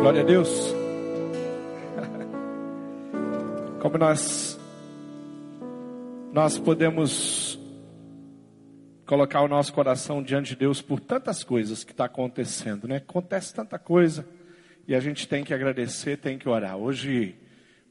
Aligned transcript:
Glória 0.00 0.22
a 0.22 0.24
Deus. 0.24 0.48
Como 3.82 3.98
nós 3.98 4.56
nós 6.32 6.56
podemos 6.56 7.58
colocar 9.04 9.40
o 9.42 9.48
nosso 9.48 9.72
coração 9.72 10.22
diante 10.22 10.50
de 10.50 10.56
Deus 10.56 10.80
por 10.80 11.00
tantas 11.00 11.42
coisas 11.42 11.82
que 11.82 11.90
está 11.90 12.04
acontecendo, 12.04 12.86
né? 12.86 12.98
Acontece 12.98 13.52
tanta 13.52 13.76
coisa 13.76 14.24
e 14.86 14.94
a 14.94 15.00
gente 15.00 15.26
tem 15.26 15.42
que 15.42 15.52
agradecer, 15.52 16.16
tem 16.16 16.38
que 16.38 16.48
orar. 16.48 16.76
Hoje 16.76 17.36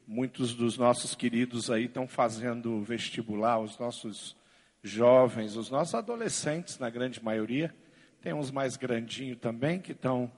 muitos 0.07 0.53
dos 0.53 0.77
nossos 0.77 1.13
queridos 1.13 1.69
aí 1.69 1.85
estão 1.85 2.07
fazendo 2.07 2.81
vestibular, 2.83 3.59
os 3.59 3.77
nossos 3.77 4.33
jovens, 4.81 5.57
os 5.57 5.69
nossos 5.69 5.93
adolescentes, 5.93 6.79
na 6.79 6.89
grande 6.89 7.21
maioria. 7.21 7.75
Tem 8.21 8.33
uns 8.33 8.49
mais 8.49 8.77
grandinhos 8.77 9.39
também 9.39 9.79
que 9.79 9.91
estão 9.91 10.31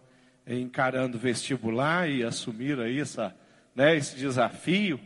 encarando 0.57 1.19
vestibular 1.19 2.09
e 2.09 2.23
assumiram 2.23 2.83
aí 2.83 2.99
essa, 2.99 3.35
né, 3.75 3.95
esse 3.95 4.15
desafio. 4.15 4.99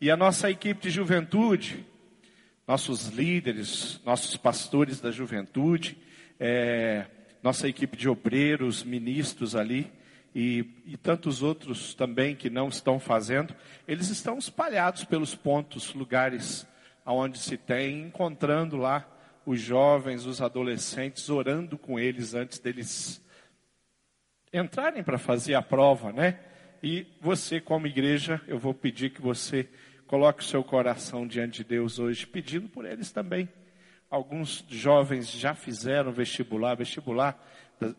E 0.00 0.10
a 0.10 0.16
nossa 0.16 0.50
equipe 0.50 0.80
de 0.80 0.90
juventude, 0.90 1.86
nossos 2.66 3.08
líderes, 3.08 4.00
nossos 4.04 4.36
pastores 4.36 5.00
da 5.00 5.10
juventude, 5.10 5.96
é, 6.38 7.06
nossa 7.42 7.68
equipe 7.68 7.96
de 7.96 8.08
obreiros, 8.08 8.82
ministros 8.82 9.54
ali, 9.54 9.90
e, 10.34 10.64
e, 10.84 10.96
tantos 10.96 11.42
outros 11.42 11.94
também 11.94 12.36
que 12.36 12.50
não 12.50 12.68
estão 12.68 13.00
fazendo, 13.00 13.54
eles 13.88 14.08
estão 14.10 14.38
espalhados 14.38 15.04
pelos 15.04 15.34
pontos, 15.34 15.94
lugares 15.94 16.66
onde 17.04 17.38
se 17.38 17.56
tem, 17.56 18.02
encontrando 18.02 18.76
lá 18.76 19.08
os 19.46 19.60
jovens, 19.60 20.26
os 20.26 20.42
adolescentes, 20.42 21.28
orando 21.30 21.78
com 21.78 21.98
eles 21.98 22.34
antes 22.34 22.58
deles 22.58 23.20
entrarem 24.52 25.02
para 25.02 25.18
fazer 25.18 25.54
a 25.54 25.62
prova, 25.62 26.12
né? 26.12 26.38
E 26.82 27.06
você, 27.20 27.60
como 27.60 27.86
igreja, 27.86 28.40
eu 28.46 28.58
vou 28.58 28.72
pedir 28.72 29.10
que 29.10 29.20
você 29.20 29.68
coloque 30.06 30.42
o 30.42 30.46
seu 30.46 30.62
coração 30.64 31.26
diante 31.26 31.58
de 31.58 31.70
Deus 31.70 31.98
hoje, 31.98 32.26
pedindo 32.26 32.68
por 32.68 32.84
eles 32.84 33.10
também. 33.10 33.48
Alguns 34.10 34.64
jovens 34.68 35.30
já 35.30 35.54
fizeram 35.54 36.12
vestibular, 36.12 36.74
vestibular 36.74 37.38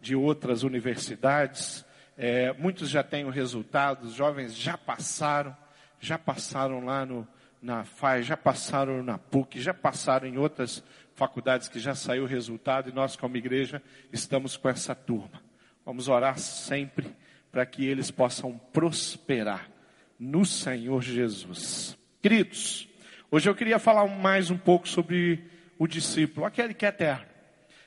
de 0.02 0.16
outras 0.16 0.64
universidades. 0.64 1.86
É, 2.18 2.52
muitos 2.54 2.90
já 2.90 3.04
têm 3.04 3.26
o 3.26 3.30
resultado, 3.30 4.06
os 4.06 4.14
jovens 4.14 4.56
já 4.56 4.78
passaram, 4.78 5.56
já 6.00 6.18
passaram 6.18 6.84
lá 6.84 7.06
no, 7.06 7.28
na 7.62 7.84
FAI, 7.84 8.24
já 8.24 8.36
passaram 8.36 9.04
na 9.04 9.18
PUC, 9.18 9.62
já 9.62 9.74
passaram 9.74 10.28
em 10.28 10.38
outras 10.38 10.84
faculdades 11.16 11.68
que 11.68 11.80
já 11.80 11.94
saiu 11.94 12.24
o 12.24 12.28
resultado 12.28 12.90
e 12.90 12.94
nós, 12.94 13.16
como 13.16 13.38
igreja, 13.38 13.82
estamos 14.12 14.58
com 14.58 14.70
essa 14.70 14.96
turma. 14.96 15.49
Vamos 15.90 16.08
orar 16.08 16.38
sempre 16.38 17.08
para 17.52 17.66
que 17.66 17.84
eles 17.84 18.12
possam 18.12 18.62
prosperar 18.72 19.68
no 20.20 20.46
Senhor 20.46 21.02
Jesus. 21.02 21.98
Queridos, 22.22 22.88
hoje 23.32 23.50
eu 23.50 23.56
queria 23.56 23.80
falar 23.80 24.06
mais 24.06 24.52
um 24.52 24.58
pouco 24.58 24.88
sobre 24.88 25.46
o 25.80 25.88
discípulo, 25.88 26.46
aquele 26.46 26.76
que 26.76 26.86
é 26.86 26.90
eterno, 26.90 27.26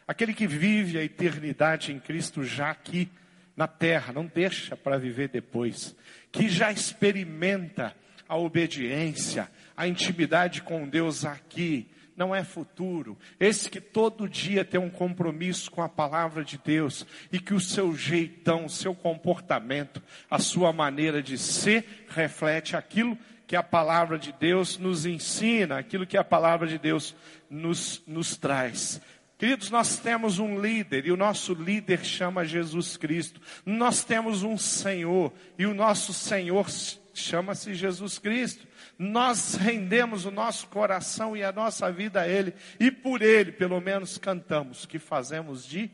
aquele 0.05 0.34
que 0.34 0.48
vive 0.48 0.98
a 0.98 1.05
eternidade 1.05 1.92
em 1.92 2.00
Cristo 2.00 2.42
já 2.42 2.72
aqui 2.72 3.09
na 3.56 3.69
terra, 3.69 4.12
não 4.12 4.27
deixa 4.27 4.77
para 4.77 4.98
viver 4.98 5.28
depois, 5.28 5.94
que 6.33 6.48
já 6.48 6.72
experimenta 6.72 7.94
a 8.28 8.37
obediência, 8.37 9.48
a 9.77 9.87
intimidade 9.87 10.62
com 10.62 10.89
Deus 10.89 11.25
aqui, 11.25 11.89
não 12.16 12.34
é 12.34 12.44
futuro. 12.44 13.16
Esse 13.38 13.70
que 13.70 13.80
todo 13.80 14.28
dia 14.28 14.64
tem 14.64 14.78
um 14.78 14.91
compromisso 14.91 15.70
com 15.70 15.82
a 15.82 15.88
palavra 15.88 16.44
de 16.44 16.58
Deus 16.58 17.06
e 17.30 17.38
que 17.38 17.54
o 17.54 17.60
seu 17.60 17.96
jeitão, 17.96 18.66
o 18.66 18.70
seu 18.70 18.94
comportamento, 18.94 20.02
a 20.30 20.38
sua 20.38 20.72
maneira 20.72 21.22
de 21.22 21.38
ser 21.38 22.06
reflete 22.08 22.77
aquilo 22.77 23.19
que 23.46 23.56
a 23.56 23.62
palavra 23.62 24.19
de 24.19 24.32
Deus 24.32 24.78
nos 24.78 25.04
ensina, 25.04 25.78
aquilo 25.78 26.06
que 26.06 26.16
a 26.16 26.24
palavra 26.24 26.66
de 26.66 26.78
Deus 26.78 27.14
nos, 27.50 28.03
nos 28.06 28.37
traz. 28.37 29.00
Queridos, 29.42 29.70
nós 29.70 29.98
temos 29.98 30.38
um 30.38 30.60
líder 30.60 31.04
e 31.04 31.10
o 31.10 31.16
nosso 31.16 31.53
líder 31.53 32.04
chama 32.04 32.44
Jesus 32.44 32.97
Cristo. 32.97 33.41
Nós 33.66 34.04
temos 34.04 34.44
um 34.44 34.56
Senhor 34.56 35.32
e 35.58 35.66
o 35.66 35.75
nosso 35.75 36.12
Senhor 36.12 36.66
chama-se 37.12 37.75
Jesus 37.75 38.19
Cristo. 38.19 38.66
Nós 39.02 39.56
rendemos 39.56 40.24
o 40.26 40.30
nosso 40.30 40.68
coração 40.68 41.36
e 41.36 41.42
a 41.42 41.50
nossa 41.50 41.90
vida 41.90 42.20
a 42.20 42.28
Ele, 42.28 42.54
e 42.78 42.88
por 42.88 43.20
Ele, 43.20 43.50
pelo 43.50 43.80
menos, 43.80 44.16
cantamos 44.16 44.86
que 44.86 44.96
fazemos 44.96 45.66
de 45.66 45.90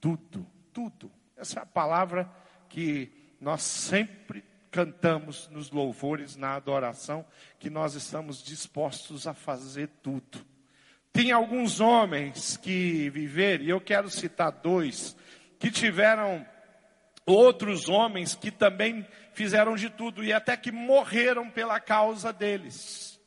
tudo, 0.00 0.44
tudo. 0.72 1.08
Essa 1.36 1.60
é 1.60 1.62
a 1.62 1.66
palavra 1.66 2.28
que 2.68 3.12
nós 3.40 3.62
sempre 3.62 4.42
cantamos 4.72 5.48
nos 5.52 5.70
louvores, 5.70 6.34
na 6.34 6.56
adoração, 6.56 7.24
que 7.60 7.70
nós 7.70 7.94
estamos 7.94 8.42
dispostos 8.42 9.28
a 9.28 9.32
fazer 9.32 9.88
tudo. 10.02 10.44
Tem 11.12 11.30
alguns 11.30 11.78
homens 11.78 12.56
que 12.56 13.08
viveram, 13.10 13.64
e 13.64 13.70
eu 13.70 13.80
quero 13.80 14.10
citar 14.10 14.50
dois, 14.50 15.16
que 15.60 15.70
tiveram 15.70 16.44
outros 17.24 17.88
homens 17.88 18.34
que 18.34 18.50
também 18.50 19.06
fizeram 19.38 19.76
de 19.76 19.88
tudo 19.88 20.24
e 20.24 20.32
até 20.32 20.56
que 20.56 20.72
morreram 20.72 21.48
pela 21.48 21.78
causa 21.78 22.32
deles. 22.32 23.20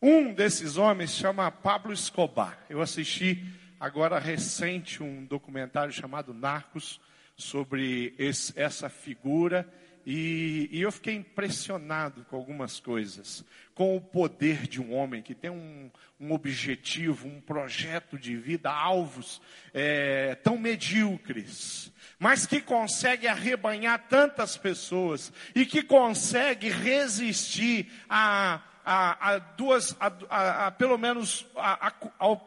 Um 0.00 0.34
desses 0.34 0.76
homens 0.76 1.12
chama 1.12 1.50
Pablo 1.50 1.90
Escobar. 1.90 2.66
Eu 2.68 2.82
assisti 2.82 3.42
agora 3.80 4.18
recente 4.18 5.02
um 5.02 5.24
documentário 5.24 5.90
chamado 5.90 6.34
Narcos 6.34 7.00
sobre 7.34 8.14
esse, 8.18 8.52
essa 8.60 8.90
figura 8.90 9.66
e, 10.06 10.68
e, 10.70 10.80
eu 10.82 10.92
fiquei 10.92 11.16
impressionado 11.16 12.24
com 12.30 12.36
algumas 12.36 12.78
coisas, 12.78 13.44
com 13.74 13.96
o 13.96 14.00
poder 14.00 14.68
de 14.68 14.80
um 14.80 14.94
homem 14.94 15.20
que 15.20 15.34
tem 15.34 15.50
um, 15.50 15.90
um 16.20 16.32
objetivo, 16.32 17.26
um 17.26 17.40
projeto 17.40 18.16
de 18.16 18.36
vida, 18.36 18.70
alvos 18.70 19.42
é, 19.74 20.36
tão 20.36 20.56
medíocres, 20.56 21.92
mas 22.20 22.46
que 22.46 22.60
consegue 22.60 23.26
arrebanhar 23.26 24.06
tantas 24.08 24.56
pessoas 24.56 25.32
e 25.56 25.66
que 25.66 25.82
consegue 25.82 26.68
resistir 26.68 27.90
a, 28.08 28.62
a, 28.84 29.32
a 29.32 29.38
duas, 29.38 29.96
a, 29.98 30.66
a, 30.66 30.70
pelo 30.70 30.96
menos 30.96 31.44
ao 32.16 32.38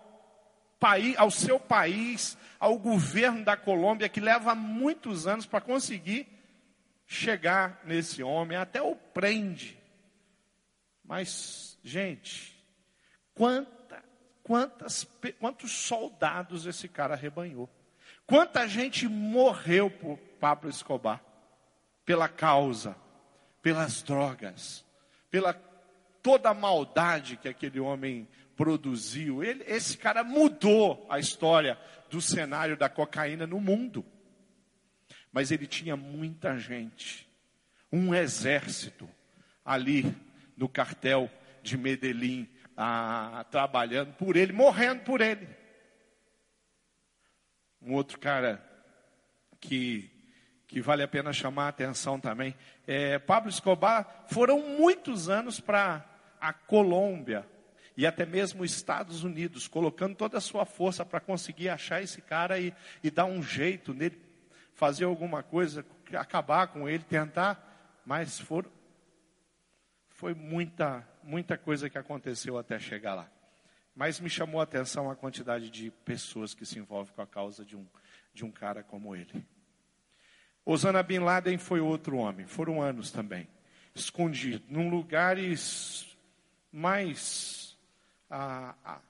país, 0.80 1.14
ao 1.18 1.30
seu 1.30 1.59
país, 1.59 2.38
ao 2.58 2.80
governo 2.80 3.44
da 3.44 3.58
Colômbia, 3.58 4.08
que 4.08 4.22
leva 4.22 4.56
muitos 4.56 5.28
anos 5.28 5.46
para 5.46 5.59
conseguir 5.59 6.38
chegar 7.12 7.81
nesse 7.86 8.22
homem, 8.22 8.56
até 8.56 8.80
o 8.84 8.96
prende. 8.96 9.75
Mas, 11.03 11.75
gente, 11.84 12.56
quanta, 13.34 14.03
quantas, 14.44 15.08
quantos 15.40 15.72
soldados 15.72 16.68
esse 16.68 16.88
cara 16.88 17.16
arrebanhou? 17.16 17.68
Quanta 18.28 18.68
gente 18.68 19.08
morreu 19.08 19.90
por 19.90 20.19
Pablo 20.40 20.69
Escobar? 20.69 21.19
Pela 22.06 22.30
causa, 22.30 22.96
pelas 23.59 24.03
drogas, 24.03 24.86
pela 25.31 25.53
toda 26.22 26.52
a 26.52 26.53
maldade 26.53 27.38
que 27.38 27.50
aquele 27.50 27.80
homem 27.80 28.28
produziu. 28.56 29.44
Ele, 29.44 29.64
esse 29.66 29.98
cara 29.98 30.24
mudou 30.24 31.08
a 31.09 31.18
história 31.18 31.75
do 32.12 32.22
cenário 32.22 32.78
da 32.78 32.88
cocaína 32.88 33.48
no 33.48 33.59
mundo. 33.59 34.06
Mas 35.31 35.51
ele 35.51 35.67
tinha 35.67 35.95
muita 35.95 36.57
gente, 36.57 37.28
um 37.91 38.13
exército 38.13 39.09
ali 39.63 40.16
no 40.57 40.67
cartel 40.67 41.29
de 41.62 41.78
Medellín, 41.78 42.50
ah, 42.75 43.45
trabalhando 43.51 44.13
por 44.13 44.35
ele, 44.35 44.51
morrendo 44.51 45.01
por 45.03 45.22
ele. 45.22 45.47
Um 47.81 47.94
outro 47.94 48.19
cara 48.19 48.63
que, 49.59 50.09
que 50.68 50.81
vale 50.81 51.03
a 51.03 51.07
pena 51.07 51.31
chamar 51.31 51.66
a 51.66 51.69
atenção 51.69 52.19
também, 52.19 52.56
é, 52.88 53.19
Pablo 53.19 53.50
Escobar, 53.50 54.25
foram 54.27 54.77
muitos 54.77 55.30
anos 55.30 55.59
para 55.59 56.06
a 56.42 56.51
Colômbia 56.51 57.45
e 57.95 58.07
até 58.07 58.25
mesmo 58.25 58.63
os 58.63 58.71
Estados 58.71 59.25
Unidos, 59.25 59.68
colocando 59.68 60.15
toda 60.15 60.38
a 60.38 60.42
sua 60.42 60.65
força 60.65 61.06
para 61.06 61.19
conseguir 61.19 61.68
achar 61.68 62.01
esse 62.01 62.21
cara 62.21 62.57
e, 62.57 62.74
e 63.04 63.12
dar 63.12 63.25
um 63.25 63.44
jeito 63.44 63.94
nele, 63.94 64.18
fazer 64.80 65.04
alguma 65.04 65.44
coisa, 65.44 65.86
acabar 66.14 66.68
com 66.68 66.88
ele, 66.88 67.04
tentar, 67.04 68.02
mas 68.06 68.40
foi 70.08 70.34
muita, 70.34 71.06
muita 71.22 71.58
coisa 71.58 71.90
que 71.90 71.98
aconteceu 71.98 72.58
até 72.58 72.80
chegar 72.80 73.14
lá. 73.14 73.30
Mas 73.94 74.22
me 74.22 74.30
chamou 74.30 74.62
a 74.62 74.64
atenção 74.64 75.12
a 75.12 75.18
quantidade 75.18 75.70
de 75.70 75.92
pessoas 75.92 76.54
que 76.54 76.66
se 76.66 76.80
envolvem 76.80 77.14
com 77.14 77.22
a 77.22 77.28
causa 77.28 77.66
de 77.66 77.76
um, 77.76 77.86
de 78.34 78.46
um 78.46 78.52
cara 78.52 78.81
como 78.81 79.14
ele. 79.14 79.46
Osana 80.64 81.04
Bin 81.04 81.20
Laden 81.20 81.58
foi 81.58 81.81
outro 81.81 82.16
homem, 82.16 82.48
foram 82.48 82.81
anos 82.81 83.12
também, 83.12 83.50
escondido, 83.94 84.64
num 84.70 84.90
lugares 84.90 86.18
mais 86.72 87.78
ah, 88.30 88.74
ah, 88.86 89.02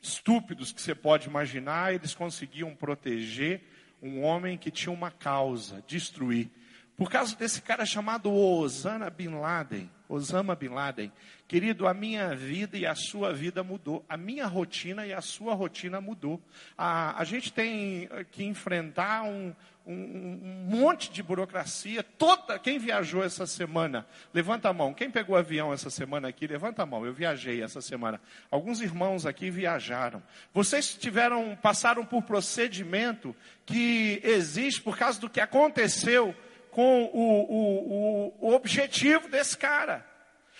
estúpidos 0.00 0.72
que 0.72 0.80
você 0.80 0.94
pode 0.94 1.28
imaginar, 1.28 1.92
eles 1.92 2.14
conseguiam 2.14 2.74
proteger 2.74 3.62
um 4.02 4.22
homem 4.22 4.56
que 4.56 4.70
tinha 4.70 4.92
uma 4.92 5.10
causa, 5.10 5.82
destruir. 5.86 6.50
Por 6.98 7.08
causa 7.08 7.36
desse 7.36 7.62
cara 7.62 7.86
chamado 7.86 8.34
Osama 8.34 9.08
Bin 9.08 9.38
Laden. 9.38 9.88
Osama 10.08 10.56
Bin 10.56 10.70
Laden. 10.70 11.12
Querido, 11.46 11.86
a 11.86 11.94
minha 11.94 12.34
vida 12.34 12.76
e 12.76 12.84
a 12.84 12.96
sua 12.96 13.32
vida 13.32 13.62
mudou. 13.62 14.04
A 14.08 14.16
minha 14.16 14.48
rotina 14.48 15.06
e 15.06 15.12
a 15.12 15.20
sua 15.20 15.54
rotina 15.54 16.00
mudou. 16.00 16.42
A, 16.76 17.16
a 17.16 17.22
gente 17.22 17.52
tem 17.52 18.08
que 18.32 18.42
enfrentar 18.42 19.22
um, 19.22 19.54
um, 19.86 19.92
um, 19.92 20.66
monte 20.68 21.08
de 21.12 21.22
burocracia. 21.22 22.02
Toda 22.02 22.58
quem 22.58 22.80
viajou 22.80 23.22
essa 23.22 23.46
semana, 23.46 24.04
levanta 24.34 24.68
a 24.68 24.72
mão. 24.72 24.92
Quem 24.92 25.08
pegou 25.08 25.36
avião 25.36 25.72
essa 25.72 25.90
semana 25.90 26.26
aqui, 26.26 26.48
levanta 26.48 26.82
a 26.82 26.86
mão. 26.86 27.06
Eu 27.06 27.14
viajei 27.14 27.62
essa 27.62 27.80
semana. 27.80 28.20
Alguns 28.50 28.80
irmãos 28.80 29.24
aqui 29.24 29.52
viajaram. 29.52 30.20
Vocês 30.52 30.96
tiveram, 30.96 31.56
passaram 31.62 32.04
por 32.04 32.24
procedimento 32.24 33.36
que 33.64 34.20
existe 34.24 34.82
por 34.82 34.98
causa 34.98 35.20
do 35.20 35.30
que 35.30 35.40
aconteceu 35.40 36.34
com 36.78 37.06
o, 37.06 37.42
o, 37.50 38.34
o, 38.38 38.54
objetivo 38.54 39.28
desse 39.28 39.58
cara. 39.58 40.06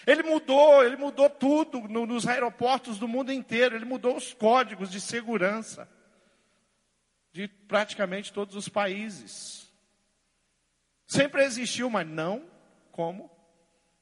Ele 0.04 0.24
mudou, 0.24 0.84
ele 0.84 0.96
mudou 0.96 1.30
tudo 1.30 1.82
no, 1.82 2.06
nos 2.06 2.26
aeroportos 2.26 2.98
do 2.98 3.06
mundo 3.06 3.32
inteiro, 3.32 3.76
ele 3.76 3.84
mudou 3.84 4.16
os 4.16 4.34
códigos 4.34 4.90
de 4.90 5.00
segurança 5.00 5.88
de 7.30 7.46
praticamente 7.46 8.32
todos 8.32 8.56
os 8.56 8.68
países. 8.68 9.72
Sempre 11.06 11.44
existiu, 11.44 11.88
mas 11.88 12.04
não 12.04 12.50
como 12.90 13.30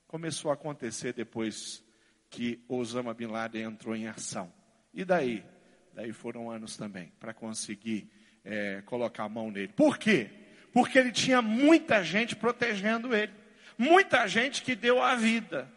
começou 0.06 0.50
a 0.50 0.54
acontecer 0.54 1.12
depois 1.12 1.84
que 2.30 2.64
Osama 2.66 3.12
Bin 3.12 3.26
Laden 3.26 3.64
entrou 3.64 3.94
em 3.94 4.08
ação. 4.08 4.50
E 4.94 5.04
daí? 5.04 5.44
Daí 5.92 6.14
foram 6.14 6.50
anos 6.50 6.78
também 6.78 7.12
para 7.20 7.34
conseguir 7.34 8.10
é, 8.42 8.80
colocar 8.86 9.24
a 9.24 9.28
mão 9.28 9.50
nele. 9.50 9.74
Por 9.74 9.98
quê? 9.98 10.45
Porque 10.76 10.99
ele 10.99 11.11
tinha 11.11 11.40
muita 11.40 12.05
gente 12.05 12.37
protegendo 12.37 13.17
ele. 13.17 13.32
Muita 13.78 14.26
gente 14.26 14.61
que 14.61 14.76
deu 14.76 15.00
a 15.00 15.14
vida 15.14 15.73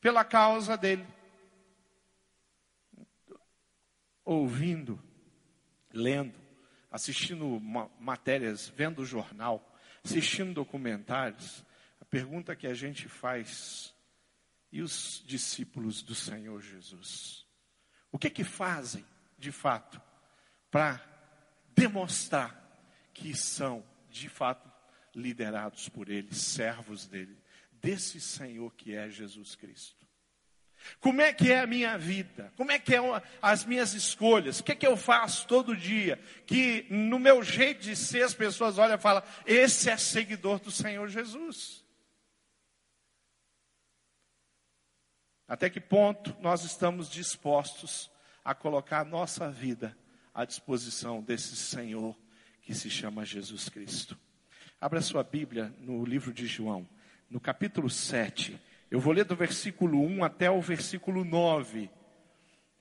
pela 0.00 0.24
causa 0.24 0.74
dele. 0.74 1.06
Ouvindo, 4.24 4.98
lendo, 5.92 6.34
assistindo 6.90 7.60
matérias, 8.00 8.72
vendo 8.74 9.04
jornal, 9.04 9.70
assistindo 10.02 10.54
documentários, 10.54 11.62
a 12.00 12.04
pergunta 12.06 12.56
que 12.56 12.66
a 12.66 12.72
gente 12.72 13.06
faz: 13.06 13.94
e 14.72 14.80
os 14.80 15.22
discípulos 15.26 16.00
do 16.00 16.14
Senhor 16.14 16.62
Jesus? 16.62 17.46
O 18.10 18.18
que 18.18 18.30
que 18.30 18.44
fazem, 18.44 19.04
de 19.36 19.52
fato, 19.52 20.00
para 20.70 20.98
demonstrar 21.74 22.60
que 23.12 23.36
são, 23.36 23.84
de 24.10 24.28
fato, 24.28 24.70
liderados 25.14 25.88
por 25.88 26.08
Ele, 26.08 26.34
servos 26.34 27.06
dele, 27.06 27.36
desse 27.72 28.20
Senhor 28.20 28.74
que 28.74 28.94
é 28.94 29.08
Jesus 29.08 29.54
Cristo? 29.54 30.00
Como 30.98 31.20
é 31.20 31.32
que 31.32 31.52
é 31.52 31.60
a 31.60 31.66
minha 31.66 31.98
vida? 31.98 32.52
Como 32.56 32.72
é 32.72 32.78
que 32.78 32.94
é 32.94 32.98
as 33.40 33.64
minhas 33.64 33.92
escolhas? 33.92 34.60
O 34.60 34.64
que 34.64 34.72
é 34.72 34.74
que 34.74 34.86
eu 34.86 34.96
faço 34.96 35.46
todo 35.46 35.76
dia? 35.76 36.18
Que 36.46 36.86
no 36.90 37.18
meu 37.18 37.42
jeito 37.42 37.82
de 37.82 37.94
ser 37.94 38.22
as 38.22 38.34
pessoas 38.34 38.78
olham 38.78 38.96
e 38.96 39.00
falam: 39.00 39.22
esse 39.44 39.90
é 39.90 39.96
seguidor 39.96 40.58
do 40.58 40.70
Senhor 40.70 41.08
Jesus. 41.08 41.84
Até 45.46 45.68
que 45.68 45.80
ponto 45.80 46.34
nós 46.40 46.64
estamos 46.64 47.10
dispostos 47.10 48.10
a 48.44 48.54
colocar 48.54 49.00
a 49.00 49.04
nossa 49.04 49.50
vida 49.50 49.96
à 50.32 50.44
disposição 50.44 51.20
desse 51.20 51.56
Senhor 51.56 52.16
que 52.62 52.74
se 52.74 52.90
chama 52.90 53.24
Jesus 53.24 53.68
Cristo? 53.68 54.18
Abra 54.80 55.00
sua 55.00 55.22
Bíblia 55.22 55.74
no 55.80 56.04
livro 56.04 56.32
de 56.32 56.46
João, 56.46 56.88
no 57.28 57.40
capítulo 57.40 57.88
7 57.90 58.58
eu 58.90 58.98
vou 58.98 59.12
ler 59.12 59.24
do 59.24 59.36
versículo 59.36 60.02
1 60.04 60.24
até 60.24 60.50
o 60.50 60.60
versículo 60.60 61.24
9. 61.24 61.88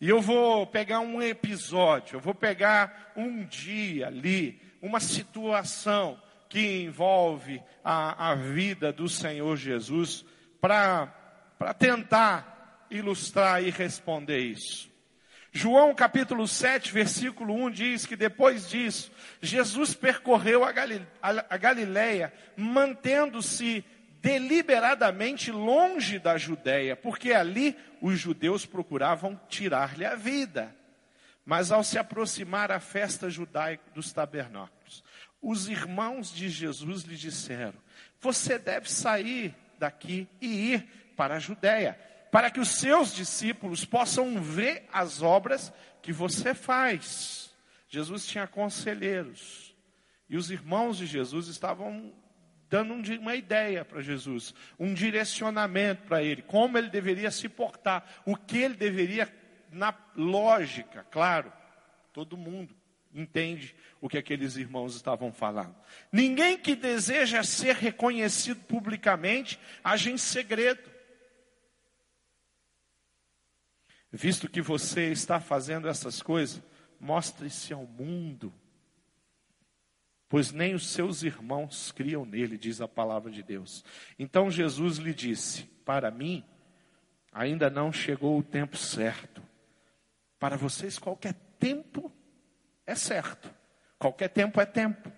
E 0.02 0.10
eu 0.10 0.22
vou 0.22 0.66
pegar 0.66 1.02
um 1.02 1.22
episódio, 1.22 2.16
eu 2.16 2.20
vou 2.20 2.34
pegar 2.34 3.12
um 3.16 3.46
dia 3.46 4.08
ali, 4.08 4.60
uma 4.82 5.00
situação 5.00 6.20
que 6.48 6.82
envolve 6.82 7.62
a, 7.84 8.32
a 8.32 8.36
vida 8.36 8.92
do 8.92 9.08
Senhor 9.08 9.56
Jesus, 9.56 10.26
para 10.60 11.14
tentar 11.78 12.88
ilustrar 12.90 13.62
e 13.62 13.70
responder 13.70 14.40
isso. 14.40 14.89
João 15.52 15.96
capítulo 15.96 16.48
7, 16.48 16.92
versículo 16.92 17.54
1 17.54 17.72
diz 17.72 18.06
que 18.06 18.16
depois 18.16 18.70
disso, 18.70 19.12
Jesus 19.42 19.96
percorreu 19.96 20.64
a, 20.64 21.58
Galileia, 21.58 22.32
mantendo-se 22.56 23.84
deliberadamente 24.22 25.52
longe 25.52 26.20
da 26.20 26.38
Judéia, 26.38 26.96
porque 26.96 27.34
ali 27.34 27.76
os 28.02 28.20
judeus 28.20 28.66
procuravam 28.66 29.40
tirar-lhe 29.50 30.06
a 30.06 30.16
vida. 30.16 30.76
Mas 31.46 31.72
ao 31.72 31.84
se 31.84 31.98
aproximar 31.98 32.72
a 32.72 32.80
festa 32.80 33.28
judaica 33.28 33.84
dos 33.96 34.14
tabernáculos, 34.14 35.04
os 35.42 35.68
irmãos 35.68 36.32
de 36.32 36.48
Jesus 36.48 37.04
lhe 37.04 37.16
disseram: 37.16 37.80
Você 38.20 38.60
deve 38.60 38.92
sair 38.92 39.56
daqui 39.80 40.28
e 40.40 40.74
ir 40.74 40.88
para 41.16 41.36
a 41.36 41.40
Judéia, 41.40 42.00
para 42.32 42.52
que 42.52 42.60
os 42.60 42.70
seus 42.70 43.14
discípulos 43.14 43.86
possam 43.86 44.42
ver 44.42 44.88
as 44.92 45.22
obras 45.22 45.74
que 46.02 46.14
você 46.14 46.54
faz. 46.54 47.56
Jesus 47.88 48.26
tinha 48.26 48.48
conselheiros, 48.48 49.76
e 50.30 50.38
os 50.38 50.52
irmãos 50.52 50.98
de 50.98 51.08
Jesus 51.08 51.48
estavam 51.48 52.14
dando 52.70 52.94
uma 52.94 53.36
ideia 53.36 53.84
para 53.84 54.00
Jesus, 54.00 54.54
um 54.78 54.94
direcionamento 54.94 56.04
para 56.04 56.22
ele, 56.22 56.44
como 56.44 56.78
ele 56.78 56.90
deveria 56.90 57.32
se 57.32 57.50
portar, 57.50 58.08
o 58.26 58.36
que 58.36 58.60
ele 58.60 58.76
deveria, 58.76 59.28
na 59.72 59.94
lógica, 60.16 61.04
claro, 61.10 61.52
todo 62.14 62.38
mundo 62.38 62.76
entende 63.14 63.76
o 64.00 64.08
que 64.08 64.18
aqueles 64.18 64.56
irmãos 64.56 64.96
estavam 64.96 65.32
falando. 65.32 65.76
Ninguém 66.12 66.58
que 66.58 66.76
deseja 66.76 67.44
ser 67.44 67.76
reconhecido 67.76 68.62
publicamente 68.66 69.60
age 69.84 70.12
em 70.12 70.18
segredo. 70.18 70.99
Visto 74.12 74.50
que 74.50 74.62
você 74.62 75.12
está 75.12 75.40
fazendo 75.40 75.88
essas 75.88 76.22
coisas, 76.22 76.62
mostre-se 77.00 77.74
ao 77.74 77.86
mundo 77.86 78.54
pois 80.30 80.52
nem 80.52 80.76
os 80.76 80.88
seus 80.88 81.24
irmãos 81.24 81.92
criam 81.92 82.24
nele, 82.24 82.58
diz 82.58 82.80
a 82.80 82.88
palavra 82.88 83.32
de 83.32 83.42
Deus. 83.42 83.84
Então 84.18 84.52
Jesus 84.52 84.98
lhe 84.98 85.14
disse: 85.14 85.64
Para 85.84 86.12
mim, 86.12 86.46
ainda 87.34 87.70
não 87.70 87.92
chegou 87.92 88.38
o 88.38 88.44
tempo 88.44 88.78
certo. 88.78 89.42
Para 90.38 90.56
vocês, 90.56 91.00
qualquer 91.00 91.34
tempo 91.58 92.14
é 92.86 92.94
certo, 92.96 93.54
qualquer 93.98 94.30
tempo 94.30 94.62
é 94.62 94.66
tempo. 94.66 95.12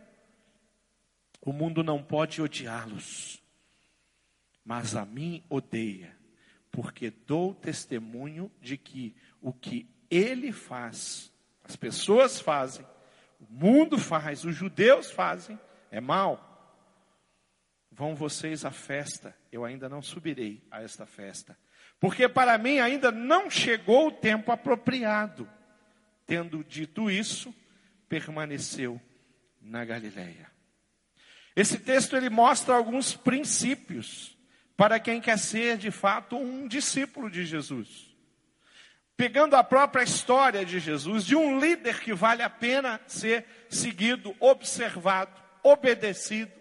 O 1.42 1.52
mundo 1.52 1.84
não 1.84 2.02
pode 2.02 2.42
odiá-los, 2.42 3.44
mas 4.64 4.96
a 4.96 5.06
mim 5.06 5.44
odeia, 5.50 6.16
porque 6.72 7.10
dou 7.10 7.54
testemunho 7.54 8.52
de 8.62 8.78
que 8.78 9.16
o 9.42 9.52
que 9.52 9.90
ele 10.10 10.52
faz, 10.52 11.32
as 11.64 11.76
pessoas 11.76 12.40
fazem, 12.40 12.86
o 13.40 13.46
mundo 13.50 13.98
faz, 13.98 14.46
os 14.46 14.56
judeus 14.56 15.12
fazem, 15.12 15.60
é 15.90 16.00
mal. 16.00 16.48
Vão 17.92 18.16
vocês 18.16 18.64
à 18.64 18.72
festa, 18.72 19.36
eu 19.52 19.66
ainda 19.66 19.90
não 19.90 20.02
subirei 20.02 20.64
a 20.72 20.82
esta 20.82 21.06
festa, 21.06 21.58
porque 22.00 22.30
para 22.30 22.58
mim 22.58 22.80
ainda 22.80 23.12
não 23.12 23.50
chegou 23.50 24.08
o 24.08 24.12
tempo 24.12 24.52
apropriado. 24.52 25.48
Tendo 26.26 26.64
dito 26.64 27.12
isso, 27.12 27.54
permaneceu 28.08 29.02
na 29.62 29.84
Galileia. 29.84 30.50
Esse 31.56 31.78
texto 31.78 32.16
ele 32.16 32.30
mostra 32.30 32.74
alguns 32.74 33.14
princípios 33.14 34.38
para 34.76 35.00
quem 35.00 35.22
quer 35.22 35.38
ser 35.38 35.78
de 35.78 35.92
fato 35.92 36.38
um 36.38 36.68
discípulo 36.68 37.30
de 37.30 37.46
Jesus 37.46 38.12
pegando 39.22 39.56
a 39.56 39.64
própria 39.64 40.02
história 40.02 40.66
de 40.66 40.80
Jesus, 40.80 41.24
de 41.24 41.36
um 41.36 41.60
líder 41.60 42.00
que 42.00 42.12
vale 42.12 42.42
a 42.42 42.50
pena 42.50 43.00
ser 43.06 43.46
seguido, 43.70 44.36
observado, 44.40 45.40
obedecido. 45.62 46.52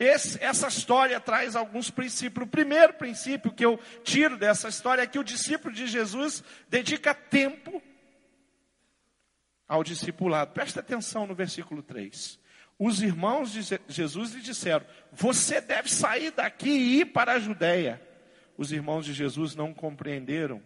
Esse, 0.00 0.36
essa 0.42 0.66
história 0.66 1.20
traz 1.20 1.54
alguns 1.54 1.92
princípios. 1.92 2.44
O 2.44 2.50
primeiro 2.50 2.94
princípio 2.94 3.52
que 3.52 3.64
eu 3.64 3.78
tiro 4.02 4.36
dessa 4.36 4.66
história 4.68 5.02
é 5.02 5.06
que 5.06 5.20
o 5.20 5.22
discípulo 5.22 5.72
de 5.72 5.86
Jesus 5.86 6.42
dedica 6.68 7.14
tempo 7.14 7.80
ao 9.68 9.84
discipulado. 9.84 10.50
Presta 10.52 10.80
atenção 10.80 11.24
no 11.24 11.36
versículo 11.36 11.84
3. 11.84 12.36
Os 12.78 13.02
irmãos 13.02 13.52
de 13.52 13.62
Jesus 13.88 14.32
lhe 14.32 14.40
disseram: 14.40 14.86
Você 15.12 15.60
deve 15.60 15.90
sair 15.90 16.30
daqui 16.30 16.70
e 16.70 17.00
ir 17.00 17.06
para 17.06 17.32
a 17.32 17.38
Judéia. 17.38 18.00
Os 18.56 18.72
irmãos 18.72 19.04
de 19.04 19.12
Jesus 19.12 19.54
não 19.54 19.74
compreenderam 19.74 20.62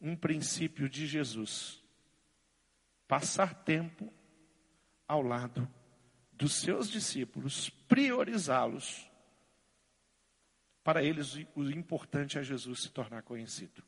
um 0.00 0.16
princípio 0.16 0.88
de 0.88 1.06
Jesus: 1.06 1.82
passar 3.06 3.54
tempo 3.54 4.12
ao 5.06 5.20
lado 5.20 5.68
dos 6.32 6.54
seus 6.54 6.90
discípulos, 6.90 7.70
priorizá-los 7.88 9.08
Para 10.82 11.02
eles, 11.02 11.34
o 11.54 11.62
importante 11.70 12.38
é 12.38 12.42
Jesus 12.42 12.82
se 12.82 12.90
tornar 12.90 13.22
conhecido. 13.22 13.82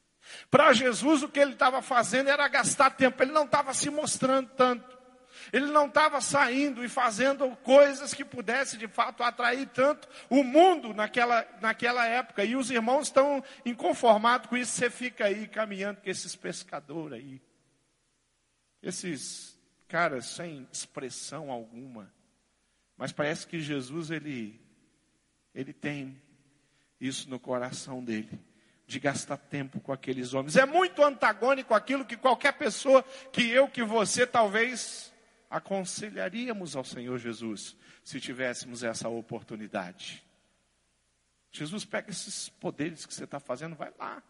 Para 0.50 0.72
Jesus, 0.72 1.22
o 1.22 1.28
que 1.28 1.38
ele 1.38 1.52
estava 1.52 1.82
fazendo 1.82 2.28
era 2.28 2.48
gastar 2.48 2.90
tempo, 2.90 3.22
ele 3.22 3.32
não 3.32 3.44
estava 3.44 3.75
se 3.75 3.90
mostrando 3.90 4.48
tanto. 4.50 4.96
Ele 5.53 5.67
não 5.67 5.87
estava 5.87 6.21
saindo 6.21 6.85
e 6.85 6.88
fazendo 6.88 7.49
coisas 7.59 8.12
que 8.15 8.25
pudesse 8.25 8.76
de 8.76 8.88
fato 8.88 9.23
atrair 9.23 9.67
tanto 9.69 10.09
o 10.29 10.43
mundo 10.43 10.93
naquela, 10.93 11.47
naquela 11.61 12.07
época. 12.07 12.45
E 12.45 12.57
os 12.57 12.71
irmãos 12.71 13.09
estão 13.09 13.43
inconformados 13.65 14.49
com 14.49 14.57
isso. 14.57 14.73
Você 14.73 14.91
fica 14.91 15.26
aí 15.26 15.47
caminhando 15.47 16.00
com 16.00 16.11
esses 16.11 16.35
pescadores 16.35 17.19
aí. 17.19 17.43
Esses 18.83 19.59
caras 19.88 20.26
sem 20.26 20.69
expressão 20.73 21.50
alguma. 21.50 22.12
Mas 22.97 23.12
parece 23.12 23.47
que 23.47 23.61
Jesus, 23.61 24.11
ele, 24.11 24.61
ele 25.55 25.73
tem 25.73 26.21
isso 27.00 27.29
no 27.29 27.38
coração 27.38 28.03
dele 28.03 28.38
de 28.87 29.00
gastar 29.00 29.37
tempo 29.37 29.81
com 29.81 29.93
aqueles 29.93 30.33
homens. 30.33 30.57
É 30.57 30.65
muito 30.65 31.03
antagônico 31.03 31.75
aquilo 31.75 32.05
que 32.05 32.17
qualquer 32.17 32.53
pessoa, 32.53 33.05
que 33.33 33.49
eu, 33.50 33.69
que 33.69 33.83
você, 33.83 34.26
talvez 34.26 35.12
aconselharíamos 35.50 36.76
ao 36.76 36.85
Senhor 36.85 37.19
Jesus 37.19 37.76
se 38.05 38.21
tivéssemos 38.21 38.83
essa 38.83 39.09
oportunidade. 39.09 40.25
Jesus 41.50 41.85
pega 41.85 42.11
esses 42.11 42.49
poderes 42.49 43.07
que 43.07 43.15
você 43.15 43.25
está 43.25 43.41
fazendo, 43.41 43.75
vai 43.75 43.93
lá, 43.99 44.23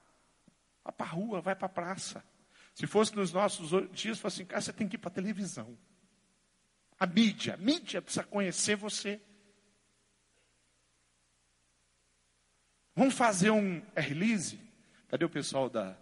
vai 0.84 0.92
para 0.92 1.06
a 1.06 1.08
rua, 1.08 1.40
vai 1.40 1.56
para 1.56 1.66
a 1.66 1.70
praça. 1.70 2.24
Se 2.74 2.86
fosse 2.86 3.14
nos 3.16 3.32
nossos 3.32 3.70
dias, 3.92 4.18
fosse 4.18 4.42
assim, 4.42 4.48
cara, 4.48 4.60
você 4.60 4.72
tem 4.72 4.86
que 4.86 4.96
ir 4.96 4.98
para 4.98 5.08
a 5.08 5.14
televisão. 5.14 5.76
A 6.98 7.06
mídia, 7.06 7.54
a 7.54 7.56
mídia 7.56 8.00
precisa 8.00 8.24
conhecer 8.24 8.76
você. 8.76 9.20
Vamos 12.94 13.14
fazer 13.14 13.50
um 13.50 13.82
release? 13.94 14.58
Cadê 15.08 15.24
o 15.24 15.30
pessoal 15.30 15.68
da 15.68 15.96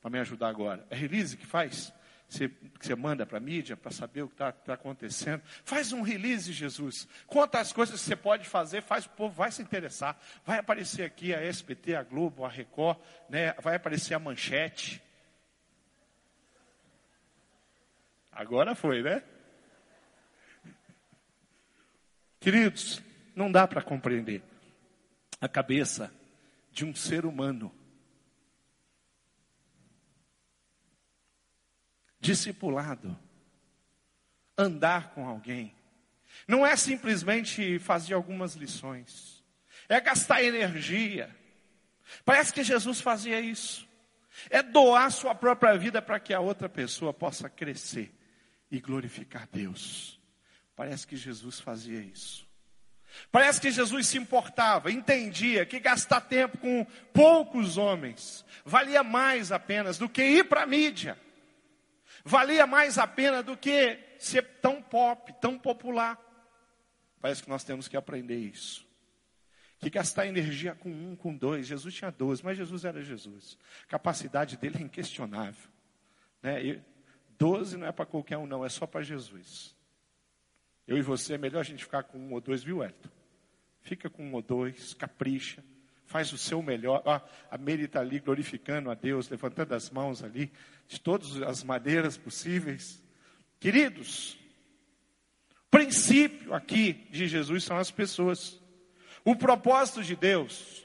para 0.00 0.10
me 0.10 0.18
ajudar 0.18 0.48
agora? 0.48 0.86
É 0.90 0.96
release 0.96 1.36
que 1.36 1.46
faz? 1.46 1.92
Você, 2.34 2.48
que 2.48 2.84
você 2.84 2.96
manda 2.96 3.24
para 3.24 3.38
a 3.38 3.40
mídia 3.40 3.76
para 3.76 3.92
saber 3.92 4.22
o 4.22 4.26
que 4.26 4.34
está 4.34 4.50
tá 4.50 4.74
acontecendo. 4.74 5.40
Faz 5.64 5.92
um 5.92 6.02
release, 6.02 6.52
Jesus. 6.52 7.06
Conta 7.28 7.60
as 7.60 7.72
coisas 7.72 8.00
que 8.00 8.06
você 8.06 8.16
pode 8.16 8.48
fazer, 8.48 8.82
faz 8.82 9.06
o 9.06 9.10
povo, 9.10 9.32
vai 9.32 9.52
se 9.52 9.62
interessar. 9.62 10.20
Vai 10.44 10.58
aparecer 10.58 11.04
aqui 11.04 11.32
a 11.32 11.40
SBT, 11.40 11.94
a 11.94 12.02
Globo, 12.02 12.44
a 12.44 12.48
Record, 12.48 12.98
né? 13.30 13.52
vai 13.62 13.76
aparecer 13.76 14.14
a 14.14 14.18
manchete. 14.18 15.00
Agora 18.32 18.74
foi, 18.74 19.00
né? 19.00 19.22
Queridos, 22.40 23.00
não 23.34 23.50
dá 23.50 23.68
para 23.68 23.80
compreender 23.80 24.42
a 25.40 25.48
cabeça 25.48 26.12
de 26.72 26.84
um 26.84 26.96
ser 26.96 27.24
humano. 27.24 27.72
Discipulado, 32.24 33.14
andar 34.56 35.10
com 35.10 35.28
alguém, 35.28 35.74
não 36.48 36.66
é 36.66 36.74
simplesmente 36.74 37.78
fazer 37.78 38.14
algumas 38.14 38.54
lições, 38.54 39.44
é 39.90 40.00
gastar 40.00 40.42
energia. 40.42 41.28
Parece 42.24 42.50
que 42.50 42.64
Jesus 42.64 43.02
fazia 43.02 43.38
isso. 43.40 43.86
É 44.48 44.62
doar 44.62 45.12
sua 45.12 45.34
própria 45.34 45.76
vida 45.76 46.00
para 46.00 46.18
que 46.18 46.32
a 46.32 46.40
outra 46.40 46.66
pessoa 46.66 47.12
possa 47.12 47.50
crescer 47.50 48.10
e 48.70 48.80
glorificar 48.80 49.46
Deus. 49.52 50.18
Parece 50.74 51.06
que 51.06 51.16
Jesus 51.16 51.60
fazia 51.60 52.00
isso. 52.00 52.48
Parece 53.30 53.60
que 53.60 53.70
Jesus 53.70 54.08
se 54.08 54.16
importava, 54.16 54.90
entendia 54.90 55.66
que 55.66 55.78
gastar 55.78 56.22
tempo 56.22 56.56
com 56.56 56.86
poucos 57.12 57.76
homens 57.76 58.46
valia 58.64 59.04
mais 59.04 59.52
a 59.52 59.58
pena 59.58 59.92
do 59.92 60.08
que 60.08 60.24
ir 60.24 60.44
para 60.44 60.62
a 60.62 60.66
mídia, 60.66 61.18
valia 62.24 62.66
mais 62.66 62.98
a 62.98 63.06
pena 63.06 63.42
do 63.42 63.56
que 63.56 63.98
ser 64.18 64.42
tão 64.60 64.82
pop, 64.82 65.32
tão 65.40 65.58
popular. 65.58 66.18
Parece 67.20 67.42
que 67.42 67.48
nós 67.48 67.62
temos 67.62 67.86
que 67.86 67.96
aprender 67.96 68.38
isso. 68.38 68.86
Que 69.78 69.90
gastar 69.90 70.26
energia 70.26 70.74
com 70.74 70.90
um, 70.90 71.14
com 71.14 71.36
dois, 71.36 71.66
Jesus 71.66 71.94
tinha 71.94 72.10
doze, 72.10 72.42
mas 72.42 72.56
Jesus 72.56 72.84
era 72.84 73.02
Jesus. 73.02 73.58
A 73.84 73.86
capacidade 73.86 74.56
dele 74.56 74.78
é 74.78 74.82
inquestionável. 74.82 75.70
Né? 76.42 76.82
Doze 77.38 77.76
não 77.76 77.86
é 77.86 77.92
para 77.92 78.06
qualquer 78.06 78.38
um, 78.38 78.46
não, 78.46 78.64
é 78.64 78.68
só 78.68 78.86
para 78.86 79.02
Jesus. 79.02 79.74
Eu 80.86 80.96
e 80.96 81.02
você, 81.02 81.34
é 81.34 81.38
melhor 81.38 81.60
a 81.60 81.64
gente 81.64 81.84
ficar 81.84 82.02
com 82.04 82.18
um 82.18 82.32
ou 82.32 82.40
dois, 82.40 82.62
viu, 82.62 82.82
Elton? 82.82 83.08
Fica 83.80 84.08
com 84.08 84.24
um 84.24 84.32
ou 84.34 84.42
dois, 84.42 84.94
capricha, 84.94 85.62
faz 86.06 86.32
o 86.32 86.38
seu 86.38 86.62
melhor. 86.62 87.02
Ah, 87.06 87.20
a 87.50 87.58
Mary 87.58 87.84
está 87.84 88.00
ali 88.00 88.18
glorificando 88.18 88.90
a 88.90 88.94
Deus, 88.94 89.28
levantando 89.28 89.74
as 89.74 89.90
mãos 89.90 90.22
ali, 90.22 90.52
de 90.88 91.00
todas 91.00 91.40
as 91.42 91.62
maneiras 91.62 92.16
possíveis. 92.16 93.02
Queridos, 93.58 94.38
o 95.66 95.70
princípio 95.70 96.54
aqui 96.54 97.06
de 97.10 97.26
Jesus 97.26 97.64
são 97.64 97.76
as 97.76 97.90
pessoas. 97.90 98.60
O 99.24 99.34
propósito 99.34 100.02
de 100.02 100.14
Deus 100.14 100.84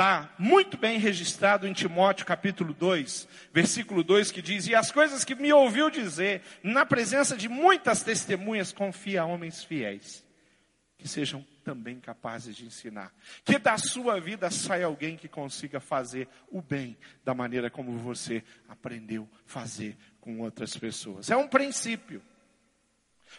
Está 0.00 0.32
muito 0.38 0.78
bem 0.78 0.98
registrado 0.98 1.66
em 1.66 1.74
Timóteo 1.74 2.24
capítulo 2.24 2.72
2, 2.72 3.28
versículo 3.52 4.02
2, 4.02 4.32
que 4.32 4.40
diz: 4.40 4.66
E 4.66 4.74
as 4.74 4.90
coisas 4.90 5.24
que 5.24 5.34
me 5.34 5.52
ouviu 5.52 5.90
dizer, 5.90 6.40
na 6.62 6.86
presença 6.86 7.36
de 7.36 7.50
muitas 7.50 8.02
testemunhas, 8.02 8.72
confia 8.72 9.20
a 9.20 9.26
homens 9.26 9.62
fiéis, 9.62 10.24
que 11.00 11.08
sejam 11.08 11.44
também 11.64 11.98
capazes 11.98 12.54
de 12.54 12.66
ensinar. 12.66 13.10
Que 13.42 13.58
da 13.58 13.78
sua 13.78 14.20
vida 14.20 14.50
saia 14.50 14.84
alguém 14.84 15.16
que 15.16 15.28
consiga 15.28 15.80
fazer 15.80 16.28
o 16.50 16.60
bem 16.60 16.96
da 17.24 17.32
maneira 17.32 17.70
como 17.70 17.96
você 17.96 18.44
aprendeu 18.68 19.26
fazer 19.46 19.96
com 20.20 20.40
outras 20.40 20.76
pessoas. 20.76 21.30
É 21.30 21.36
um 21.36 21.48
princípio. 21.48 22.22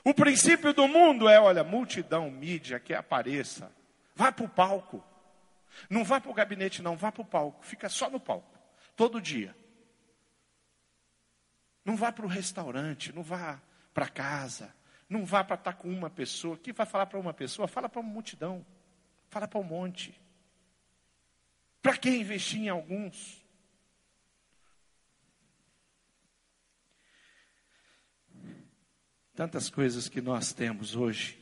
O 0.04 0.12
princípio 0.14 0.74
do 0.74 0.88
mundo 0.88 1.30
é: 1.30 1.40
olha, 1.40 1.64
multidão, 1.64 2.32
mídia, 2.32 2.80
que 2.80 2.96
apareça, 2.96 3.72
vá 4.16 4.32
para 4.32 4.46
o 4.46 4.50
palco. 4.50 5.04
Não 5.88 6.04
vá 6.04 6.20
para 6.20 6.32
o 6.32 6.34
gabinete, 6.34 6.82
não, 6.82 6.98
vá 6.98 7.12
para 7.12 7.22
o 7.22 7.26
palco. 7.26 7.64
Fica 7.64 7.90
só 7.90 8.10
no 8.10 8.20
palco, 8.20 8.58
todo 8.96 9.22
dia. 9.22 9.56
Não 11.86 11.96
vá 11.96 12.12
para 12.12 12.26
o 12.26 12.30
restaurante, 12.30 13.14
não 13.14 13.22
vá 13.22 13.62
para 13.94 14.08
casa, 14.08 14.74
não 15.12 15.26
vá 15.26 15.44
para 15.44 15.56
estar 15.56 15.74
com 15.74 15.90
uma 15.90 16.10
pessoa. 16.10 16.58
Que 16.58 16.72
vai 16.72 16.86
falar 16.86 17.06
para 17.06 17.20
uma 17.20 17.34
pessoa? 17.34 17.68
Fala 17.68 17.90
para 17.90 18.00
uma 18.00 18.10
multidão, 18.10 18.66
fala 19.28 19.46
para 19.46 19.60
um 19.60 19.64
monte. 19.64 20.18
Para 21.82 21.98
que 21.98 22.10
investir 22.10 22.62
em 22.62 22.70
alguns? 22.70 23.44
Tantas 29.36 29.70
coisas 29.70 30.08
que 30.08 30.22
nós 30.22 30.54
temos 30.54 30.96
hoje 30.96 31.38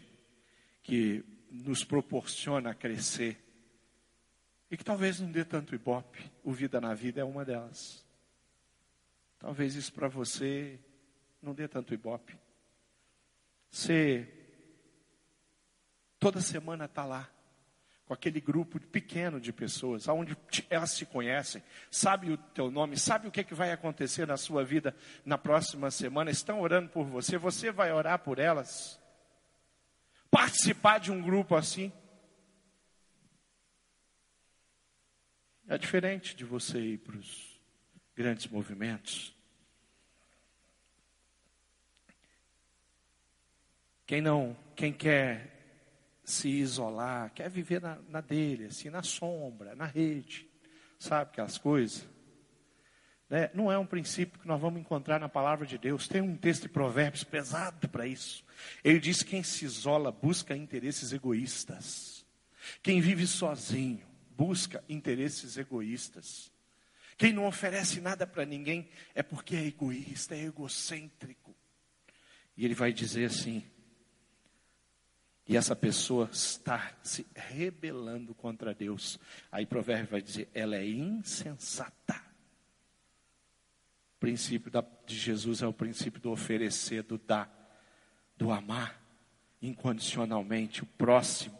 que 0.81 1.23
nos 1.51 1.83
proporciona 1.83 2.73
crescer 2.73 3.37
e 4.71 4.77
que 4.77 4.83
talvez 4.83 5.19
não 5.19 5.31
dê 5.31 5.45
tanto 5.45 5.75
ibope. 5.75 6.31
O 6.43 6.51
Vida 6.51 6.81
na 6.81 6.95
Vida 6.95 7.21
é 7.21 7.23
uma 7.23 7.45
delas. 7.45 8.03
Talvez 9.37 9.75
isso 9.75 9.93
para 9.93 10.07
você 10.07 10.79
não 11.39 11.53
dê 11.53 11.67
tanto 11.67 11.93
ibope. 11.93 12.35
Você 13.69 14.27
toda 16.19 16.41
semana 16.41 16.85
está 16.85 17.05
lá 17.05 17.29
com 18.05 18.13
aquele 18.13 18.41
grupo 18.41 18.79
pequeno 18.79 19.39
de 19.39 19.53
pessoas, 19.53 20.09
aonde 20.09 20.35
elas 20.69 20.91
se 20.91 21.05
conhecem, 21.05 21.61
sabe 21.91 22.31
o 22.31 22.37
teu 22.37 22.71
nome, 22.71 22.97
sabe 22.97 23.27
o 23.27 23.31
que, 23.31 23.41
é 23.41 23.43
que 23.43 23.53
vai 23.53 23.71
acontecer 23.71 24.25
na 24.25 24.35
sua 24.35 24.65
vida 24.65 24.95
na 25.23 25.37
próxima 25.37 25.91
semana, 25.91 26.31
estão 26.31 26.59
orando 26.59 26.89
por 26.89 27.05
você, 27.05 27.37
você 27.37 27.71
vai 27.71 27.91
orar 27.93 28.19
por 28.19 28.39
elas. 28.39 28.99
Participar 30.31 30.99
de 30.99 31.11
um 31.11 31.21
grupo 31.21 31.55
assim, 31.55 31.91
É 35.69 35.77
diferente 35.77 36.35
de 36.35 36.43
você 36.43 36.79
ir 36.79 36.97
para 36.97 37.15
os 37.15 37.61
grandes 38.15 38.47
movimentos. 38.47 39.38
Quem 44.09 44.21
não, 44.21 44.57
quem 44.75 44.91
quer 44.91 45.55
se 46.23 46.49
isolar, 46.49 47.31
quer 47.31 47.47
viver 47.47 47.79
na, 47.79 47.99
na 48.09 48.21
dele, 48.21 48.65
assim, 48.65 48.89
na 48.89 49.03
sombra, 49.03 49.75
na 49.75 49.85
rede, 49.85 50.49
sabe 50.97 51.29
aquelas 51.29 51.59
coisas? 51.59 52.09
Né? 53.29 53.51
Não 53.53 53.71
é 53.71 53.77
um 53.77 53.85
princípio 53.85 54.39
que 54.39 54.47
nós 54.47 54.59
vamos 54.59 54.81
encontrar 54.81 55.19
na 55.19 55.29
palavra 55.29 55.63
de 55.63 55.77
Deus. 55.77 56.07
Tem 56.07 56.21
um 56.21 56.35
texto 56.35 56.63
de 56.63 56.69
Provérbios 56.69 57.23
pesado 57.23 57.87
para 57.87 58.07
isso. 58.07 58.43
Ele 58.83 58.99
diz: 58.99 59.21
quem 59.21 59.43
se 59.43 59.63
isola 59.63 60.11
busca 60.11 60.57
interesses 60.57 61.13
egoístas. 61.13 62.25
Quem 62.81 63.01
vive 63.01 63.27
sozinho 63.27 64.07
busca 64.31 64.83
interesses 64.89 65.55
egoístas. 65.55 66.51
Quem 67.15 67.31
não 67.31 67.45
oferece 67.45 68.01
nada 68.01 68.25
para 68.25 68.43
ninguém 68.43 68.89
é 69.13 69.21
porque 69.21 69.55
é 69.55 69.67
egoísta, 69.67 70.33
é 70.33 70.45
egocêntrico. 70.45 71.55
E 72.57 72.65
ele 72.65 72.73
vai 72.73 72.91
dizer 72.91 73.25
assim: 73.25 73.63
E 75.49 75.57
essa 75.57 75.75
pessoa 75.75 76.29
está 76.31 76.95
se 77.01 77.25
rebelando 77.35 78.35
contra 78.35 78.71
Deus. 78.71 79.19
Aí 79.51 79.65
Provérbio 79.65 80.11
vai 80.11 80.21
dizer: 80.21 80.47
ela 80.53 80.75
é 80.75 80.87
insensata. 80.87 82.21
O 84.15 84.19
princípio 84.19 84.71
de 85.07 85.17
Jesus 85.17 85.63
é 85.63 85.67
o 85.67 85.73
princípio 85.73 86.21
do 86.21 86.29
oferecer, 86.29 87.01
do 87.01 87.17
dar, 87.17 87.49
do 88.37 88.51
amar 88.51 89.01
incondicionalmente 89.59 90.83
o 90.83 90.85
próximo. 90.85 91.59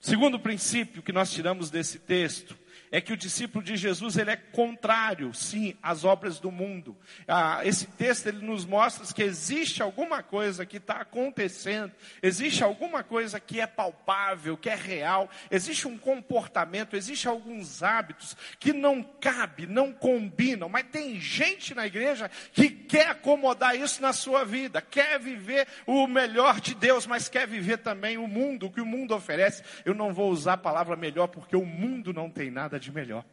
Segundo 0.00 0.40
princípio 0.40 1.04
que 1.04 1.12
nós 1.12 1.30
tiramos 1.30 1.70
desse 1.70 2.00
texto 2.00 2.58
é 2.92 3.00
que 3.00 3.14
o 3.14 3.16
discípulo 3.16 3.64
de 3.64 3.74
Jesus 3.74 4.18
ele 4.18 4.30
é 4.30 4.36
contrário, 4.36 5.32
sim, 5.32 5.74
às 5.82 6.04
obras 6.04 6.38
do 6.38 6.50
mundo. 6.52 6.94
Ah, 7.26 7.62
esse 7.64 7.86
texto 7.86 8.26
ele 8.26 8.44
nos 8.44 8.66
mostra 8.66 9.02
que 9.14 9.22
existe 9.22 9.82
alguma 9.82 10.22
coisa 10.22 10.66
que 10.66 10.76
está 10.76 10.96
acontecendo, 10.96 11.90
existe 12.22 12.62
alguma 12.62 13.02
coisa 13.02 13.40
que 13.40 13.60
é 13.60 13.66
palpável, 13.66 14.58
que 14.58 14.68
é 14.68 14.74
real, 14.74 15.30
existe 15.50 15.88
um 15.88 15.96
comportamento, 15.96 16.94
existe 16.94 17.26
alguns 17.26 17.82
hábitos 17.82 18.36
que 18.60 18.74
não 18.74 19.02
cabe, 19.02 19.66
não 19.66 19.90
combinam, 19.90 20.68
mas 20.68 20.84
tem 20.92 21.18
gente 21.18 21.74
na 21.74 21.86
igreja 21.86 22.30
que 22.52 22.68
quer 22.68 23.08
acomodar 23.08 23.74
isso 23.74 24.02
na 24.02 24.12
sua 24.12 24.44
vida, 24.44 24.82
quer 24.82 25.18
viver 25.18 25.66
o 25.86 26.06
melhor 26.06 26.60
de 26.60 26.74
Deus, 26.74 27.06
mas 27.06 27.26
quer 27.26 27.46
viver 27.46 27.78
também 27.78 28.18
o 28.18 28.28
mundo, 28.28 28.66
o 28.66 28.70
que 28.70 28.82
o 28.82 28.86
mundo 28.86 29.14
oferece. 29.14 29.62
Eu 29.82 29.94
não 29.94 30.12
vou 30.12 30.30
usar 30.30 30.54
a 30.54 30.58
palavra 30.58 30.94
melhor 30.94 31.28
porque 31.28 31.56
o 31.56 31.64
mundo 31.64 32.12
não 32.12 32.28
tem 32.28 32.50
nada 32.50 32.81
de 32.82 32.92
melhor. 32.92 33.24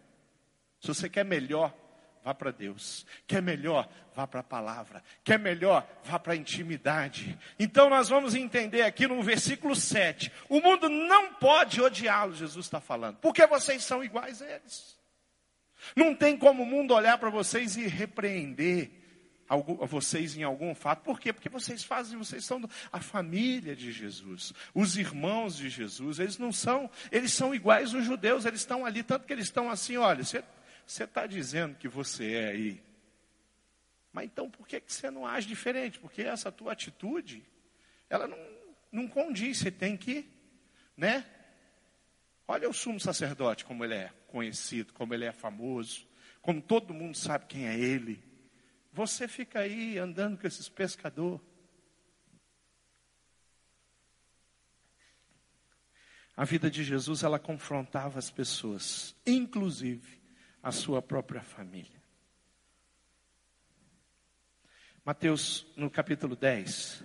Se 0.79 0.87
você 0.87 1.09
quer 1.09 1.25
melhor, 1.25 1.73
vá 2.23 2.33
para 2.33 2.51
Deus. 2.51 3.05
Quer 3.27 3.41
melhor, 3.41 3.89
vá 4.15 4.25
para 4.27 4.39
a 4.41 4.43
palavra. 4.43 5.03
Quer 5.23 5.39
melhor, 5.39 5.87
vá 6.03 6.19
para 6.19 6.33
a 6.33 6.35
intimidade. 6.35 7.37
Então 7.57 7.89
nós 7.89 8.09
vamos 8.09 8.35
entender 8.35 8.83
aqui 8.83 9.07
no 9.07 9.21
versículo 9.21 9.75
7. 9.75 10.31
O 10.47 10.61
mundo 10.61 10.89
não 10.89 11.33
pode 11.33 11.81
odiá-los, 11.81 12.37
Jesus 12.37 12.65
está 12.65 12.79
falando, 12.79 13.17
porque 13.17 13.45
vocês 13.47 13.83
são 13.83 14.03
iguais 14.03 14.41
a 14.41 14.49
eles. 14.49 14.97
Não 15.95 16.13
tem 16.13 16.37
como 16.37 16.63
o 16.63 16.65
mundo 16.65 16.93
olhar 16.93 17.17
para 17.17 17.29
vocês 17.29 17.77
e 17.77 17.87
repreender 17.87 18.98
vocês 19.87 20.37
em 20.37 20.43
algum 20.43 20.75
fato. 20.75 21.01
Por 21.01 21.19
quê? 21.19 21.33
Porque 21.33 21.49
vocês 21.49 21.83
fazem, 21.83 22.17
vocês 22.17 22.45
são 22.45 22.61
a 22.91 22.99
família 22.99 23.75
de 23.75 23.91
Jesus, 23.91 24.53
os 24.73 24.95
irmãos 24.95 25.57
de 25.57 25.69
Jesus. 25.69 26.19
Eles 26.19 26.37
não 26.37 26.51
são, 26.51 26.89
eles 27.11 27.33
são 27.33 27.53
iguais 27.53 27.93
os 27.93 28.05
judeus, 28.05 28.45
eles 28.45 28.61
estão 28.61 28.85
ali, 28.85 29.01
tanto 29.01 29.25
que 29.25 29.33
eles 29.33 29.45
estão 29.45 29.69
assim, 29.69 29.97
olha, 29.97 30.23
você 30.23 30.43
está 31.03 31.25
dizendo 31.25 31.75
que 31.75 31.87
você 31.87 32.33
é 32.33 32.47
aí. 32.49 32.83
Mas 34.13 34.25
então 34.25 34.49
por 34.49 34.67
que, 34.67 34.79
que 34.79 34.93
você 34.93 35.09
não 35.09 35.25
age 35.25 35.47
diferente? 35.47 35.99
Porque 35.99 36.21
essa 36.21 36.51
tua 36.51 36.73
atitude, 36.73 37.43
ela 38.09 38.27
não, 38.27 38.37
não 38.91 39.07
condiz, 39.07 39.57
você 39.57 39.71
tem 39.71 39.97
que, 39.97 40.27
né? 40.95 41.25
Olha 42.47 42.69
o 42.69 42.73
sumo 42.73 42.99
sacerdote, 42.99 43.65
como 43.65 43.83
ele 43.83 43.95
é 43.95 44.11
conhecido, 44.27 44.93
como 44.93 45.13
ele 45.13 45.25
é 45.25 45.31
famoso, 45.31 46.07
como 46.41 46.61
todo 46.61 46.93
mundo 46.93 47.17
sabe 47.17 47.45
quem 47.45 47.67
é 47.67 47.77
ele. 47.77 48.28
Você 48.91 49.27
fica 49.27 49.59
aí 49.59 49.97
andando 49.97 50.37
com 50.37 50.47
esses 50.47 50.67
pescadores. 50.67 51.41
A 56.35 56.45
vida 56.45 56.71
de 56.71 56.83
Jesus, 56.83 57.23
ela 57.23 57.37
confrontava 57.37 58.17
as 58.17 58.31
pessoas, 58.31 59.13
inclusive 59.25 60.21
a 60.63 60.71
sua 60.71 61.01
própria 61.01 61.41
família. 61.41 62.01
Mateus, 65.03 65.65
no 65.75 65.89
capítulo 65.89 66.35
10, 66.35 67.03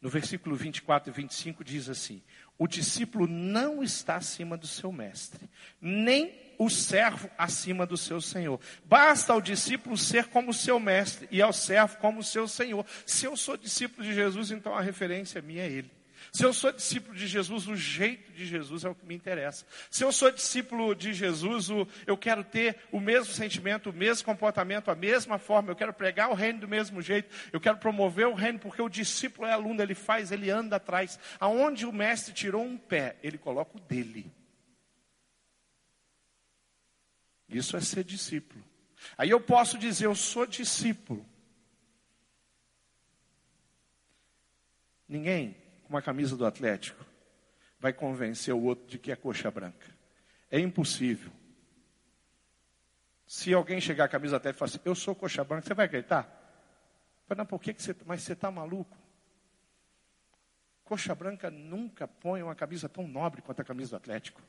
no 0.00 0.08
versículo 0.08 0.56
24 0.56 1.10
e 1.10 1.14
25, 1.14 1.62
diz 1.62 1.88
assim: 1.88 2.22
O 2.60 2.68
discípulo 2.68 3.26
não 3.26 3.82
está 3.82 4.16
acima 4.16 4.54
do 4.54 4.66
seu 4.66 4.92
mestre, 4.92 5.48
nem 5.80 6.30
o 6.58 6.68
servo 6.68 7.30
acima 7.38 7.86
do 7.86 7.96
seu 7.96 8.20
senhor. 8.20 8.60
Basta 8.84 9.32
ao 9.32 9.40
discípulo 9.40 9.96
ser 9.96 10.26
como 10.26 10.52
seu 10.52 10.78
mestre 10.78 11.26
e 11.30 11.40
ao 11.40 11.54
servo 11.54 11.96
como 11.96 12.22
seu 12.22 12.46
senhor. 12.46 12.84
Se 13.06 13.24
eu 13.24 13.34
sou 13.34 13.56
discípulo 13.56 14.06
de 14.06 14.12
Jesus, 14.12 14.50
então 14.50 14.74
a 14.74 14.82
referência 14.82 15.40
minha 15.40 15.62
é 15.62 15.72
ele. 15.72 15.90
Se 16.32 16.44
eu 16.44 16.52
sou 16.52 16.70
discípulo 16.70 17.16
de 17.16 17.26
Jesus, 17.26 17.66
o 17.66 17.74
jeito 17.74 18.32
de 18.32 18.46
Jesus 18.46 18.84
é 18.84 18.88
o 18.88 18.94
que 18.94 19.04
me 19.04 19.14
interessa. 19.14 19.66
Se 19.90 20.04
eu 20.04 20.12
sou 20.12 20.30
discípulo 20.30 20.94
de 20.94 21.12
Jesus, 21.12 21.68
eu 22.06 22.16
quero 22.16 22.44
ter 22.44 22.76
o 22.92 23.00
mesmo 23.00 23.32
sentimento, 23.32 23.90
o 23.90 23.92
mesmo 23.92 24.24
comportamento, 24.24 24.90
a 24.90 24.94
mesma 24.94 25.38
forma. 25.38 25.70
Eu 25.70 25.76
quero 25.76 25.92
pregar 25.92 26.30
o 26.30 26.34
reino 26.34 26.60
do 26.60 26.68
mesmo 26.68 27.02
jeito. 27.02 27.34
Eu 27.52 27.60
quero 27.60 27.78
promover 27.78 28.26
o 28.26 28.34
reino, 28.34 28.58
porque 28.58 28.80
o 28.80 28.88
discípulo 28.88 29.46
é 29.46 29.52
aluno, 29.52 29.82
ele 29.82 29.94
faz, 29.94 30.30
ele 30.30 30.50
anda 30.50 30.76
atrás. 30.76 31.18
Aonde 31.40 31.84
o 31.84 31.92
mestre 31.92 32.32
tirou 32.32 32.62
um 32.62 32.76
pé, 32.76 33.16
ele 33.22 33.38
coloca 33.38 33.76
o 33.76 33.80
dele. 33.80 34.32
Isso 37.48 37.76
é 37.76 37.80
ser 37.80 38.04
discípulo. 38.04 38.64
Aí 39.18 39.30
eu 39.30 39.40
posso 39.40 39.76
dizer, 39.76 40.06
eu 40.06 40.14
sou 40.14 40.46
discípulo. 40.46 41.26
Ninguém 45.08 45.59
com 45.90 45.96
uma 45.96 46.02
camisa 46.02 46.36
do 46.36 46.46
Atlético 46.46 47.04
vai 47.80 47.92
convencer 47.92 48.54
o 48.54 48.62
outro 48.62 48.86
de 48.86 48.96
que 48.96 49.10
é 49.10 49.16
coxa 49.16 49.50
branca. 49.50 49.86
É 50.48 50.60
impossível. 50.60 51.32
Se 53.26 53.52
alguém 53.52 53.80
chegar 53.80 54.04
a 54.04 54.08
camisa 54.08 54.36
Atlético 54.36 54.58
e 54.58 54.60
falar 54.60 54.68
assim, 54.68 54.80
eu 54.84 54.94
sou 54.94 55.16
coxa 55.16 55.42
branca, 55.42 55.66
você 55.66 55.74
vai 55.74 55.86
acreditar? 55.86 56.22
Fala, 57.26 57.38
não, 57.38 57.46
por 57.46 57.60
que, 57.60 57.74
que 57.74 57.82
você. 57.82 57.96
Mas 58.06 58.22
você 58.22 58.34
está 58.34 58.52
maluco? 58.52 58.96
Coxa 60.84 61.12
branca 61.12 61.50
nunca 61.50 62.06
põe 62.06 62.40
uma 62.40 62.54
camisa 62.54 62.88
tão 62.88 63.08
nobre 63.08 63.42
quanto 63.42 63.60
a 63.60 63.64
camisa 63.64 63.90
do 63.90 63.96
Atlético. 63.96 64.40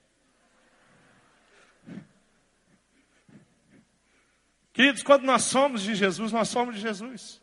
Queridos, 4.73 5.01
quando 5.01 5.23
nós 5.23 5.41
somos 5.43 5.81
de 5.81 5.95
Jesus, 5.95 6.31
nós 6.31 6.49
somos 6.49 6.75
de 6.75 6.81
Jesus. 6.81 7.41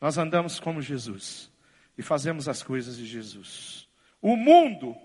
Nós 0.00 0.16
andamos 0.16 0.58
como 0.58 0.80
Jesus 0.80 1.50
e 1.98 2.02
fazemos 2.02 2.48
as 2.48 2.62
coisas 2.62 2.96
de 2.96 3.04
Jesus. 3.04 3.88
O 4.22 4.36
mundo 4.36 4.96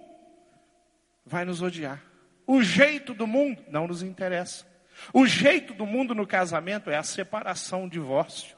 vai 1.25 1.43
nos 1.43 1.62
odiar. 1.62 2.01
O 2.45 2.62
jeito 2.62 3.15
do 3.15 3.25
mundo 3.25 3.63
não 3.67 3.88
nos 3.88 4.03
interessa. 4.03 4.71
O 5.12 5.25
jeito 5.25 5.73
do 5.73 5.88
mundo 5.88 6.13
no 6.13 6.27
casamento 6.27 6.91
é 6.91 6.95
a 6.95 7.03
separação, 7.03 7.86
o 7.86 7.89
divórcio. 7.89 8.56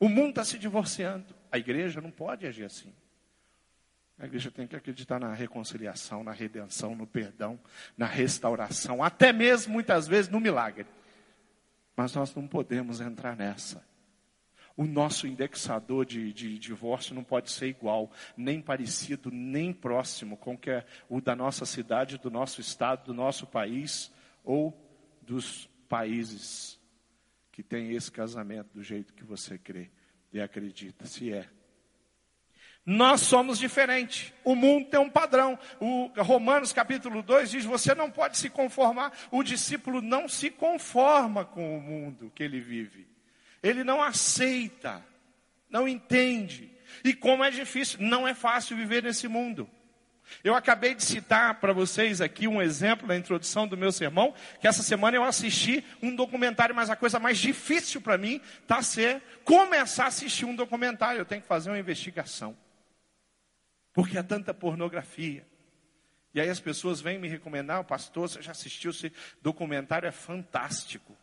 O 0.00 0.08
mundo 0.08 0.30
está 0.30 0.44
se 0.44 0.58
divorciando. 0.58 1.32
A 1.52 1.58
igreja 1.58 2.00
não 2.00 2.10
pode 2.10 2.46
agir 2.46 2.64
assim. 2.64 2.92
A 4.18 4.26
igreja 4.26 4.50
tem 4.50 4.66
que 4.66 4.74
acreditar 4.74 5.20
na 5.20 5.32
reconciliação, 5.32 6.24
na 6.24 6.32
redenção, 6.32 6.94
no 6.94 7.06
perdão, 7.06 7.58
na 7.96 8.06
restauração, 8.06 9.02
até 9.02 9.32
mesmo 9.32 9.72
muitas 9.72 10.06
vezes 10.06 10.30
no 10.30 10.40
milagre. 10.40 10.86
Mas 11.96 12.14
nós 12.14 12.34
não 12.34 12.46
podemos 12.46 13.00
entrar 13.00 13.36
nessa. 13.36 13.88
O 14.76 14.86
nosso 14.86 15.26
indexador 15.26 16.06
de, 16.06 16.32
de, 16.32 16.58
divórcio 16.58 17.14
não 17.14 17.24
pode 17.24 17.50
ser 17.50 17.66
igual, 17.66 18.10
nem 18.36 18.60
parecido, 18.60 19.30
nem 19.30 19.72
próximo 19.72 20.36
com 20.36 20.56
que 20.56 20.70
é 20.70 20.86
o 21.08 21.20
da 21.20 21.36
nossa 21.36 21.66
cidade, 21.66 22.18
do 22.18 22.30
nosso 22.30 22.60
estado, 22.60 23.06
do 23.06 23.14
nosso 23.14 23.46
país 23.46 24.12
ou 24.44 24.76
dos 25.20 25.68
países 25.88 26.80
que 27.52 27.62
têm 27.62 27.92
esse 27.92 28.10
casamento 28.10 28.68
do 28.72 28.82
jeito 28.82 29.12
que 29.12 29.24
você 29.24 29.58
crê 29.58 29.90
e 30.32 30.40
acredita, 30.40 31.04
se 31.06 31.32
é. 31.32 31.48
Nós 32.84 33.20
somos 33.20 33.58
diferentes. 33.58 34.32
O 34.42 34.54
mundo 34.54 34.88
tem 34.88 34.98
um 34.98 35.10
padrão. 35.10 35.58
O 35.78 36.10
Romanos 36.22 36.72
capítulo 36.72 37.22
2 37.22 37.50
diz: 37.50 37.64
você 37.64 37.94
não 37.94 38.10
pode 38.10 38.38
se 38.38 38.48
conformar. 38.48 39.12
O 39.30 39.42
discípulo 39.42 40.00
não 40.00 40.28
se 40.28 40.50
conforma 40.50 41.44
com 41.44 41.76
o 41.76 41.80
mundo 41.80 42.32
que 42.34 42.42
ele 42.42 42.60
vive. 42.60 43.06
Ele 43.62 43.84
não 43.84 44.02
aceita, 44.02 45.04
não 45.68 45.86
entende. 45.86 46.70
E 47.04 47.14
como 47.14 47.44
é 47.44 47.50
difícil, 47.50 47.98
não 48.00 48.26
é 48.26 48.34
fácil 48.34 48.76
viver 48.76 49.02
nesse 49.02 49.28
mundo. 49.28 49.68
Eu 50.44 50.54
acabei 50.54 50.94
de 50.94 51.02
citar 51.02 51.60
para 51.60 51.72
vocês 51.72 52.20
aqui 52.20 52.46
um 52.46 52.62
exemplo 52.62 53.06
na 53.06 53.16
introdução 53.16 53.66
do 53.66 53.76
meu 53.76 53.90
sermão, 53.90 54.34
que 54.60 54.68
essa 54.68 54.82
semana 54.82 55.16
eu 55.16 55.24
assisti 55.24 55.84
um 56.00 56.14
documentário, 56.14 56.74
mas 56.74 56.88
a 56.88 56.96
coisa 56.96 57.18
mais 57.18 57.38
difícil 57.38 58.00
para 58.00 58.16
mim 58.16 58.40
está 58.62 58.80
ser 58.80 59.22
começar 59.44 60.04
a 60.04 60.08
assistir 60.08 60.44
um 60.44 60.54
documentário. 60.54 61.20
Eu 61.20 61.24
tenho 61.24 61.42
que 61.42 61.48
fazer 61.48 61.70
uma 61.70 61.78
investigação. 61.78 62.56
Porque 63.92 64.16
há 64.16 64.22
tanta 64.22 64.54
pornografia. 64.54 65.46
E 66.32 66.40
aí 66.40 66.48
as 66.48 66.60
pessoas 66.60 67.00
vêm 67.00 67.18
me 67.18 67.28
recomendar, 67.28 67.82
pastor, 67.84 68.28
você 68.28 68.40
já 68.40 68.52
assistiu 68.52 68.92
esse 68.92 69.12
documentário, 69.42 70.06
é 70.06 70.12
fantástico. 70.12 71.16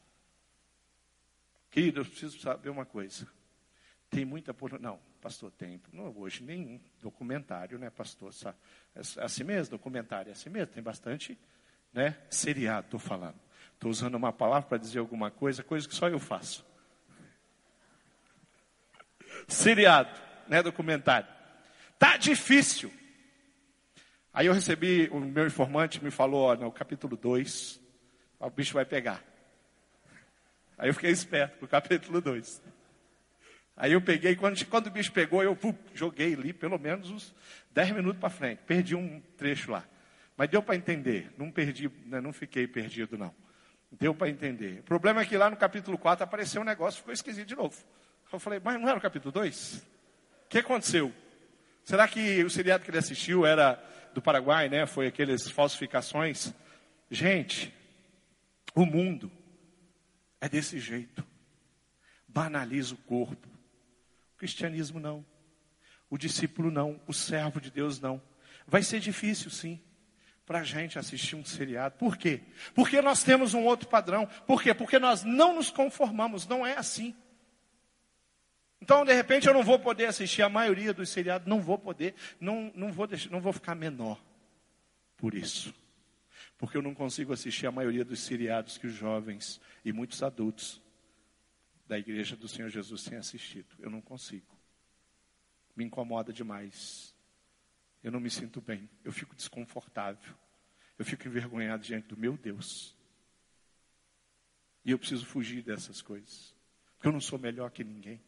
Querido, 1.78 2.02
eu 2.02 2.06
preciso 2.06 2.40
saber 2.40 2.72
uma 2.72 2.88
coisa. 2.88 3.28
Tem 4.10 4.26
muita. 4.26 4.52
Não, 4.80 5.00
pastor, 5.22 5.52
tem. 5.52 5.80
Não, 5.94 6.12
hoje 6.18 6.42
nenhum 6.44 6.82
documentário, 7.00 7.78
né, 7.78 7.92
pastor? 7.92 8.34
É 8.96 9.24
assim 9.24 9.44
mesmo, 9.44 9.78
documentário 9.78 10.30
é 10.30 10.32
assim 10.32 10.50
mesmo. 10.50 10.74
Tem 10.74 10.82
bastante, 10.82 11.38
né? 11.94 12.18
Seriado, 12.32 12.88
estou 12.88 13.00
falando. 13.00 13.40
Estou 13.76 13.92
usando 13.92 14.16
uma 14.16 14.34
palavra 14.34 14.68
para 14.68 14.80
dizer 14.80 14.98
alguma 14.98 15.30
coisa, 15.30 15.64
coisa 15.64 15.88
que 15.88 15.94
só 15.94 16.10
eu 16.10 16.18
faço. 16.18 16.66
Seriado. 19.48 20.20
né, 20.48 20.64
documentário. 20.64 21.30
Tá 22.00 22.18
difícil. 22.18 22.92
Aí 24.34 24.48
eu 24.48 24.54
recebi, 24.54 25.10
o 25.12 25.20
meu 25.20 25.46
informante 25.46 26.04
me 26.04 26.10
falou, 26.10 26.46
ó, 26.46 26.56
no 26.56 26.72
capítulo 26.72 27.16
2, 27.16 27.80
o 28.40 28.50
bicho 28.50 28.74
vai 28.74 28.84
pegar. 28.84 29.24
Aí 30.78 30.90
eu 30.90 30.94
fiquei 30.94 31.10
esperto 31.10 31.58
pro 31.58 31.68
capítulo 31.68 32.22
2. 32.22 32.62
Aí 33.76 33.94
eu 33.94 34.02
peguei, 34.02 34.36
quando, 34.36 34.64
quando 34.66 34.88
o 34.88 34.92
bicho 34.92 35.12
pegou, 35.12 35.44
eu 35.44 35.58
joguei 35.94 36.34
ali 36.34 36.54
pelo 36.54 36.80
menos 36.80 37.10
uns 37.10 37.36
10 37.72 37.92
minutos 37.92 38.20
para 38.20 38.30
frente. 38.30 38.60
Perdi 38.66 38.96
um 38.96 39.22
trecho 39.38 39.72
lá. 39.72 39.84
Mas 40.36 40.50
deu 40.50 40.62
para 40.62 40.76
entender. 40.76 41.32
Não 41.38 41.52
perdi, 41.52 41.90
né, 42.06 42.22
não 42.22 42.32
fiquei 42.32 42.68
perdido, 42.68 43.18
não. 43.18 43.34
Deu 43.92 44.14
para 44.14 44.30
entender. 44.30 44.80
O 44.80 44.84
problema 44.84 45.22
é 45.22 45.26
que 45.26 45.38
lá 45.38 45.50
no 45.50 45.58
capítulo 45.58 45.98
4 45.98 46.24
apareceu 46.24 46.62
um 46.62 46.66
negócio, 46.66 47.00
ficou 47.00 47.14
esquisito 47.14 47.48
de 47.48 47.56
novo. 47.56 47.76
Eu 48.32 48.40
falei, 48.40 48.60
mas 48.64 48.80
não 48.80 48.90
era 48.90 48.98
o 48.98 49.02
capítulo 49.02 49.32
2? 49.32 49.86
O 50.46 50.50
que 50.50 50.60
aconteceu? 50.60 51.14
Será 51.84 52.08
que 52.08 52.44
o 52.44 52.50
seriado 52.50 52.84
que 52.84 52.92
ele 52.92 52.98
assistiu 52.98 53.46
era 53.46 53.82
do 54.14 54.22
Paraguai, 54.22 54.68
né? 54.68 54.86
Foi 54.86 55.08
aqueles 55.08 55.50
falsificações? 55.50 56.54
Gente, 57.10 57.74
o 58.76 58.86
mundo 58.86 59.32
é 60.40 60.50
desse 60.50 60.80
jeito. 60.80 61.26
Banaliza 62.28 62.94
o 62.94 62.98
corpo. 62.98 63.48
O 64.36 64.38
cristianismo 64.38 65.00
não. 65.00 65.26
O 66.10 66.18
discípulo 66.18 66.70
não. 66.70 67.00
O 67.08 67.14
servo 67.14 67.60
de 67.60 67.72
Deus 67.72 68.00
não. 68.00 68.22
Vai 68.68 68.84
ser 68.84 69.00
difícil, 69.00 69.50
sim 69.50 69.82
para 70.48 70.60
a 70.60 70.64
gente 70.64 70.98
assistir 70.98 71.36
um 71.36 71.44
seriado. 71.44 71.98
Por 71.98 72.16
quê? 72.16 72.40
Porque 72.74 73.02
nós 73.02 73.22
temos 73.22 73.54
um 73.54 73.66
outro 73.66 73.90
padrão. 73.90 74.26
Por 74.48 74.64
quê? 74.64 74.74
Porque 74.74 74.98
nós 74.98 75.26
não 75.26 75.54
nos 75.54 75.70
conformamos. 75.70 76.48
Não 76.48 76.66
é 76.66 76.78
assim. 76.78 77.14
Então, 78.82 79.04
de 79.04 79.14
repente, 79.14 79.46
eu 79.46 79.54
não 79.54 79.62
vou 79.62 79.78
poder 79.78 80.06
assistir 80.06 80.42
a 80.42 80.48
maioria 80.48 80.94
dos 80.94 81.10
seriados. 81.10 81.46
Não 81.46 81.60
vou 81.60 81.78
poder. 81.78 82.16
Não, 82.40 82.72
não, 82.74 82.94
vou, 82.94 83.06
deixar, 83.06 83.30
não 83.30 83.42
vou 83.42 83.52
ficar 83.52 83.76
menor 83.76 84.18
por 85.18 85.36
isso. 85.36 85.74
Porque 86.58 86.78
eu 86.78 86.82
não 86.82 86.96
consigo 86.96 87.34
assistir 87.34 87.68
a 87.68 87.72
maioria 87.72 88.04
dos 88.04 88.20
seriados 88.20 88.78
que 88.78 88.88
os 88.88 88.94
jovens 88.94 89.62
e 89.86 89.94
muitos 89.94 90.24
adultos 90.24 90.82
da 91.88 91.98
igreja 91.98 92.36
do 92.36 92.48
Senhor 92.48 92.70
Jesus 92.70 93.04
têm 93.04 93.18
assistido. 93.18 93.68
Eu 93.80 93.90
não 93.90 94.02
consigo. 94.02 94.58
Me 95.76 95.86
incomoda 95.86 96.34
demais 96.34 97.16
eu 98.08 98.12
não 98.12 98.22
me 98.22 98.30
sinto 98.30 98.62
bem, 98.62 98.90
eu 99.04 99.12
fico 99.12 99.36
desconfortável, 99.36 100.34
eu 100.98 101.04
fico 101.04 101.28
envergonhado 101.28 101.84
diante 101.84 102.08
do 102.08 102.18
meu 102.18 102.38
Deus. 102.38 102.96
E 104.86 104.92
eu 104.92 104.98
preciso 104.98 105.26
fugir 105.26 105.62
dessas 105.62 106.02
coisas, 106.02 106.56
porque 106.96 107.08
eu 107.08 107.12
não 107.12 107.20
sou 107.20 107.38
melhor 107.38 107.70
que 107.70 107.84
ninguém, 107.84 108.22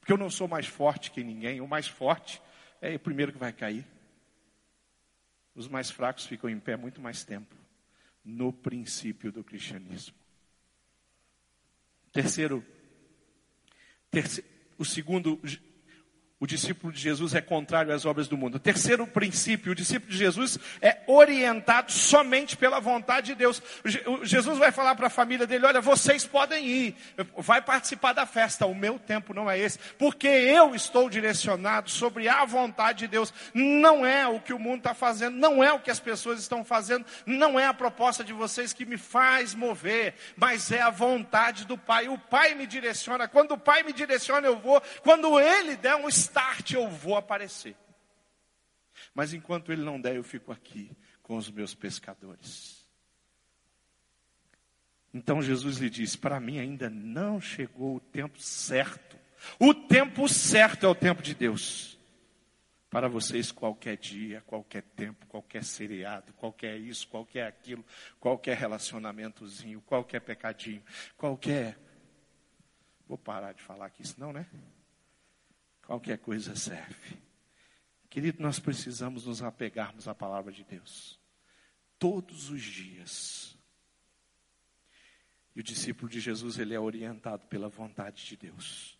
porque 0.00 0.12
eu 0.12 0.16
não 0.16 0.28
sou 0.28 0.48
mais 0.48 0.66
forte 0.66 1.10
que 1.10 1.22
ninguém, 1.22 1.60
o 1.60 1.68
mais 1.68 1.86
forte 1.86 2.42
é 2.80 2.94
o 2.96 2.98
primeiro 2.98 3.32
que 3.32 3.38
vai 3.38 3.52
cair. 3.52 3.86
Os 5.58 5.66
mais 5.66 5.90
fracos 5.90 6.24
ficam 6.24 6.48
em 6.48 6.60
pé 6.60 6.76
muito 6.76 7.00
mais 7.00 7.24
tempo, 7.24 7.52
no 8.24 8.52
princípio 8.52 9.32
do 9.32 9.42
cristianismo. 9.42 10.14
Terceiro, 12.12 12.64
terceiro 14.08 14.48
o 14.78 14.84
segundo 14.84 15.40
o 16.40 16.46
discípulo 16.46 16.92
de 16.92 17.00
Jesus 17.00 17.34
é 17.34 17.40
contrário 17.40 17.92
às 17.92 18.04
obras 18.04 18.28
do 18.28 18.36
mundo. 18.36 18.60
Terceiro 18.60 19.04
princípio, 19.08 19.72
o 19.72 19.74
discípulo 19.74 20.12
de 20.12 20.16
Jesus 20.16 20.56
é 20.80 21.00
orientado 21.08 21.90
somente 21.90 22.56
pela 22.56 22.78
vontade 22.78 23.28
de 23.28 23.34
Deus. 23.34 23.60
Jesus 24.22 24.56
vai 24.56 24.70
falar 24.70 24.94
para 24.94 25.08
a 25.08 25.10
família 25.10 25.48
dele: 25.48 25.66
olha, 25.66 25.80
vocês 25.80 26.24
podem 26.24 26.64
ir, 26.64 26.96
vai 27.36 27.60
participar 27.60 28.12
da 28.12 28.24
festa, 28.24 28.66
o 28.66 28.74
meu 28.74 29.00
tempo 29.00 29.34
não 29.34 29.50
é 29.50 29.58
esse, 29.58 29.80
porque 29.98 30.28
eu 30.28 30.76
estou 30.76 31.10
direcionado 31.10 31.90
sobre 31.90 32.28
a 32.28 32.44
vontade 32.44 33.00
de 33.00 33.08
Deus. 33.08 33.34
Não 33.52 34.06
é 34.06 34.26
o 34.28 34.38
que 34.38 34.52
o 34.52 34.60
mundo 34.60 34.78
está 34.78 34.94
fazendo, 34.94 35.36
não 35.36 35.62
é 35.62 35.72
o 35.72 35.80
que 35.80 35.90
as 35.90 35.98
pessoas 35.98 36.38
estão 36.38 36.64
fazendo, 36.64 37.04
não 37.26 37.58
é 37.58 37.66
a 37.66 37.74
proposta 37.74 38.22
de 38.22 38.32
vocês 38.32 38.72
que 38.72 38.84
me 38.84 38.96
faz 38.96 39.56
mover, 39.56 40.14
mas 40.36 40.70
é 40.70 40.82
a 40.82 40.90
vontade 40.90 41.64
do 41.64 41.76
Pai. 41.76 42.08
O 42.08 42.16
Pai 42.16 42.54
me 42.54 42.66
direciona, 42.66 43.26
quando 43.26 43.52
o 43.52 43.58
Pai 43.58 43.82
me 43.82 43.92
direciona, 43.92 44.46
eu 44.46 44.56
vou, 44.56 44.80
quando 45.02 45.40
Ele 45.40 45.74
der 45.74 45.96
um 45.96 46.06
start 46.28 46.72
eu 46.72 46.88
vou 46.88 47.16
aparecer. 47.16 47.76
Mas 49.14 49.32
enquanto 49.32 49.72
ele 49.72 49.82
não 49.82 50.00
der, 50.00 50.16
eu 50.16 50.24
fico 50.24 50.52
aqui 50.52 50.90
com 51.22 51.36
os 51.36 51.50
meus 51.50 51.74
pescadores. 51.74 52.86
Então 55.12 55.40
Jesus 55.42 55.78
lhe 55.78 55.88
disse: 55.88 56.18
Para 56.18 56.40
mim 56.40 56.58
ainda 56.58 56.90
não 56.90 57.40
chegou 57.40 57.96
o 57.96 58.00
tempo 58.00 58.40
certo. 58.40 59.16
O 59.58 59.72
tempo 59.72 60.28
certo 60.28 60.84
é 60.84 60.88
o 60.88 60.94
tempo 60.94 61.22
de 61.22 61.34
Deus. 61.34 61.96
Para 62.90 63.08
vocês, 63.08 63.52
qualquer 63.52 63.98
dia, 63.98 64.42
qualquer 64.46 64.82
tempo, 64.82 65.26
qualquer 65.26 65.62
seriado, 65.62 66.32
qualquer 66.32 66.78
isso, 66.78 67.06
qualquer 67.06 67.46
aquilo, 67.46 67.84
qualquer 68.18 68.56
relacionamentozinho, 68.56 69.82
qualquer 69.82 70.20
pecadinho, 70.20 70.82
qualquer. 71.16 71.78
Vou 73.06 73.18
parar 73.18 73.52
de 73.52 73.62
falar 73.62 73.86
aqui, 73.86 74.06
senão, 74.06 74.32
né? 74.32 74.46
Qualquer 75.88 76.18
coisa 76.18 76.54
serve. 76.54 77.16
Querido, 78.10 78.42
nós 78.42 78.58
precisamos 78.58 79.24
nos 79.24 79.42
apegarmos 79.42 80.06
à 80.06 80.14
palavra 80.14 80.52
de 80.52 80.62
Deus. 80.62 81.18
Todos 81.98 82.50
os 82.50 82.60
dias. 82.60 83.56
E 85.56 85.60
o 85.60 85.62
discípulo 85.62 86.06
de 86.06 86.20
Jesus, 86.20 86.58
ele 86.58 86.74
é 86.74 86.78
orientado 86.78 87.46
pela 87.46 87.70
vontade 87.70 88.26
de 88.26 88.36
Deus. 88.36 88.98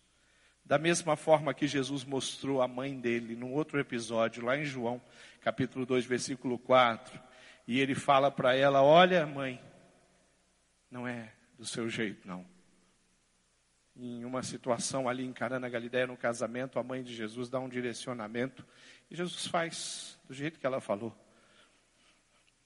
Da 0.65 0.79
mesma 0.79 1.15
forma 1.15 1.53
que 1.53 1.67
Jesus 1.67 2.03
mostrou 2.03 2.59
a 2.59 2.67
mãe 2.67 2.99
dele 2.99 3.35
num 3.35 3.53
outro 3.53 3.79
episódio, 3.79 4.43
lá 4.43 4.57
em 4.57 4.65
João, 4.65 4.99
capítulo 5.41 5.85
2, 5.85 6.05
versículo 6.05 6.57
4. 6.57 7.21
E 7.67 7.79
ele 7.79 7.93
fala 7.93 8.31
para 8.31 8.55
ela: 8.55 8.81
Olha, 8.81 9.27
mãe, 9.27 9.61
não 10.89 11.07
é 11.07 11.33
do 11.55 11.65
seu 11.65 11.87
jeito, 11.87 12.27
não 12.27 12.58
em 13.99 14.23
uma 14.23 14.41
situação 14.41 15.09
ali 15.09 15.25
em 15.25 15.33
Cana 15.33 15.67
Galileia, 15.67 16.07
no 16.07 16.15
casamento, 16.15 16.79
a 16.79 16.83
mãe 16.83 17.03
de 17.03 17.13
Jesus 17.13 17.49
dá 17.49 17.59
um 17.59 17.67
direcionamento 17.67 18.65
e 19.11 19.15
Jesus 19.15 19.45
faz 19.45 20.17
do 20.27 20.33
jeito 20.33 20.59
que 20.59 20.65
ela 20.65 20.79
falou. 20.79 21.15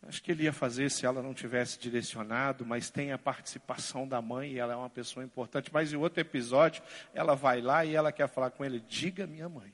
Acho 0.03 0.21
que 0.21 0.31
ele 0.31 0.43
ia 0.43 0.53
fazer 0.53 0.91
se 0.91 1.05
ela 1.05 1.23
não 1.23 1.33
tivesse 1.33 1.79
direcionado, 1.79 2.65
mas 2.65 2.89
tem 2.89 3.13
a 3.13 3.17
participação 3.17 4.07
da 4.07 4.21
mãe 4.21 4.51
e 4.51 4.59
ela 4.59 4.73
é 4.73 4.75
uma 4.75 4.89
pessoa 4.89 5.23
importante. 5.23 5.71
Mas 5.73 5.93
em 5.93 5.95
outro 5.95 6.19
episódio, 6.19 6.83
ela 7.13 7.35
vai 7.35 7.61
lá 7.61 7.85
e 7.85 7.95
ela 7.95 8.11
quer 8.11 8.27
falar 8.27 8.51
com 8.51 8.65
ele: 8.65 8.81
diga 8.81 9.25
minha 9.25 9.47
mãe 9.47 9.73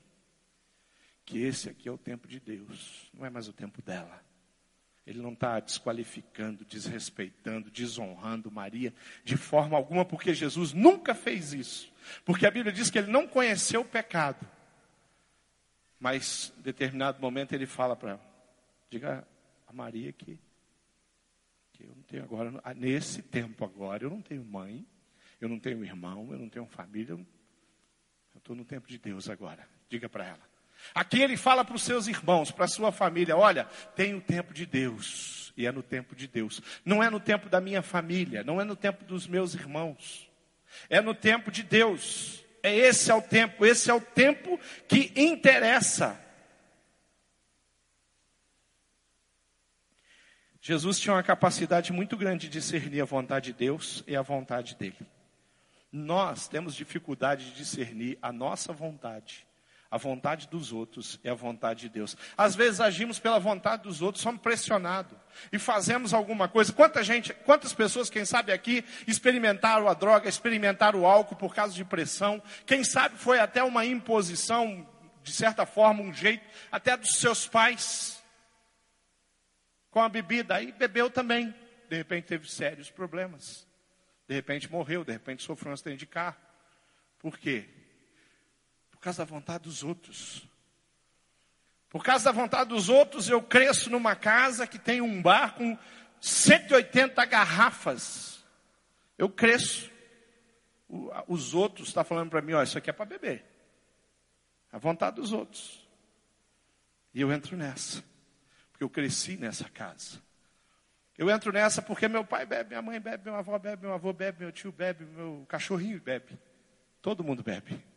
que 1.24 1.42
esse 1.42 1.68
aqui 1.68 1.88
é 1.88 1.92
o 1.92 1.98
tempo 1.98 2.26
de 2.26 2.40
Deus, 2.40 3.10
não 3.12 3.26
é 3.26 3.30
mais 3.30 3.48
o 3.48 3.52
tempo 3.52 3.82
dela. 3.82 4.20
Ele 5.06 5.20
não 5.20 5.32
está 5.32 5.58
desqualificando, 5.58 6.64
desrespeitando, 6.64 7.70
desonrando 7.70 8.50
Maria 8.50 8.92
de 9.24 9.36
forma 9.36 9.76
alguma, 9.76 10.04
porque 10.04 10.34
Jesus 10.34 10.72
nunca 10.72 11.14
fez 11.14 11.52
isso. 11.52 11.92
Porque 12.24 12.46
a 12.46 12.50
Bíblia 12.50 12.72
diz 12.72 12.90
que 12.90 12.98
ele 12.98 13.10
não 13.10 13.26
conheceu 13.26 13.80
o 13.80 13.84
pecado. 13.84 14.46
Mas, 15.98 16.52
em 16.58 16.62
determinado 16.62 17.20
momento, 17.20 17.52
ele 17.52 17.66
fala 17.66 17.96
para 17.96 18.10
ela: 18.12 18.30
diga 18.88 19.26
a 19.66 19.72
Maria 19.72 20.12
que, 20.12 20.38
que 21.72 21.84
eu 21.84 21.94
não 21.94 22.02
tenho 22.02 22.24
agora, 22.24 22.52
nesse 22.74 23.22
tempo 23.22 23.64
agora, 23.64 24.04
eu 24.04 24.10
não 24.10 24.22
tenho 24.22 24.44
mãe, 24.44 24.86
eu 25.40 25.48
não 25.48 25.58
tenho 25.58 25.84
irmão, 25.84 26.28
eu 26.30 26.38
não 26.38 26.48
tenho 26.48 26.66
família, 26.66 27.12
eu 27.12 27.26
estou 28.38 28.56
no 28.56 28.64
tempo 28.64 28.88
de 28.88 28.98
Deus 28.98 29.28
agora. 29.28 29.68
Diga 29.88 30.08
para 30.08 30.26
ela. 30.26 30.50
Aqui 30.94 31.20
ele 31.20 31.36
fala 31.36 31.64
para 31.64 31.76
os 31.76 31.82
seus 31.82 32.06
irmãos, 32.06 32.50
para 32.50 32.64
a 32.64 32.68
sua 32.68 32.90
família: 32.90 33.36
olha, 33.36 33.64
tem 33.94 34.14
o 34.14 34.20
tempo 34.20 34.52
de 34.52 34.66
Deus, 34.66 35.52
e 35.56 35.66
é 35.66 35.72
no 35.72 35.82
tempo 35.82 36.14
de 36.14 36.26
Deus. 36.26 36.60
Não 36.84 37.02
é 37.02 37.08
no 37.08 37.20
tempo 37.20 37.48
da 37.48 37.60
minha 37.60 37.82
família, 37.82 38.42
não 38.42 38.60
é 38.60 38.64
no 38.64 38.76
tempo 38.76 39.04
dos 39.04 39.26
meus 39.26 39.54
irmãos, 39.54 40.30
é 40.88 41.00
no 41.00 41.14
tempo 41.14 41.50
de 41.50 41.62
Deus. 41.62 42.44
É 42.62 42.74
esse 42.74 43.10
é 43.10 43.14
o 43.14 43.22
tempo, 43.22 43.64
esse 43.64 43.90
é 43.90 43.94
o 43.94 44.00
tempo 44.00 44.60
que 44.86 45.12
interessa. 45.16 46.20
Jesus 50.60 50.98
tinha 51.00 51.14
uma 51.14 51.22
capacidade 51.22 51.90
muito 51.90 52.18
grande 52.18 52.48
de 52.48 52.58
discernir 52.58 53.00
a 53.00 53.06
vontade 53.06 53.52
de 53.52 53.58
Deus 53.58 54.04
e 54.06 54.14
a 54.14 54.20
vontade 54.20 54.74
dele. 54.74 54.98
Nós 55.90 56.48
temos 56.48 56.74
dificuldade 56.74 57.46
de 57.46 57.56
discernir 57.56 58.18
a 58.20 58.30
nossa 58.30 58.70
vontade 58.70 59.46
a 59.90 59.98
vontade 59.98 60.46
dos 60.46 60.72
outros 60.72 61.18
é 61.24 61.30
a 61.30 61.34
vontade 61.34 61.80
de 61.80 61.88
Deus. 61.88 62.16
Às 62.36 62.54
vezes 62.54 62.80
agimos 62.80 63.18
pela 63.18 63.40
vontade 63.40 63.82
dos 63.82 64.00
outros, 64.00 64.22
somos 64.22 64.40
pressionados 64.40 65.18
e 65.52 65.58
fazemos 65.58 66.14
alguma 66.14 66.48
coisa. 66.48 66.72
Quanta 66.72 67.02
gente, 67.02 67.34
quantas 67.34 67.72
pessoas, 67.72 68.08
quem 68.08 68.24
sabe 68.24 68.52
aqui, 68.52 68.84
experimentaram 69.06 69.88
a 69.88 69.94
droga, 69.94 70.28
experimentaram 70.28 71.00
o 71.00 71.06
álcool 71.06 71.34
por 71.34 71.52
causa 71.52 71.74
de 71.74 71.84
pressão. 71.84 72.40
Quem 72.64 72.84
sabe 72.84 73.16
foi 73.16 73.40
até 73.40 73.64
uma 73.64 73.84
imposição, 73.84 74.86
de 75.24 75.32
certa 75.32 75.66
forma, 75.66 76.02
um 76.02 76.14
jeito, 76.14 76.46
até 76.70 76.96
dos 76.96 77.16
seus 77.16 77.48
pais. 77.48 78.22
Com 79.90 80.00
a 80.00 80.08
bebida, 80.08 80.54
aí 80.54 80.70
bebeu 80.70 81.10
também. 81.10 81.52
De 81.88 81.96
repente 81.96 82.26
teve 82.26 82.48
sérios 82.48 82.90
problemas. 82.90 83.66
De 84.28 84.36
repente 84.36 84.70
morreu, 84.70 85.04
de 85.04 85.10
repente 85.10 85.42
sofreu 85.42 85.70
um 85.70 85.74
acidente 85.74 85.98
de 85.98 86.06
carro. 86.06 86.36
Por 87.18 87.36
quê? 87.36 87.79
Por 89.00 89.04
causa 89.04 89.24
da 89.24 89.30
vontade 89.30 89.64
dos 89.64 89.82
outros. 89.82 90.46
Por 91.88 92.04
causa 92.04 92.26
da 92.26 92.32
vontade 92.32 92.68
dos 92.68 92.90
outros, 92.90 93.30
eu 93.30 93.40
cresço 93.42 93.88
numa 93.88 94.14
casa 94.14 94.66
que 94.66 94.78
tem 94.78 95.00
um 95.00 95.22
bar 95.22 95.54
com 95.54 95.76
180 96.20 97.24
garrafas. 97.24 98.44
Eu 99.16 99.30
cresço. 99.30 99.90
Os 101.26 101.54
outros 101.54 101.88
estão 101.88 102.04
tá 102.04 102.08
falando 102.08 102.28
para 102.28 102.42
mim, 102.42 102.52
ó, 102.52 102.62
isso 102.62 102.76
aqui 102.76 102.90
é 102.90 102.92
para 102.92 103.06
beber. 103.06 103.42
A 104.70 104.76
vontade 104.76 105.16
dos 105.16 105.32
outros. 105.32 105.88
E 107.14 107.22
eu 107.22 107.32
entro 107.32 107.56
nessa. 107.56 108.04
Porque 108.70 108.84
eu 108.84 108.90
cresci 108.90 109.38
nessa 109.38 109.66
casa. 109.70 110.20
Eu 111.16 111.30
entro 111.30 111.50
nessa 111.50 111.80
porque 111.80 112.06
meu 112.06 112.24
pai 112.24 112.44
bebe, 112.44 112.68
minha 112.68 112.82
mãe 112.82 113.00
bebe, 113.00 113.24
meu 113.24 113.34
avô 113.34 113.58
bebe, 113.58 113.80
meu 113.80 113.94
avô 113.94 114.12
bebe, 114.12 114.40
meu 114.40 114.52
tio 114.52 114.70
bebe, 114.70 115.06
meu 115.06 115.46
cachorrinho 115.48 115.98
bebe. 116.02 116.38
Todo 117.00 117.24
mundo 117.24 117.42
bebe. 117.42 117.89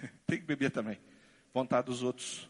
Tem 0.26 0.38
que 0.38 0.44
beber 0.44 0.70
também. 0.70 0.98
Vontade 1.52 1.86
dos 1.86 2.02
outros. 2.02 2.48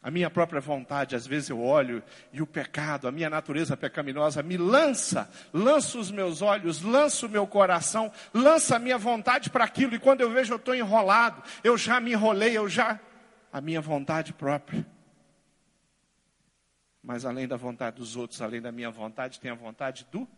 A 0.00 0.10
minha 0.12 0.30
própria 0.30 0.60
vontade, 0.60 1.16
às 1.16 1.26
vezes 1.26 1.50
eu 1.50 1.60
olho 1.60 2.02
e 2.32 2.40
o 2.40 2.46
pecado, 2.46 3.08
a 3.08 3.12
minha 3.12 3.28
natureza 3.28 3.76
pecaminosa 3.76 4.44
me 4.44 4.56
lança, 4.56 5.28
lança 5.52 5.98
os 5.98 6.08
meus 6.10 6.40
olhos, 6.40 6.82
lança 6.82 7.26
o 7.26 7.28
meu 7.28 7.48
coração, 7.48 8.10
lança 8.32 8.76
a 8.76 8.78
minha 8.78 8.96
vontade 8.96 9.50
para 9.50 9.64
aquilo. 9.64 9.96
E 9.96 9.98
quando 9.98 10.20
eu 10.20 10.30
vejo 10.30 10.52
eu 10.52 10.56
estou 10.56 10.74
enrolado, 10.74 11.42
eu 11.64 11.76
já 11.76 12.00
me 12.00 12.12
enrolei, 12.12 12.56
eu 12.56 12.68
já. 12.68 13.00
A 13.52 13.60
minha 13.60 13.80
vontade 13.80 14.32
própria. 14.32 14.86
Mas 17.02 17.24
além 17.24 17.48
da 17.48 17.56
vontade 17.56 17.96
dos 17.96 18.14
outros, 18.16 18.40
além 18.40 18.60
da 18.60 18.70
minha 18.70 18.90
vontade, 18.90 19.40
tem 19.40 19.50
a 19.50 19.54
vontade 19.54 20.06
do 20.12 20.28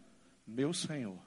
meu 0.46 0.72
Senhor. 0.72 1.18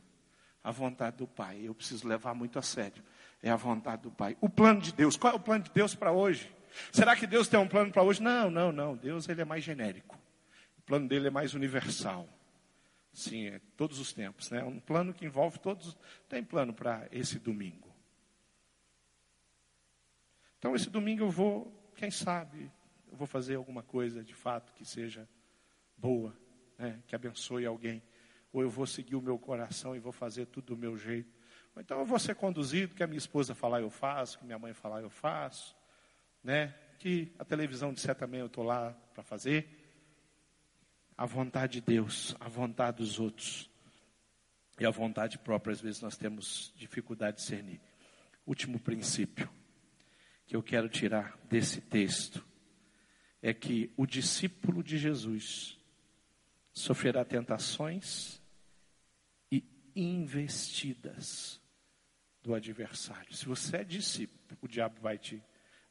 A 0.64 0.72
vontade 0.72 1.18
do 1.18 1.28
Pai. 1.28 1.62
Eu 1.64 1.76
preciso 1.76 2.08
levar 2.08 2.34
muito 2.34 2.58
a 2.58 2.62
sério. 2.62 3.04
É 3.44 3.52
a 3.52 3.58
vontade 3.58 4.02
do 4.04 4.12
Pai. 4.12 4.38
O 4.40 4.48
plano 4.48 4.80
de 4.80 4.94
Deus. 4.94 5.18
Qual 5.18 5.34
é 5.34 5.36
o 5.36 5.40
plano 5.40 5.66
de 5.66 5.72
Deus 5.72 5.94
para 5.94 6.14
hoje? 6.14 6.50
Será 6.94 7.14
que 7.14 7.28
Deus 7.28 7.50
tem 7.50 7.60
um 7.60 7.68
plano 7.68 7.92
para 7.92 8.02
hoje? 8.02 8.24
Não, 8.24 8.50
não, 8.50 8.72
não. 8.72 8.96
Deus 8.96 9.28
ele 9.28 9.42
é 9.42 9.46
mais 9.46 9.66
genérico. 9.66 10.18
O 10.78 10.82
plano 10.82 11.10
dele 11.10 11.28
é 11.28 11.30
mais 11.30 11.54
universal. 11.54 12.28
Sim, 13.12 13.48
é 13.48 13.62
todos 13.76 14.00
os 14.00 14.14
tempos, 14.14 14.50
né? 14.50 14.64
Um 14.64 14.80
plano 14.80 15.14
que 15.14 15.26
envolve 15.26 15.60
todos. 15.60 15.98
Tem 16.30 16.42
plano 16.42 16.74
para 16.74 17.06
esse 17.12 17.38
domingo. 17.38 17.94
Então 20.58 20.74
esse 20.74 20.90
domingo 20.90 21.24
eu 21.24 21.30
vou, 21.30 21.92
quem 21.98 22.10
sabe, 22.10 22.72
eu 23.12 23.18
vou 23.18 23.28
fazer 23.28 23.56
alguma 23.56 23.84
coisa 23.84 24.24
de 24.24 24.34
fato 24.34 24.74
que 24.74 24.86
seja 24.86 25.28
boa, 25.98 26.34
né? 26.78 27.04
que 27.06 27.14
abençoe 27.14 27.66
alguém. 27.66 28.02
Ou 28.54 28.62
eu 28.62 28.70
vou 28.70 28.88
seguir 28.88 29.18
o 29.18 29.22
meu 29.22 29.38
coração 29.38 29.94
e 29.94 30.00
vou 30.00 30.14
fazer 30.14 30.46
tudo 30.46 30.68
do 30.68 30.78
meu 30.78 30.98
jeito. 30.98 31.43
Ou 31.76 31.82
então 31.82 32.00
eu 32.00 32.06
vou 32.06 32.20
ser 32.20 32.36
conduzido, 32.36 32.96
que 32.96 33.04
a 33.04 33.08
minha 33.08 33.18
esposa 33.18 33.56
falar 33.56 33.82
eu 33.82 33.90
faço, 33.90 34.40
que 34.40 34.46
minha 34.46 34.60
mãe 34.60 34.74
falar 34.74 35.02
eu 35.02 35.10
faço 35.10 35.76
né? 36.44 36.76
Que 37.00 37.34
a 37.40 37.46
televisão 37.46 37.94
disser 37.94 38.16
também 38.16 38.42
eu 38.42 38.48
estou 38.48 38.64
lá 38.64 38.92
para 39.14 39.24
fazer. 39.24 39.80
A 41.18 41.26
vontade 41.26 41.74
de 41.74 41.82
Deus, 41.82 42.36
a 42.40 42.50
vontade 42.50 42.98
dos 42.98 43.20
outros 43.20 43.70
e 44.80 44.86
a 44.86 44.90
vontade 44.90 45.38
própria, 45.38 45.72
às 45.72 45.82
vezes 45.82 46.02
nós 46.02 46.18
temos 46.18 46.74
dificuldade 46.76 47.38
de 47.38 47.44
discernir. 47.44 47.82
Último 48.46 48.80
princípio 48.80 49.50
que 50.46 50.56
eu 50.56 50.64
quero 50.64 50.90
tirar 50.90 51.38
desse 51.46 51.80
texto 51.80 52.46
é 53.42 53.54
que 53.54 53.94
o 53.96 54.06
discípulo 54.06 54.84
de 54.84 54.98
Jesus 54.98 55.78
sofrerá 56.74 57.24
tentações 57.24 58.42
e 59.52 59.64
investidas 59.96 61.62
do 62.44 62.54
adversário. 62.54 63.34
Se 63.34 63.46
você 63.46 63.78
é 63.78 63.84
discípulo, 63.84 64.40
o 64.62 64.68
diabo 64.68 65.00
vai 65.02 65.18
te 65.18 65.42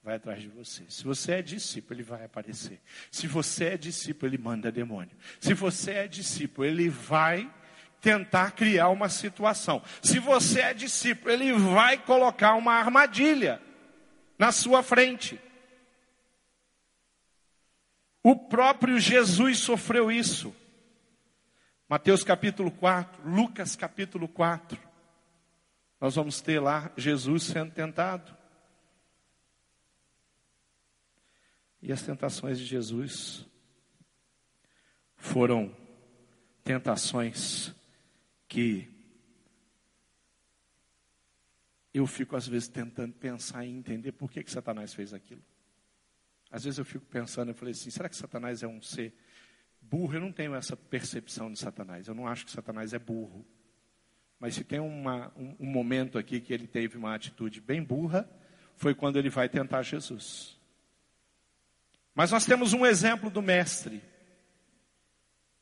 vai 0.02 0.16
atrás 0.16 0.42
de 0.42 0.48
você. 0.48 0.84
Se 0.88 1.04
você 1.04 1.34
é 1.34 1.42
discípulo, 1.42 1.94
ele 1.94 2.02
vai 2.02 2.24
aparecer. 2.24 2.80
Se 3.10 3.26
você 3.26 3.66
é 3.66 3.76
discípulo, 3.76 4.28
ele 4.28 4.38
manda 4.38 4.72
demônio. 4.72 5.16
Se 5.40 5.54
você 5.54 5.92
é 5.92 6.08
discípulo, 6.08 6.66
ele 6.66 6.88
vai 6.88 7.48
tentar 8.00 8.50
criar 8.50 8.88
uma 8.88 9.08
situação. 9.08 9.80
Se 10.02 10.18
você 10.18 10.60
é 10.60 10.74
discípulo, 10.74 11.30
ele 11.30 11.52
vai 11.52 11.96
colocar 11.98 12.54
uma 12.54 12.72
armadilha 12.72 13.62
na 14.36 14.50
sua 14.50 14.82
frente. 14.82 15.40
O 18.24 18.34
próprio 18.34 18.98
Jesus 18.98 19.58
sofreu 19.58 20.10
isso. 20.10 20.54
Mateus 21.88 22.24
capítulo 22.24 22.72
4, 22.72 23.22
Lucas 23.28 23.76
capítulo 23.76 24.26
4. 24.26 24.91
Nós 26.02 26.16
vamos 26.16 26.40
ter 26.40 26.58
lá 26.58 26.92
Jesus 26.96 27.44
sendo 27.44 27.70
tentado. 27.70 28.36
E 31.80 31.92
as 31.92 32.02
tentações 32.02 32.58
de 32.58 32.64
Jesus 32.64 33.46
foram 35.14 35.72
tentações 36.64 37.72
que 38.48 38.92
eu 41.94 42.04
fico 42.04 42.34
às 42.34 42.48
vezes 42.48 42.66
tentando 42.66 43.12
pensar 43.12 43.64
e 43.64 43.70
entender 43.70 44.10
por 44.10 44.28
que, 44.28 44.42
que 44.42 44.50
Satanás 44.50 44.92
fez 44.92 45.14
aquilo. 45.14 45.44
Às 46.50 46.64
vezes 46.64 46.78
eu 46.78 46.84
fico 46.84 47.06
pensando, 47.06 47.50
eu 47.50 47.54
falei 47.54 47.70
assim, 47.70 47.90
será 47.90 48.08
que 48.08 48.16
Satanás 48.16 48.64
é 48.64 48.66
um 48.66 48.82
ser 48.82 49.14
burro? 49.80 50.14
Eu 50.14 50.20
não 50.20 50.32
tenho 50.32 50.56
essa 50.56 50.76
percepção 50.76 51.52
de 51.52 51.60
Satanás. 51.60 52.08
Eu 52.08 52.14
não 52.16 52.26
acho 52.26 52.44
que 52.44 52.50
Satanás 52.50 52.92
é 52.92 52.98
burro. 52.98 53.46
Mas 54.42 54.56
se 54.56 54.64
tem 54.64 54.80
uma, 54.80 55.30
um, 55.36 55.54
um 55.60 55.66
momento 55.66 56.18
aqui 56.18 56.40
que 56.40 56.52
ele 56.52 56.66
teve 56.66 56.98
uma 56.98 57.14
atitude 57.14 57.60
bem 57.60 57.80
burra, 57.80 58.28
foi 58.74 58.92
quando 58.92 59.16
ele 59.16 59.30
vai 59.30 59.48
tentar 59.48 59.82
Jesus. 59.82 60.58
Mas 62.12 62.32
nós 62.32 62.44
temos 62.44 62.72
um 62.72 62.84
exemplo 62.84 63.30
do 63.30 63.40
Mestre, 63.40 64.02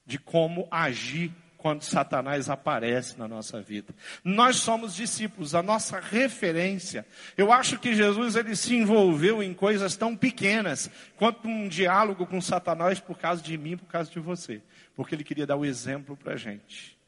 de 0.06 0.18
como 0.18 0.66
agir 0.70 1.30
quando 1.58 1.82
Satanás 1.82 2.48
aparece 2.48 3.18
na 3.18 3.28
nossa 3.28 3.60
vida. 3.60 3.94
Nós 4.24 4.56
somos 4.56 4.94
discípulos, 4.94 5.54
a 5.54 5.62
nossa 5.62 6.00
referência. 6.00 7.06
Eu 7.36 7.52
acho 7.52 7.78
que 7.78 7.94
Jesus 7.94 8.34
ele 8.34 8.56
se 8.56 8.74
envolveu 8.74 9.42
em 9.42 9.52
coisas 9.52 9.94
tão 9.94 10.16
pequenas 10.16 10.90
quanto 11.16 11.46
um 11.46 11.68
diálogo 11.68 12.26
com 12.26 12.40
Satanás 12.40 12.98
por 12.98 13.18
causa 13.18 13.42
de 13.42 13.58
mim, 13.58 13.76
por 13.76 13.88
causa 13.88 14.10
de 14.10 14.18
você, 14.18 14.62
porque 14.96 15.14
ele 15.14 15.22
queria 15.22 15.46
dar 15.46 15.56
o 15.56 15.66
exemplo 15.66 16.16
para 16.16 16.32
a 16.32 16.36
gente. 16.38 16.98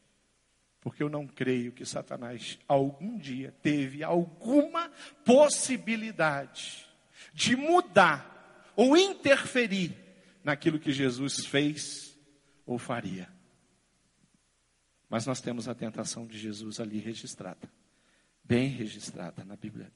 Porque 0.83 1.01
eu 1.01 1.07
não 1.07 1.25
creio 1.25 1.71
que 1.71 1.85
Satanás 1.85 2.59
algum 2.67 3.17
dia 3.17 3.55
teve 3.63 4.03
alguma 4.03 4.91
possibilidade 5.23 6.85
de 7.33 7.55
mudar 7.55 8.73
ou 8.75 8.97
interferir 8.97 9.95
naquilo 10.43 10.77
que 10.77 10.91
Jesus 10.91 11.45
fez 11.45 12.19
ou 12.65 12.77
faria. 12.77 13.29
Mas 15.09 15.25
nós 15.25 15.39
temos 15.39 15.69
a 15.69 15.73
tentação 15.73 16.27
de 16.27 16.37
Jesus 16.37 16.81
ali 16.81 16.99
registrada, 16.99 17.71
bem 18.43 18.67
registrada 18.67 19.45
na 19.45 19.55
Bíblia, 19.55 19.89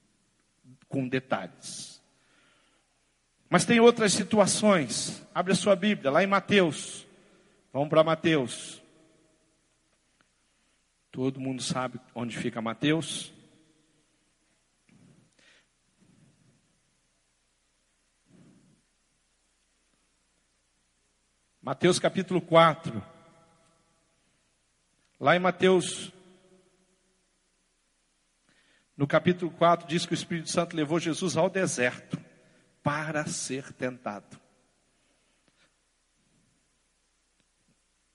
com 0.87 1.05
detalhes. 1.05 2.01
Mas 3.49 3.65
tem 3.65 3.81
outras 3.81 4.13
situações. 4.13 5.21
Abre 5.35 5.51
a 5.51 5.55
sua 5.55 5.75
Bíblia, 5.75 6.11
lá 6.11 6.23
em 6.23 6.27
Mateus. 6.27 7.05
Vamos 7.73 7.89
para 7.89 8.05
Mateus. 8.05 8.81
Todo 11.17 11.39
mundo 11.39 11.63
sabe 11.63 11.99
onde 12.13 12.37
fica 12.37 12.61
Mateus. 12.61 13.33
Mateus 21.59 21.97
capítulo 21.97 22.39
4. 22.39 23.03
Lá 25.19 25.35
em 25.35 25.39
Mateus, 25.39 26.13
no 28.95 29.07
capítulo 29.07 29.49
4, 29.49 29.87
diz 29.87 30.05
que 30.05 30.13
o 30.13 30.13
Espírito 30.13 30.51
Santo 30.51 30.75
levou 30.75 30.99
Jesus 30.99 31.35
ao 31.35 31.49
deserto 31.49 32.15
para 32.83 33.25
ser 33.25 33.73
tentado. 33.73 34.39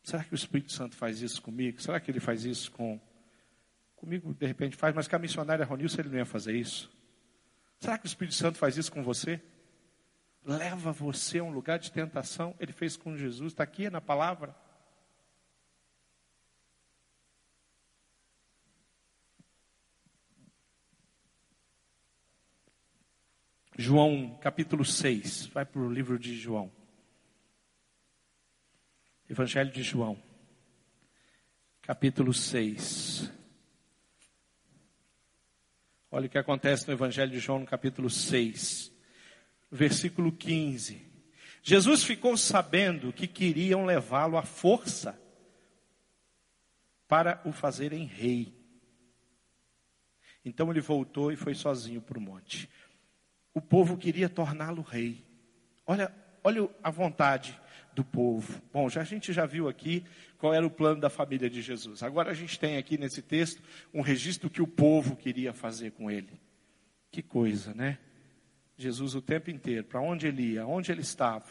Será 0.02 0.24
que 0.24 0.32
o 0.32 0.34
Espírito 0.34 0.72
Santo 0.72 0.96
faz 0.96 1.20
isso 1.22 1.40
comigo? 1.40 1.80
Será 1.80 2.00
que 2.00 2.10
ele 2.10 2.20
faz 2.20 2.44
isso 2.44 2.70
com. 2.72 3.00
Comigo, 3.96 4.34
de 4.34 4.46
repente, 4.46 4.76
faz, 4.76 4.94
mas 4.94 5.06
com 5.06 5.14
a 5.14 5.18
missionária 5.18 5.64
Ronilson 5.64 6.00
ele 6.00 6.08
não 6.08 6.18
ia 6.18 6.26
fazer 6.26 6.56
isso? 6.56 6.90
Será 7.78 7.96
que 7.96 8.04
o 8.04 8.08
Espírito 8.08 8.34
Santo 8.34 8.58
faz 8.58 8.76
isso 8.76 8.90
com 8.90 9.02
você? 9.02 9.40
leva 10.44 10.92
você 10.92 11.38
a 11.38 11.44
um 11.44 11.50
lugar 11.50 11.78
de 11.78 11.90
tentação. 11.90 12.54
Ele 12.58 12.72
fez 12.72 12.96
com 12.96 13.16
Jesus, 13.16 13.52
está 13.52 13.62
aqui 13.62 13.88
na 13.88 14.00
palavra. 14.00 14.54
João 23.78 24.38
capítulo 24.40 24.84
6, 24.84 25.46
vai 25.46 25.64
para 25.64 25.80
o 25.80 25.90
livro 25.90 26.18
de 26.18 26.36
João. 26.36 26.70
Evangelho 29.32 29.70
de 29.70 29.82
João, 29.82 30.22
capítulo 31.80 32.34
6. 32.34 33.32
Olha 36.10 36.26
o 36.26 36.28
que 36.28 36.36
acontece 36.36 36.86
no 36.86 36.92
Evangelho 36.92 37.32
de 37.32 37.38
João, 37.38 37.60
no 37.60 37.66
capítulo 37.66 38.10
6, 38.10 38.92
versículo 39.70 40.30
15. 40.32 41.10
Jesus 41.62 42.04
ficou 42.04 42.36
sabendo 42.36 43.10
que 43.10 43.26
queriam 43.26 43.86
levá-lo 43.86 44.36
à 44.36 44.42
força 44.42 45.18
para 47.08 47.40
o 47.46 47.52
fazerem 47.52 48.04
rei. 48.04 48.54
Então 50.44 50.70
ele 50.70 50.82
voltou 50.82 51.32
e 51.32 51.36
foi 51.36 51.54
sozinho 51.54 52.02
para 52.02 52.18
o 52.18 52.20
monte. 52.20 52.68
O 53.54 53.62
povo 53.62 53.96
queria 53.96 54.28
torná-lo 54.28 54.82
rei. 54.82 55.24
Olha, 55.86 56.14
olha 56.44 56.68
a 56.82 56.90
vontade 56.90 57.58
do 57.94 58.04
povo. 58.04 58.60
Bom, 58.72 58.88
já 58.88 59.02
a 59.02 59.04
gente 59.04 59.32
já 59.32 59.46
viu 59.46 59.68
aqui 59.68 60.04
qual 60.38 60.54
era 60.54 60.66
o 60.66 60.70
plano 60.70 61.00
da 61.00 61.10
família 61.10 61.48
de 61.48 61.62
Jesus. 61.62 62.02
Agora 62.02 62.30
a 62.30 62.34
gente 62.34 62.58
tem 62.58 62.76
aqui 62.76 62.98
nesse 62.98 63.22
texto 63.22 63.62
um 63.92 64.00
registro 64.00 64.50
que 64.50 64.62
o 64.62 64.66
povo 64.66 65.16
queria 65.16 65.52
fazer 65.52 65.92
com 65.92 66.10
ele. 66.10 66.40
Que 67.10 67.22
coisa, 67.22 67.74
né? 67.74 67.98
Jesus 68.76 69.14
o 69.14 69.22
tempo 69.22 69.50
inteiro, 69.50 69.84
para 69.84 70.00
onde 70.00 70.26
ele 70.26 70.52
ia, 70.52 70.66
onde 70.66 70.90
ele 70.90 71.02
estava. 71.02 71.44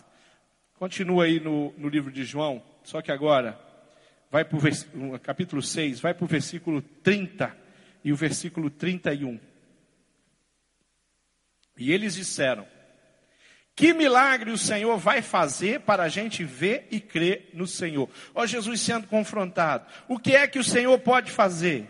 Continua 0.73 1.25
aí 1.25 1.39
no, 1.39 1.71
no 1.77 1.87
livro 1.87 2.11
de 2.11 2.23
João, 2.23 2.63
só 2.83 3.01
que 3.01 3.11
agora 3.11 3.59
vai 4.31 4.43
para 4.43 4.57
o 4.57 5.19
capítulo 5.19 5.61
6, 5.61 5.99
vai 5.99 6.13
para 6.13 6.25
o 6.25 6.27
versículo 6.27 6.81
30 6.81 7.55
e 8.03 8.11
o 8.11 8.15
versículo 8.15 8.69
31. 8.69 9.39
E 11.77 11.91
eles 11.91 12.15
disseram: 12.15 12.65
que 13.75 13.93
milagre 13.93 14.51
o 14.51 14.57
Senhor 14.57 14.97
vai 14.97 15.21
fazer 15.21 15.81
para 15.81 16.03
a 16.03 16.09
gente 16.09 16.43
ver 16.43 16.87
e 16.91 16.99
crer 16.99 17.49
no 17.53 17.65
Senhor? 17.65 18.09
Ó 18.35 18.45
Jesus 18.45 18.81
sendo 18.81 19.07
confrontado. 19.07 19.85
O 20.07 20.19
que 20.19 20.35
é 20.35 20.47
que 20.47 20.59
o 20.59 20.63
Senhor 20.63 20.97
pode 20.99 21.31
fazer? 21.31 21.87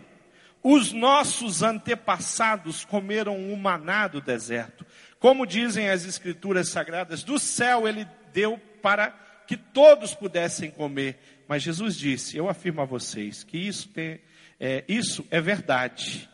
Os 0.62 0.92
nossos 0.92 1.62
antepassados 1.62 2.84
comeram 2.84 3.36
um 3.36 3.56
maná 3.56 4.06
do 4.06 4.20
deserto. 4.20 4.86
Como 5.18 5.46
dizem 5.46 5.90
as 5.90 6.04
escrituras 6.04 6.68
sagradas, 6.68 7.24
do 7.24 7.38
céu 7.38 7.86
ele 7.86 8.06
deu 8.32 8.58
para 8.80 9.10
que 9.46 9.56
todos 9.56 10.14
pudessem 10.14 10.70
comer. 10.70 11.18
Mas 11.48 11.62
Jesus 11.62 11.96
disse, 11.96 12.36
eu 12.36 12.48
afirmo 12.48 12.80
a 12.80 12.84
vocês 12.84 13.42
que 13.42 13.58
isso, 13.58 13.88
tem, 13.88 14.20
é, 14.58 14.84
isso 14.88 15.26
é 15.30 15.40
verdade. 15.40 16.28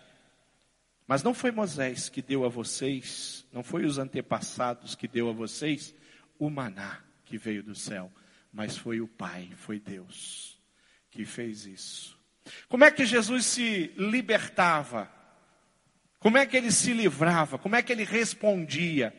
Mas 1.09 1.23
não 1.23 1.33
foi 1.33 1.51
Moisés 1.51 2.11
que 2.11 2.21
deu 2.21 2.45
a 2.45 2.51
vocês, 2.51 3.47
não 3.51 3.63
foi 3.63 3.87
os 3.87 3.97
antepassados 3.97 4.95
que 4.95 5.09
deu 5.09 5.31
a 5.31 5.33
vocês 5.33 5.95
o 6.39 6.51
maná 6.51 7.03
que 7.25 7.39
veio 7.39 7.63
do 7.63 7.75
céu, 7.75 8.13
mas 8.53 8.77
foi 8.77 9.01
o 9.01 9.09
Pai, 9.09 9.51
foi 9.57 9.81
Deus 9.81 10.61
que 11.11 11.25
fez 11.25 11.65
isso. 11.65 12.19
Como 12.69 12.85
é 12.85 12.91
que 12.91 13.07
Jesus 13.07 13.47
se 13.47 13.91
libertava? 13.97 15.11
Como 16.19 16.37
é 16.37 16.45
que 16.45 16.59
ele 16.59 16.71
se 16.71 16.93
livrava? 16.93 17.59
Como 17.59 17.75
é 17.75 17.83
que 17.83 17.91
ele 17.91 18.05
respondia? 18.05 19.15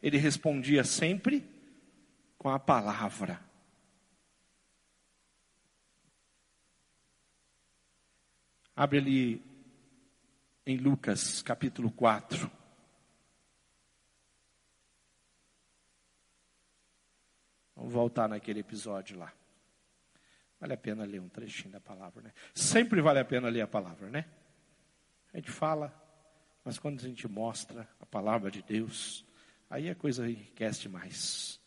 Ele 0.00 0.18
respondia 0.18 0.84
sempre 0.84 1.44
com 2.38 2.48
a 2.48 2.58
palavra. 2.58 3.40
Abre 8.76 8.98
ali 8.98 9.51
em 10.64 10.76
Lucas 10.76 11.42
capítulo 11.42 11.90
4. 11.90 12.50
Vamos 17.74 17.92
voltar 17.92 18.28
naquele 18.28 18.60
episódio 18.60 19.18
lá. 19.18 19.32
Vale 20.60 20.74
a 20.74 20.76
pena 20.76 21.04
ler 21.04 21.20
um 21.20 21.28
trechinho 21.28 21.72
da 21.72 21.80
palavra, 21.80 22.22
né? 22.22 22.32
Sempre 22.54 23.00
vale 23.00 23.18
a 23.18 23.24
pena 23.24 23.48
ler 23.48 23.62
a 23.62 23.66
palavra, 23.66 24.08
né? 24.08 24.26
A 25.32 25.38
gente 25.38 25.50
fala, 25.50 25.92
mas 26.64 26.78
quando 26.78 27.00
a 27.00 27.08
gente 27.08 27.26
mostra 27.26 27.88
a 27.98 28.06
palavra 28.06 28.50
de 28.50 28.62
Deus, 28.62 29.24
aí 29.68 29.90
a 29.90 29.94
coisa 29.94 30.30
enriquece 30.30 30.88
mais. 30.88 31.60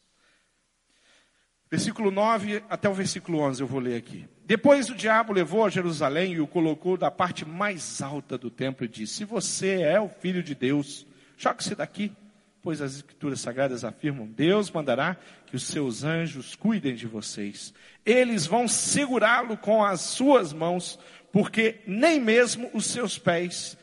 Versículo 1.69 2.11
9 2.11 2.63
até 2.69 2.87
o 2.87 2.93
versículo 2.93 3.39
11 3.39 3.59
eu 3.61 3.67
vou 3.67 3.81
ler 3.81 3.97
aqui. 3.97 4.29
Depois 4.45 4.91
o 4.91 4.95
diabo 4.95 5.33
levou 5.33 5.65
a 5.65 5.69
Jerusalém 5.69 6.33
e 6.33 6.39
o 6.39 6.45
colocou 6.45 6.95
da 6.95 7.09
parte 7.09 7.43
mais 7.43 7.99
alta 7.99 8.37
do 8.37 8.51
templo 8.51 8.85
e 8.85 8.87
disse: 8.87 9.15
Se 9.15 9.25
você 9.25 9.81
é 9.81 9.99
o 9.99 10.07
filho 10.07 10.43
de 10.43 10.53
Deus, 10.53 11.05
jogue-se 11.35 11.73
daqui, 11.73 12.11
pois 12.61 12.79
as 12.79 12.95
escrituras 12.95 13.41
sagradas 13.41 13.83
afirmam: 13.83 14.27
Deus 14.27 14.69
mandará 14.69 15.17
que 15.47 15.55
os 15.55 15.63
seus 15.63 16.03
anjos 16.03 16.55
cuidem 16.55 16.93
de 16.93 17.07
vocês. 17.07 17.73
Eles 18.05 18.45
vão 18.45 18.67
segurá-lo 18.67 19.57
com 19.57 19.83
as 19.83 20.01
suas 20.01 20.53
mãos, 20.53 20.99
porque 21.31 21.81
nem 21.87 22.19
mesmo 22.19 22.69
os 22.71 22.85
seus 22.85 23.17
pés, 23.17 23.75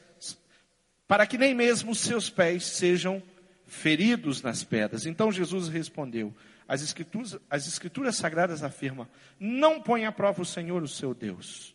para 1.08 1.26
que 1.26 1.36
nem 1.36 1.56
mesmo 1.56 1.90
os 1.90 1.98
seus 1.98 2.30
pés 2.30 2.64
sejam 2.64 3.20
feridos 3.66 4.42
nas 4.42 4.62
pedras. 4.62 5.06
Então 5.06 5.32
Jesus 5.32 5.68
respondeu: 5.68 6.32
as 6.66 6.82
escrituras, 6.82 7.38
as 7.50 7.66
escrituras 7.66 8.16
sagradas 8.16 8.62
afirmam: 8.62 9.08
não 9.38 9.80
põe 9.80 10.04
à 10.04 10.12
prova 10.12 10.42
o 10.42 10.46
Senhor, 10.46 10.82
o 10.82 10.88
seu 10.88 11.14
Deus. 11.14 11.74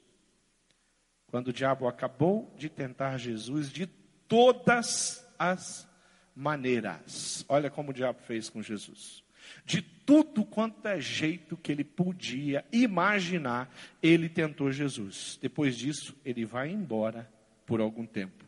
Quando 1.27 1.49
o 1.49 1.53
diabo 1.53 1.87
acabou 1.87 2.53
de 2.57 2.69
tentar 2.69 3.17
Jesus 3.17 3.71
de 3.71 3.87
todas 4.27 5.25
as 5.37 5.87
maneiras. 6.35 7.45
Olha 7.49 7.69
como 7.69 7.91
o 7.91 7.93
diabo 7.93 8.19
fez 8.21 8.49
com 8.49 8.61
Jesus. 8.61 9.23
De 9.65 9.81
tudo 9.81 10.45
quanto 10.45 10.87
é 10.87 10.99
jeito 10.99 11.57
que 11.57 11.71
ele 11.71 11.83
podia 11.83 12.65
imaginar, 12.71 13.73
ele 14.01 14.29
tentou 14.29 14.71
Jesus. 14.71 15.37
Depois 15.41 15.77
disso, 15.77 16.15
ele 16.23 16.45
vai 16.45 16.69
embora 16.69 17.29
por 17.65 17.81
algum 17.81 18.05
tempo. 18.05 18.45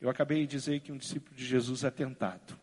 Eu 0.00 0.08
acabei 0.08 0.40
de 0.40 0.46
dizer 0.46 0.80
que 0.80 0.92
um 0.92 0.96
discípulo 0.96 1.34
de 1.34 1.44
Jesus 1.44 1.84
é 1.84 1.90
tentado. 1.90 2.58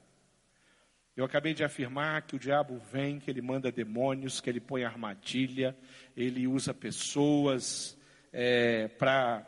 Eu 1.16 1.26
acabei 1.26 1.54
de 1.54 1.64
afirmar 1.64 2.24
que 2.24 2.36
o 2.36 2.40
diabo 2.40 2.80
vem, 2.92 3.20
que 3.20 3.30
ele 3.30 3.42
manda 3.42 3.72
demônios, 3.72 4.42
que 4.42 4.50
ele 4.50 4.60
põe 4.60 4.84
armadilha, 4.84 5.78
ele 6.18 6.48
usa 6.48 6.74
pessoas 6.74 7.96
é, 8.32 8.88
para 8.88 9.46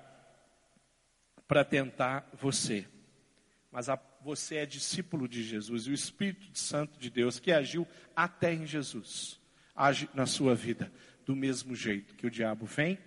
tentar 1.68 2.30
você. 2.34 2.88
Mas 3.72 3.90
a, 3.90 4.00
você 4.22 4.58
é 4.58 4.66
discípulo 4.66 5.28
de 5.28 5.44
Jesus 5.44 5.88
e 5.88 5.92
o 5.92 5.94
Espírito 5.94 6.58
Santo 6.58 7.00
de 7.00 7.10
Deus 7.10 7.40
que 7.40 7.52
agiu 7.52 7.88
até 8.16 8.54
em 8.54 8.68
Jesus, 8.68 9.40
age 9.76 10.08
na 10.14 10.28
sua 10.28 10.54
vida 10.54 10.92
do 11.26 11.36
mesmo 11.36 11.76
jeito 11.76 12.14
que 12.14 12.28
o 12.28 12.32
diabo 12.32 12.68
vem, 12.68 13.00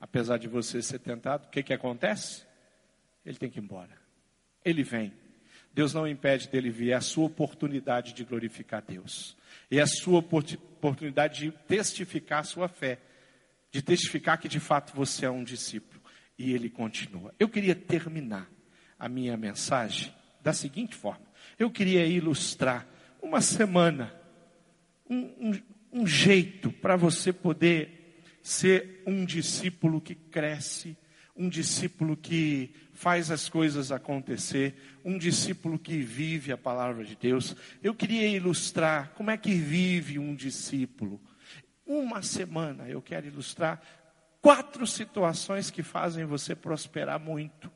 apesar 0.00 0.38
de 0.38 0.46
você 0.46 0.80
ser 0.80 1.00
tentado, 1.00 1.46
o 1.46 1.50
que, 1.50 1.64
que 1.64 1.72
acontece? 1.72 2.46
Ele 3.26 3.36
tem 3.36 3.50
que 3.50 3.58
ir 3.58 3.62
embora. 3.62 3.98
Ele 4.64 4.84
vem 4.84 5.12
Deus 5.74 5.92
não 5.92 6.06
impede 6.06 6.48
dele 6.48 6.70
vir, 6.70 6.90
é 6.90 6.94
a 6.94 7.00
sua 7.00 7.26
oportunidade 7.26 8.12
de 8.14 8.24
glorificar 8.24 8.80
Deus. 8.80 9.36
É 9.68 9.80
a 9.80 9.86
sua 9.86 10.20
oportunidade 10.20 11.40
de 11.40 11.50
testificar 11.66 12.40
a 12.40 12.44
sua 12.44 12.68
fé, 12.68 13.00
de 13.72 13.82
testificar 13.82 14.38
que 14.38 14.48
de 14.48 14.60
fato 14.60 14.94
você 14.94 15.26
é 15.26 15.30
um 15.30 15.42
discípulo. 15.42 16.00
E 16.38 16.52
ele 16.52 16.70
continua. 16.70 17.34
Eu 17.40 17.48
queria 17.48 17.74
terminar 17.74 18.48
a 18.98 19.08
minha 19.08 19.36
mensagem 19.36 20.14
da 20.40 20.52
seguinte 20.52 20.94
forma: 20.94 21.26
eu 21.58 21.68
queria 21.68 22.06
ilustrar 22.06 22.86
uma 23.20 23.40
semana, 23.40 24.14
um, 25.10 25.50
um, 25.50 25.62
um 25.92 26.06
jeito 26.06 26.70
para 26.70 26.94
você 26.94 27.32
poder 27.32 28.22
ser 28.42 29.02
um 29.06 29.24
discípulo 29.24 30.00
que 30.00 30.14
cresce, 30.14 30.96
um 31.36 31.48
discípulo 31.48 32.16
que 32.16 32.74
faz 32.92 33.30
as 33.30 33.48
coisas 33.48 33.90
acontecer, 33.90 34.74
um 35.04 35.18
discípulo 35.18 35.78
que 35.78 35.98
vive 35.98 36.52
a 36.52 36.56
palavra 36.56 37.04
de 37.04 37.16
Deus. 37.16 37.56
Eu 37.82 37.94
queria 37.94 38.28
ilustrar 38.28 39.12
como 39.14 39.30
é 39.30 39.36
que 39.36 39.54
vive 39.54 40.18
um 40.18 40.34
discípulo. 40.34 41.20
Uma 41.84 42.22
semana 42.22 42.88
eu 42.88 43.02
quero 43.02 43.26
ilustrar 43.26 43.82
quatro 44.40 44.86
situações 44.86 45.70
que 45.70 45.82
fazem 45.82 46.24
você 46.24 46.54
prosperar 46.54 47.18
muito. 47.18 47.70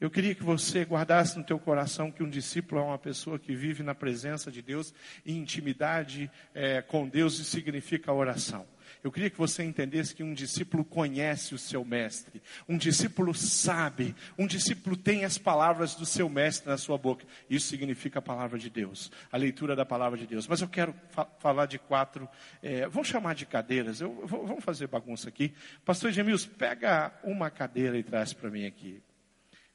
Eu 0.00 0.10
queria 0.10 0.34
que 0.34 0.42
você 0.42 0.82
guardasse 0.82 1.36
no 1.36 1.44
teu 1.44 1.58
coração 1.58 2.10
que 2.10 2.22
um 2.22 2.30
discípulo 2.30 2.80
é 2.80 2.84
uma 2.84 2.98
pessoa 2.98 3.38
que 3.38 3.54
vive 3.54 3.82
na 3.82 3.94
presença 3.94 4.50
de 4.50 4.62
Deus 4.62 4.94
e 5.26 5.36
intimidade 5.36 6.30
é, 6.54 6.80
com 6.80 7.06
Deus 7.06 7.38
e 7.38 7.44
significa 7.44 8.10
oração. 8.10 8.66
Eu 9.02 9.10
queria 9.10 9.30
que 9.30 9.38
você 9.38 9.62
entendesse 9.62 10.14
que 10.14 10.22
um 10.22 10.34
discípulo 10.34 10.84
conhece 10.84 11.54
o 11.54 11.58
seu 11.58 11.84
mestre, 11.84 12.42
um 12.68 12.76
discípulo 12.76 13.34
sabe, 13.34 14.14
um 14.38 14.46
discípulo 14.46 14.96
tem 14.96 15.24
as 15.24 15.38
palavras 15.38 15.94
do 15.94 16.06
seu 16.06 16.28
mestre 16.28 16.68
na 16.68 16.76
sua 16.76 16.98
boca. 16.98 17.26
Isso 17.48 17.68
significa 17.68 18.18
a 18.18 18.22
palavra 18.22 18.58
de 18.58 18.70
Deus, 18.70 19.10
a 19.30 19.36
leitura 19.36 19.74
da 19.74 19.84
palavra 19.84 20.18
de 20.18 20.26
Deus. 20.26 20.46
Mas 20.46 20.60
eu 20.60 20.68
quero 20.68 20.94
fa 21.10 21.26
falar 21.38 21.66
de 21.66 21.78
quatro, 21.78 22.28
é, 22.62 22.86
vamos 22.88 23.08
chamar 23.08 23.34
de 23.34 23.46
cadeiras, 23.46 24.00
eu, 24.00 24.26
vamos 24.26 24.64
fazer 24.64 24.86
bagunça 24.86 25.28
aqui. 25.28 25.54
Pastor 25.84 26.12
Gemils, 26.12 26.46
pega 26.46 27.12
uma 27.24 27.50
cadeira 27.50 27.98
e 27.98 28.02
traz 28.02 28.32
para 28.32 28.50
mim 28.50 28.66
aqui. 28.66 29.02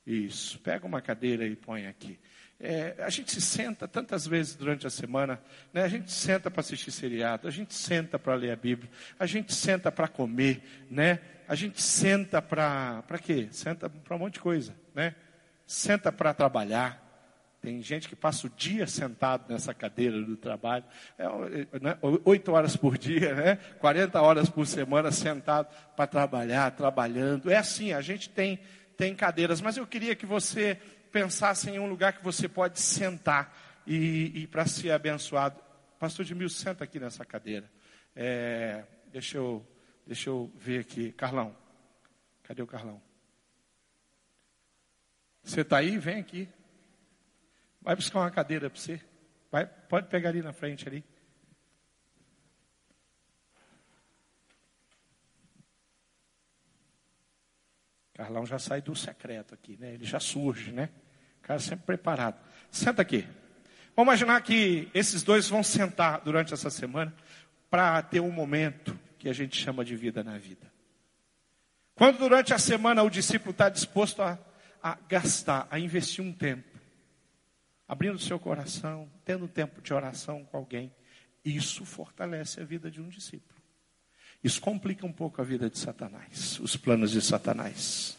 Isso, 0.05 0.59
pega 0.59 0.85
uma 0.85 1.01
cadeira 1.01 1.47
e 1.47 1.55
põe 1.55 1.87
aqui. 1.87 2.19
É, 2.59 2.95
a 2.99 3.09
gente 3.09 3.31
se 3.31 3.41
senta 3.41 3.87
tantas 3.87 4.25
vezes 4.25 4.55
durante 4.55 4.87
a 4.87 4.89
semana, 4.89 5.41
né? 5.73 5.83
a 5.83 5.87
gente 5.87 6.11
senta 6.11 6.49
para 6.49 6.61
assistir 6.61 6.89
seriado, 6.89 7.47
a 7.47 7.51
gente 7.51 7.73
senta 7.73 8.17
para 8.17 8.33
ler 8.33 8.51
a 8.51 8.55
Bíblia, 8.55 8.89
a 9.19 9.25
gente 9.25 9.53
senta 9.53 9.91
para 9.91 10.07
comer, 10.07 10.63
né? 10.89 11.19
a 11.47 11.55
gente 11.55 11.81
senta 11.81 12.41
para. 12.41 13.03
Quê? 13.21 13.47
Senta 13.51 13.89
para 13.89 14.15
um 14.15 14.19
monte 14.19 14.35
de 14.35 14.39
coisa, 14.39 14.75
né? 14.93 15.15
Senta 15.65 16.11
para 16.11 16.33
trabalhar. 16.33 17.03
Tem 17.61 17.81
gente 17.81 18.07
que 18.07 18.15
passa 18.15 18.45
o 18.45 18.49
dia 18.49 18.85
sentado 18.85 19.51
nessa 19.51 19.73
cadeira 19.73 20.21
do 20.21 20.37
trabalho, 20.37 20.83
é, 21.17 21.25
né? 21.81 21.97
oito 22.23 22.51
horas 22.51 22.75
por 22.75 22.95
dia, 22.95 23.33
né? 23.33 23.55
40 23.79 24.21
horas 24.21 24.49
por 24.49 24.67
semana 24.67 25.11
sentado 25.11 25.67
para 25.95 26.05
trabalhar, 26.05 26.69
trabalhando. 26.71 27.49
É 27.49 27.57
assim, 27.57 27.91
a 27.91 28.01
gente 28.01 28.29
tem, 28.29 28.59
tem 28.95 29.15
cadeiras, 29.15 29.61
mas 29.61 29.77
eu 29.77 29.87
queria 29.87 30.15
que 30.15 30.27
você 30.27 30.79
pensasse 31.15 31.69
em 31.69 31.79
um 31.79 31.87
lugar 31.87 32.11
que 32.11 32.21
você 32.21 32.45
pode 32.45 32.77
sentar 32.77 33.57
e, 33.87 34.41
e 34.41 34.47
para 34.47 34.65
ser 34.65 34.91
abençoado. 34.91 35.63
Pastor 35.97 36.25
Edmil, 36.25 36.49
senta 36.49 36.83
aqui 36.83 36.99
nessa 36.99 37.23
cadeira. 37.23 37.71
É, 38.13 38.83
deixa, 39.13 39.37
eu, 39.37 39.65
deixa 40.05 40.29
eu 40.29 40.51
ver 40.57 40.81
aqui. 40.81 41.13
Carlão, 41.13 41.55
cadê 42.43 42.61
o 42.61 42.67
Carlão? 42.67 43.01
Você 45.41 45.61
está 45.61 45.77
aí? 45.77 45.97
Vem 45.97 46.19
aqui. 46.19 46.49
Vai 47.81 47.95
buscar 47.95 48.19
uma 48.19 48.29
cadeira 48.29 48.69
para 48.69 48.77
você. 48.77 48.99
Vai, 49.49 49.65
pode 49.65 50.09
pegar 50.09 50.31
ali 50.31 50.41
na 50.41 50.51
frente 50.51 50.85
ali. 50.85 51.01
Carlão 58.13 58.45
já 58.45 58.59
sai 58.59 58.81
do 58.81 58.93
secreto 58.93 59.53
aqui, 59.53 59.77
né? 59.77 59.93
Ele 59.93 60.03
já 60.03 60.19
surge, 60.19 60.73
né? 60.73 60.89
Cara 61.45 61.59
sempre 61.59 61.85
preparado. 61.85 62.37
Senta 62.69 63.01
aqui. 63.01 63.25
Vamos 63.95 64.09
imaginar 64.09 64.41
que 64.41 64.89
esses 64.93 65.23
dois 65.23 65.47
vão 65.47 65.63
sentar 65.63 66.19
durante 66.21 66.53
essa 66.53 66.69
semana 66.69 67.15
para 67.69 68.01
ter 68.01 68.19
um 68.19 68.31
momento 68.31 68.99
que 69.17 69.29
a 69.29 69.33
gente 69.33 69.55
chama 69.55 69.85
de 69.85 69.95
vida 69.95 70.23
na 70.23 70.37
vida. 70.37 70.69
Quando 71.93 72.17
durante 72.17 72.53
a 72.53 72.59
semana 72.59 73.01
o 73.03 73.09
discípulo 73.09 73.51
está 73.51 73.69
disposto 73.69 74.21
a, 74.21 74.37
a 74.83 74.97
gastar, 75.07 75.67
a 75.71 75.79
investir 75.79 76.25
um 76.25 76.33
tempo 76.33 76.75
abrindo 77.87 78.17
seu 78.19 78.39
coração, 78.39 79.09
tendo 79.23 79.47
tempo 79.47 79.81
de 79.81 79.93
oração 79.93 80.43
com 80.45 80.57
alguém. 80.57 80.91
Isso 81.43 81.85
fortalece 81.85 82.59
a 82.59 82.65
vida 82.65 82.89
de 82.89 82.99
um 82.99 83.07
discípulo. 83.07 83.61
Isso 84.43 84.59
complica 84.59 85.05
um 85.05 85.11
pouco 85.11 85.41
a 85.41 85.45
vida 85.45 85.69
de 85.69 85.77
Satanás, 85.77 86.59
os 86.59 86.75
planos 86.75 87.11
de 87.11 87.21
Satanás. 87.21 88.17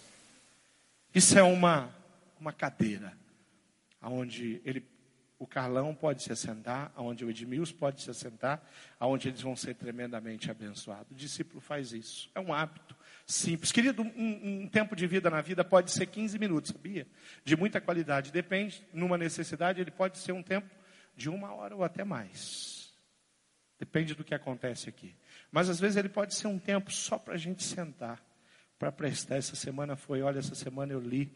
Isso 1.15 1.39
é 1.39 1.43
uma, 1.43 1.91
uma 2.41 2.53
cadeira, 2.53 3.17
onde 4.03 4.61
ele, 4.65 4.87
o 5.39 5.47
Carlão 5.47 5.95
pode 5.95 6.23
se 6.23 6.33
assentar, 6.33 6.93
onde 6.97 7.25
o 7.25 7.31
Edmilson 7.31 7.75
pode 7.75 8.03
se 8.03 8.11
assentar, 8.11 8.63
onde 9.01 9.29
eles 9.29 9.41
vão 9.41 9.57
ser 9.57 9.75
tremendamente 9.75 10.51
abençoados. 10.51 11.11
O 11.11 11.15
discípulo 11.15 11.61
faz 11.61 11.93
isso. 11.93 12.31
É 12.35 12.41
um 12.41 12.53
hábito 12.53 12.97
simples. 13.27 13.73
Querido, 13.73 14.03
um, 14.03 14.63
um, 14.63 14.69
tempo 14.69 14.95
de 14.95 15.07
vida 15.07 15.29
na 15.29 15.41
vida 15.41 15.65
pode 15.65 15.91
ser 15.91 16.07
15 16.07 16.39
minutos, 16.39 16.73
sabia? 16.73 17.07
De 17.45 17.57
muita 17.57 17.81
qualidade. 17.81 18.33
Depende, 18.33 18.87
numa 18.93 19.19
necessidade, 19.19 19.81
ele 19.81 19.91
pode 19.91 20.19
ser 20.19 20.33
um 20.33 20.43
tempo 20.43 20.71
de 21.17 21.29
uma 21.29 21.53
hora 21.53 21.75
ou 21.75 21.83
até 21.83 22.05
mais. 22.05 22.95
Depende 23.79 24.15
do 24.15 24.25
que 24.25 24.35
acontece 24.35 24.89
aqui. 24.89 25.15
Mas 25.51 25.69
às 25.69 25.79
vezes 25.79 25.97
ele 25.97 26.09
pode 26.09 26.35
ser 26.35 26.47
um 26.47 26.59
tempo 26.59 26.91
só 26.91 27.19
para 27.19 27.35
a 27.35 27.39
gente 27.39 27.63
sentar, 27.63 28.23
para 28.79 28.91
prestar. 28.91 29.37
Essa 29.37 29.57
semana 29.57 29.97
foi, 29.97 30.23
olha, 30.23 30.39
essa 30.39 30.55
semana 30.55 30.93
eu 30.93 31.01
li, 31.01 31.35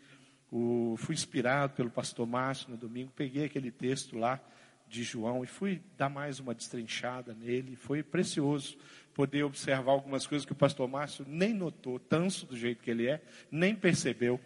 o, 0.50 0.96
fui 0.96 1.14
inspirado 1.14 1.74
pelo 1.74 1.90
pastor 1.90 2.26
Márcio 2.26 2.70
no 2.70 2.76
domingo, 2.76 3.12
peguei 3.14 3.44
aquele 3.44 3.70
texto 3.70 4.18
lá 4.18 4.40
de 4.88 5.04
João 5.04 5.44
e 5.44 5.46
fui 5.46 5.80
dar 5.96 6.08
mais 6.08 6.40
uma 6.40 6.52
destrinchada 6.52 7.32
nele. 7.32 7.76
Foi 7.76 8.02
precioso 8.02 8.76
poder 9.14 9.44
observar 9.44 9.92
algumas 9.92 10.26
coisas 10.26 10.44
que 10.44 10.52
o 10.52 10.56
pastor 10.56 10.88
Márcio 10.88 11.24
nem 11.28 11.54
notou, 11.54 12.00
tanso 12.00 12.46
do 12.46 12.56
jeito 12.56 12.82
que 12.82 12.90
ele 12.90 13.08
é, 13.08 13.22
nem 13.50 13.74
percebeu. 13.74 14.40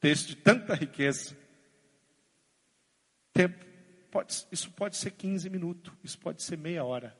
Texto 0.00 0.28
de 0.28 0.36
tanta 0.36 0.74
riqueza. 0.74 1.36
Tempo, 3.32 3.64
pode, 4.10 4.46
isso 4.50 4.70
pode 4.70 4.96
ser 4.96 5.10
15 5.10 5.50
minutos, 5.50 5.92
isso 6.02 6.18
pode 6.18 6.42
ser 6.42 6.56
meia 6.56 6.84
hora 6.84 7.14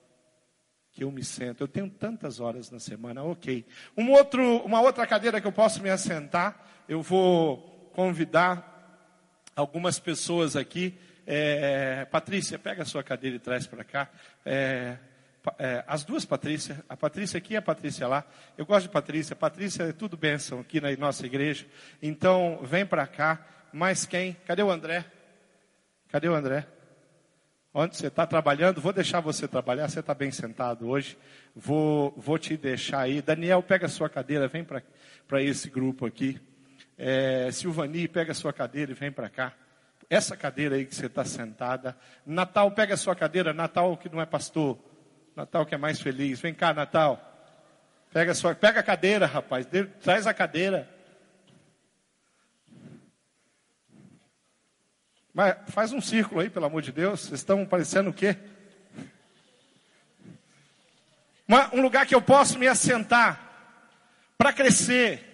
que 0.93 1.03
eu 1.05 1.11
me 1.11 1.24
sento. 1.24 1.61
Eu 1.61 1.68
tenho 1.68 1.91
tantas 1.91 2.41
horas 2.41 2.70
na 2.70 2.78
semana, 2.78 3.22
ok. 3.22 3.66
Um 3.97 4.12
outro, 4.12 4.59
uma 4.64 4.80
outra 4.80 5.07
cadeira 5.07 5.41
que 5.41 5.47
eu 5.47 5.53
posso 5.53 5.82
me 5.82 5.91
assentar, 5.91 6.85
eu 6.89 7.03
vou 7.03 7.74
convidar 7.95 8.74
algumas 9.55 9.99
pessoas 9.99 10.57
aqui. 10.57 10.99
É, 11.26 12.05
Patrícia, 12.07 12.59
pega 12.59 12.82
a 12.82 12.84
sua 12.84 13.03
cadeira 13.03 13.36
e 13.36 13.38
traz 13.38 13.66
para 13.66 13.84
cá. 13.84 14.11
É, 14.45 14.99
é, 15.59 15.84
as 15.86 16.05
duas 16.05 16.24
Patrícias, 16.24 16.78
a 16.88 16.97
Patrícia 16.97 17.38
aqui 17.38 17.55
e 17.55 17.57
a 17.57 17.62
Patrícia 17.62 18.07
lá. 18.09 18.24
Eu 18.59 18.66
gosto 18.66 18.86
de 18.86 18.92
Patrícia. 18.92 19.36
Patrícia 19.36 19.84
é 19.84 19.92
tudo 19.92 20.16
bênção 20.16 20.61
aqui 20.61 20.80
na 20.80 20.95
nossa 20.97 21.24
igreja. 21.24 21.66
Então, 22.03 22.59
vem 22.62 22.84
para 22.84 23.07
cá. 23.07 23.47
Mais 23.72 24.05
quem? 24.05 24.34
Cadê 24.45 24.62
o 24.62 24.70
André? 24.70 25.05
Cadê 26.09 26.28
o 26.28 26.34
André? 26.34 26.66
Onde 27.72 27.97
você 27.97 28.09
está 28.09 28.26
trabalhando? 28.26 28.80
Vou 28.80 28.92
deixar 28.92 29.20
você 29.20 29.47
trabalhar. 29.47 29.88
Você 29.88 30.01
está 30.01 30.14
bem 30.14 30.32
sentado 30.32 30.88
hoje. 30.88 31.16
Vou, 31.55 32.12
vou 32.16 32.38
te 32.38 32.57
deixar 32.57 33.01
aí. 33.01 33.22
Daniel, 33.22 33.62
pega 33.62 33.86
a 33.86 33.88
sua 33.88 34.09
cadeira, 34.09 34.49
vem 34.49 34.64
para 34.64 35.42
esse 35.42 35.70
grupo 35.70 36.07
aqui. 36.07 36.40
É, 36.97 37.51
Silvani, 37.53 38.07
pega 38.07 38.32
a 38.32 38.34
sua 38.34 38.53
cadeira 38.53 38.92
e 38.92 38.95
vem 38.95 39.11
para 39.11 39.28
cá. 39.28 39.53
Essa 40.09 40.36
cadeira 40.36 40.76
aí 40.76 40.84
que 40.84 40.95
você 40.95 41.07
está 41.07 41.24
sentada. 41.24 41.97
Natal, 42.24 42.70
pega 42.70 42.95
a 42.95 42.97
sua 42.97 43.16
cadeira. 43.16 43.53
Natal, 43.53 43.97
que 43.97 44.09
não 44.09 44.20
é 44.20 44.26
pastor 44.26 44.78
Natal 45.34 45.66
que 45.66 45.74
é 45.74 45.78
mais 45.78 46.01
feliz. 46.01 46.40
Vem 46.40 46.55
cá, 46.55 46.72
Natal. 46.72 47.20
Pega 48.12 48.30
a, 48.30 48.34
sua, 48.34 48.55
pega 48.55 48.80
a 48.80 48.82
cadeira, 48.82 49.26
rapaz. 49.26 49.66
Traz 50.01 50.26
a 50.26 50.34
cadeira. 50.34 50.88
Mas 55.32 55.57
faz 55.66 55.92
um 55.92 56.01
círculo 56.01 56.40
aí, 56.40 56.49
pelo 56.49 56.66
amor 56.66 56.80
de 56.80 56.92
Deus. 56.92 57.20
Vocês 57.22 57.40
estão 57.40 57.66
parecendo 57.66 58.11
o 58.11 58.12
quê? 58.12 58.36
Um 61.72 61.82
lugar 61.82 62.07
que 62.07 62.14
eu 62.14 62.22
posso 62.22 62.59
me 62.59 62.68
assentar 62.68 63.40
para 64.38 64.53
crescer 64.53 65.34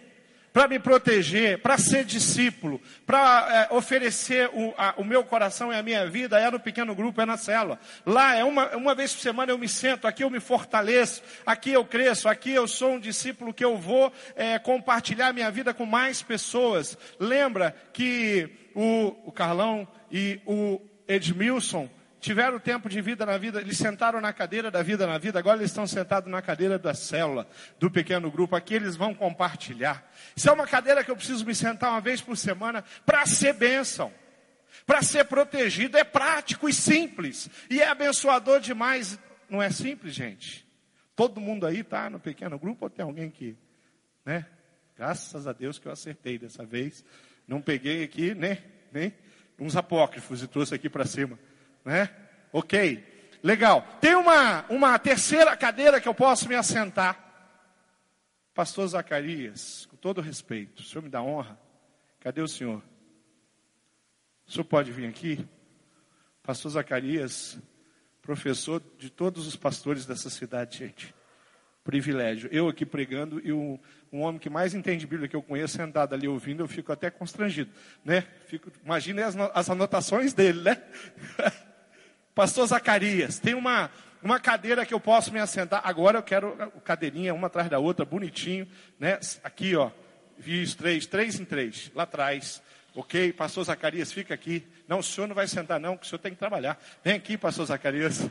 para 0.52 0.66
me 0.66 0.78
proteger, 0.78 1.58
para 1.58 1.78
ser 1.78 2.04
discípulo, 2.04 2.80
para 3.06 3.68
é, 3.70 3.74
oferecer 3.74 4.50
o, 4.52 4.74
a, 4.76 4.94
o, 4.96 5.04
meu 5.04 5.22
coração 5.24 5.72
e 5.72 5.76
a 5.76 5.82
minha 5.82 6.06
vida, 6.08 6.38
é 6.40 6.50
no 6.50 6.58
pequeno 6.58 6.94
grupo, 6.94 7.20
é 7.20 7.26
na 7.26 7.36
célula. 7.36 7.78
Lá 8.04 8.34
é 8.34 8.44
uma, 8.44 8.76
uma 8.76 8.94
vez 8.94 9.12
por 9.12 9.20
semana 9.20 9.52
eu 9.52 9.58
me 9.58 9.68
sento, 9.68 10.06
aqui 10.06 10.24
eu 10.24 10.30
me 10.30 10.40
fortaleço, 10.40 11.22
aqui 11.46 11.72
eu 11.72 11.84
cresço, 11.84 12.28
aqui 12.28 12.50
eu 12.50 12.66
sou 12.66 12.92
um 12.92 13.00
discípulo 13.00 13.54
que 13.54 13.64
eu 13.64 13.76
vou 13.76 14.12
é, 14.34 14.58
compartilhar 14.58 15.32
minha 15.32 15.50
vida 15.50 15.72
com 15.72 15.86
mais 15.86 16.22
pessoas. 16.22 16.98
Lembra 17.18 17.74
que 17.92 18.50
o, 18.74 19.16
o 19.24 19.32
Carlão 19.32 19.86
e 20.10 20.40
o 20.44 20.80
Edmilson 21.06 21.88
tiveram 22.20 22.60
tempo 22.60 22.88
de 22.88 23.00
vida 23.00 23.24
na 23.24 23.38
vida, 23.38 23.60
eles 23.60 23.78
sentaram 23.78 24.20
na 24.20 24.32
cadeira 24.32 24.70
da 24.70 24.82
vida 24.82 25.06
na 25.06 25.18
vida, 25.18 25.38
agora 25.38 25.58
eles 25.58 25.70
estão 25.70 25.86
sentados 25.86 26.30
na 26.30 26.42
cadeira 26.42 26.78
da 26.78 26.94
célula, 26.94 27.48
do 27.78 27.90
pequeno 27.90 28.30
grupo, 28.30 28.54
aqui 28.54 28.74
eles 28.74 28.94
vão 28.94 29.14
compartilhar. 29.14 30.08
Isso 30.36 30.48
é 30.48 30.52
uma 30.52 30.66
cadeira 30.66 31.02
que 31.02 31.10
eu 31.10 31.16
preciso 31.16 31.44
me 31.44 31.54
sentar 31.54 31.90
uma 31.90 32.00
vez 32.00 32.20
por 32.20 32.36
semana 32.36 32.84
para 33.06 33.24
ser 33.26 33.54
bênção, 33.54 34.12
para 34.86 35.02
ser 35.02 35.24
protegido, 35.24 35.96
é 35.96 36.04
prático 36.04 36.68
e 36.68 36.72
simples, 36.72 37.48
e 37.70 37.80
é 37.80 37.88
abençoador 37.88 38.60
demais, 38.60 39.18
não 39.48 39.62
é 39.62 39.70
simples, 39.70 40.14
gente? 40.14 40.68
Todo 41.16 41.40
mundo 41.40 41.66
aí 41.66 41.80
está 41.80 42.08
no 42.10 42.20
pequeno 42.20 42.58
grupo 42.58 42.84
ou 42.84 42.90
tem 42.90 43.04
alguém 43.04 43.30
que, 43.30 43.56
né? 44.24 44.46
Graças 44.96 45.46
a 45.46 45.52
Deus 45.52 45.78
que 45.78 45.88
eu 45.88 45.92
acertei 45.92 46.38
dessa 46.38 46.64
vez, 46.66 47.02
não 47.48 47.62
peguei 47.62 48.04
aqui, 48.04 48.34
né? 48.34 48.58
Nem 48.92 49.12
uns 49.58 49.76
apócrifos 49.76 50.42
e 50.42 50.46
trouxe 50.46 50.74
aqui 50.74 50.88
para 50.88 51.06
cima 51.06 51.38
né? 51.90 52.08
Ok, 52.52 53.04
legal. 53.42 53.82
Tem 54.00 54.14
uma, 54.14 54.64
uma 54.68 54.96
terceira 54.96 55.56
cadeira 55.56 56.00
que 56.00 56.06
eu 56.06 56.14
posso 56.14 56.48
me 56.48 56.54
assentar. 56.54 57.18
Pastor 58.54 58.86
Zacarias, 58.86 59.86
com 59.86 59.96
todo 59.96 60.20
respeito, 60.20 60.82
o 60.82 60.84
senhor 60.84 61.02
me 61.02 61.08
dá 61.08 61.20
honra? 61.20 61.58
Cadê 62.20 62.40
o 62.40 62.46
senhor? 62.46 62.80
O 64.46 64.52
senhor 64.52 64.64
pode 64.64 64.92
vir 64.92 65.08
aqui? 65.08 65.44
Pastor 66.44 66.70
Zacarias, 66.70 67.58
professor 68.22 68.80
de 68.96 69.10
todos 69.10 69.48
os 69.48 69.56
pastores 69.56 70.06
dessa 70.06 70.30
cidade, 70.30 70.78
gente. 70.78 71.12
Privilégio. 71.82 72.48
Eu 72.52 72.68
aqui 72.68 72.86
pregando 72.86 73.40
e 73.44 73.52
um, 73.52 73.78
um 74.12 74.20
homem 74.20 74.38
que 74.38 74.50
mais 74.50 74.74
entende 74.74 75.06
Bíblia 75.06 75.28
que 75.28 75.34
eu 75.34 75.42
conheço 75.42 75.76
sentado 75.76 76.14
ali 76.14 76.28
ouvindo, 76.28 76.62
eu 76.62 76.68
fico 76.68 76.92
até 76.92 77.10
constrangido, 77.10 77.70
né? 78.04 78.22
Fico, 78.46 78.70
imagine 78.84 79.22
as, 79.22 79.34
as 79.36 79.70
anotações 79.70 80.32
dele, 80.32 80.60
né? 80.62 80.82
Pastor 82.34 82.66
Zacarias, 82.66 83.38
tem 83.38 83.54
uma, 83.54 83.90
uma 84.22 84.38
cadeira 84.38 84.86
que 84.86 84.94
eu 84.94 85.00
posso 85.00 85.32
me 85.32 85.40
assentar. 85.40 85.82
Agora 85.84 86.18
eu 86.18 86.22
quero 86.22 86.56
cadeirinha, 86.84 87.34
uma 87.34 87.48
atrás 87.48 87.68
da 87.68 87.78
outra, 87.78 88.04
bonitinho, 88.04 88.68
né? 88.98 89.18
Aqui, 89.42 89.74
ó. 89.76 89.90
Fiz 90.38 90.74
três, 90.74 91.06
três 91.06 91.38
em 91.38 91.44
três, 91.44 91.90
lá 91.94 92.04
atrás. 92.04 92.62
Ok, 92.94 93.32
pastor 93.34 93.64
Zacarias, 93.64 94.10
fica 94.10 94.34
aqui. 94.34 94.66
Não, 94.88 94.98
o 94.98 95.02
senhor 95.02 95.26
não 95.26 95.34
vai 95.34 95.46
sentar, 95.46 95.78
não, 95.78 95.96
que 95.96 96.06
o 96.06 96.08
senhor 96.08 96.18
tem 96.18 96.32
que 96.32 96.38
trabalhar. 96.38 96.80
Vem 97.04 97.14
aqui, 97.14 97.36
pastor 97.36 97.66
Zacarias. 97.66 98.28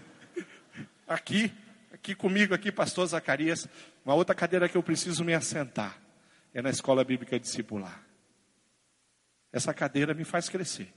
Aqui, 1.07 1.51
aqui 1.91 2.13
comigo, 2.13 2.53
aqui, 2.53 2.71
pastor 2.71 3.07
Zacarias. 3.07 3.67
Uma 4.05 4.13
outra 4.13 4.35
cadeira 4.35 4.69
que 4.69 4.77
eu 4.77 4.83
preciso 4.83 5.23
me 5.23 5.33
assentar 5.33 5.97
é 6.53 6.61
na 6.61 6.69
escola 6.69 7.03
bíblica 7.03 7.39
discipular. 7.39 7.99
Essa 9.51 9.73
cadeira 9.73 10.13
me 10.13 10.23
faz 10.23 10.49
crescer. 10.49 10.93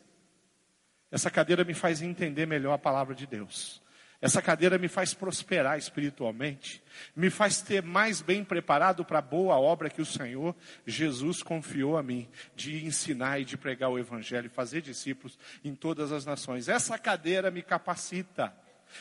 Essa 1.12 1.30
cadeira 1.30 1.62
me 1.62 1.74
faz 1.74 2.00
entender 2.00 2.46
melhor 2.46 2.72
a 2.72 2.78
palavra 2.78 3.14
de 3.14 3.26
Deus. 3.26 3.82
Essa 4.22 4.40
cadeira 4.40 4.78
me 4.78 4.86
faz 4.86 5.12
prosperar 5.12 5.76
espiritualmente, 5.76 6.80
me 7.14 7.28
faz 7.28 7.60
ter 7.60 7.82
mais 7.82 8.22
bem 8.22 8.44
preparado 8.44 9.04
para 9.04 9.18
a 9.18 9.22
boa 9.22 9.56
obra 9.58 9.90
que 9.90 10.00
o 10.00 10.06
Senhor 10.06 10.54
Jesus 10.86 11.42
confiou 11.42 11.98
a 11.98 12.02
mim, 12.04 12.28
de 12.54 12.86
ensinar 12.86 13.40
e 13.40 13.44
de 13.44 13.58
pregar 13.58 13.90
o 13.90 13.98
Evangelho, 13.98 14.48
fazer 14.48 14.80
discípulos 14.80 15.36
em 15.64 15.74
todas 15.74 16.12
as 16.12 16.24
nações. 16.24 16.68
Essa 16.68 16.96
cadeira 16.96 17.50
me 17.50 17.62
capacita, 17.62 18.54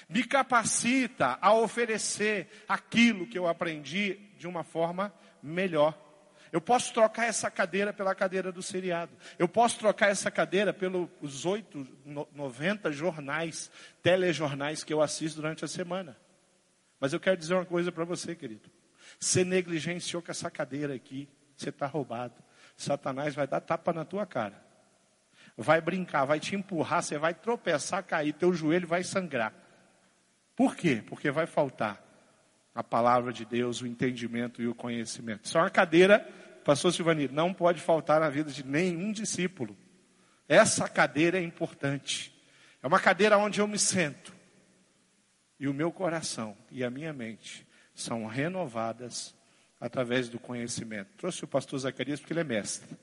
me 0.09 0.24
capacita 0.24 1.38
a 1.39 1.53
oferecer 1.53 2.66
aquilo 2.68 3.28
que 3.28 3.38
eu 3.38 3.47
aprendi 3.47 4.20
de 4.39 4.47
uma 4.47 4.64
forma 4.64 5.14
melhor. 5.41 6.11
Eu 6.52 6.60
posso 6.60 6.93
trocar 6.93 7.28
essa 7.28 7.49
cadeira 7.49 7.93
pela 7.93 8.14
cadeira 8.14 8.52
do 8.52 8.62
seriado. 8.62 9.12
Eu 9.39 9.47
posso 9.47 9.80
trocar 9.80 10.10
essa 10.10 10.30
cadeira 10.30 10.74
pelos 10.74 11.45
oito, 11.45 11.88
noventa 12.34 12.91
jornais, 12.91 13.72
telejornais 14.04 14.84
que 14.84 14.93
eu 14.93 15.02
assisto 15.02 15.41
durante 15.41 15.64
a 15.64 15.68
semana. 15.68 16.18
Mas 16.99 17.14
eu 17.14 17.20
quero 17.20 17.38
dizer 17.38 17.54
uma 17.54 17.66
coisa 17.66 17.91
para 17.91 18.04
você, 18.04 18.36
querido. 18.36 18.70
Você 19.20 19.43
negligenciou 19.43 20.22
com 20.22 20.32
essa 20.32 20.52
cadeira 20.52 20.93
aqui, 20.93 21.28
você 21.56 21.70
está 21.70 21.88
roubado. 21.88 22.36
Satanás 22.76 23.34
vai 23.34 23.47
dar 23.47 23.62
tapa 23.62 23.93
na 23.93 24.04
tua 24.04 24.26
cara. 24.26 24.62
Vai 25.56 25.80
brincar, 25.80 26.26
vai 26.26 26.39
te 26.39 26.56
empurrar, 26.56 27.02
você 27.04 27.18
vai 27.18 27.34
tropeçar, 27.34 28.04
cair, 28.04 28.34
teu 28.34 28.54
joelho 28.54 28.88
vai 28.88 29.04
sangrar. 29.04 29.54
Por 30.56 30.76
quê? 30.76 31.04
Porque 31.08 31.32
vai 31.32 31.45
faltar 31.45 32.02
a 32.74 32.84
palavra 32.84 33.34
de 33.34 33.45
Deus, 33.45 33.82
o 33.82 33.88
entendimento 33.88 34.62
e 34.62 34.68
o 34.68 34.76
conhecimento. 34.76 35.45
Isso 35.45 35.58
é 35.58 35.62
uma 35.62 35.70
cadeira, 35.70 36.28
pastor 36.64 36.93
Silvani, 36.93 37.28
não 37.28 37.53
pode 37.53 37.82
faltar 37.82 38.20
na 38.20 38.30
vida 38.30 38.51
de 38.51 38.66
nenhum 38.66 39.12
discípulo. 39.12 39.76
Essa 40.47 40.88
cadeira 40.88 41.39
é 41.39 41.43
importante. 41.43 42.34
É 42.84 42.88
uma 42.88 42.99
cadeira 42.99 43.38
onde 43.38 43.62
eu 43.62 43.68
me 43.68 43.80
sento. 43.80 44.34
E 45.59 45.68
o 45.68 45.74
meu 45.74 45.91
coração 45.91 46.57
e 46.72 46.84
a 46.84 46.89
minha 46.89 47.14
mente 47.14 47.68
são 47.93 48.26
renovadas 48.26 49.36
através 49.80 50.30
do 50.30 50.39
conhecimento. 50.39 51.09
Trouxe 51.18 51.43
o 51.43 51.47
pastor 51.47 51.80
Zacarias 51.80 52.20
porque 52.20 52.34
ele 52.34 52.41
é 52.41 52.43
mestre. 52.43 52.97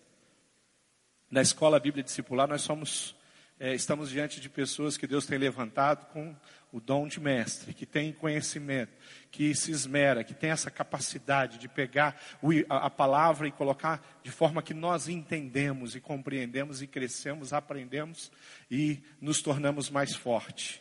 Na 1.31 1.43
escola 1.43 1.79
Bíblia 1.79 2.03
Discipular, 2.03 2.49
nós 2.49 2.63
somos, 2.63 3.15
é, 3.61 3.75
estamos 3.75 4.11
diante 4.11 4.41
de 4.41 4.49
pessoas 4.49 4.97
que 4.97 5.07
Deus 5.07 5.27
tem 5.27 5.37
levantado 5.37 6.07
com 6.13 6.35
o 6.71 6.81
dom 6.81 7.09
de 7.09 7.19
mestre, 7.19 7.75
que 7.75 7.85
tem 7.85 8.13
conhecimento, 8.13 8.93
que 9.31 9.55
se 9.55 9.71
esmera, 9.71 10.23
que 10.23 10.35
tem 10.35 10.51
essa 10.51 10.71
capacidade 10.71 11.59
de 11.59 11.67
pegar 11.69 12.21
a 12.69 12.91
palavra 12.91 13.49
e 13.49 13.53
colocar 13.53 14.21
de 14.23 14.31
forma 14.31 14.63
que 14.63 14.75
nós 14.75 15.09
entendemos 15.09 15.97
e 15.97 16.01
compreendemos 16.01 16.83
e 16.83 16.87
crescemos, 16.87 17.53
aprendemos 17.53 18.31
e 18.71 19.03
nos 19.21 19.43
tornamos 19.43 19.91
mais 19.91 20.15
fortes. 20.15 20.81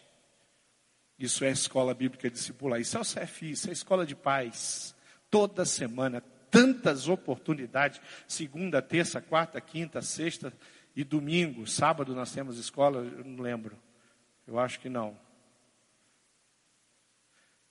Isso 1.18 1.44
é 1.44 1.48
a 1.48 1.52
escola 1.52 1.96
bíblica 1.96 2.30
discipular. 2.30 2.80
Isso 2.80 2.96
é 2.98 3.02
o 3.02 3.04
CFI, 3.04 3.52
isso 3.52 3.68
é 3.68 3.70
a 3.72 3.74
escola 3.74 4.06
de 4.06 4.16
paz. 4.16 4.96
Toda 5.32 5.66
semana, 5.66 6.22
tantas 6.52 7.08
oportunidades. 7.08 8.00
Segunda, 8.28 8.84
terça, 8.84 9.20
quarta, 9.20 9.60
quinta, 9.60 10.02
sexta 10.02 10.54
e 10.98 11.04
domingo. 11.04 11.68
Sábado 11.68 12.16
nós 12.16 12.32
temos 12.32 12.58
escola, 12.58 13.02
eu 13.02 13.24
não 13.24 13.44
lembro. 13.44 13.78
Eu 14.48 14.58
acho 14.58 14.80
que 14.80 14.90
não. 14.90 15.16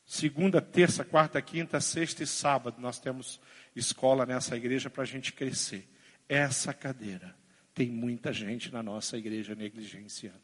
Segunda, 0.04 0.62
terça, 0.62 1.04
quarta, 1.04 1.42
quinta, 1.42 1.80
sexta 1.80 2.22
e 2.22 2.26
sábado 2.26 2.80
nós 2.80 3.00
temos 3.00 3.40
escola 3.74 4.24
nessa 4.24 4.56
igreja 4.56 4.88
para 4.88 5.02
a 5.02 5.06
gente 5.06 5.32
crescer. 5.32 5.88
Essa 6.28 6.72
cadeira 6.72 7.34
tem 7.74 7.90
muita 7.90 8.32
gente 8.32 8.72
na 8.72 8.80
nossa 8.80 9.18
igreja 9.18 9.56
negligenciando. 9.56 10.38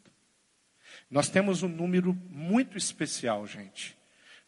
Nós 1.08 1.28
temos 1.28 1.62
um 1.62 1.68
número 1.68 2.12
muito 2.28 2.76
especial, 2.76 3.46
gente. 3.46 3.96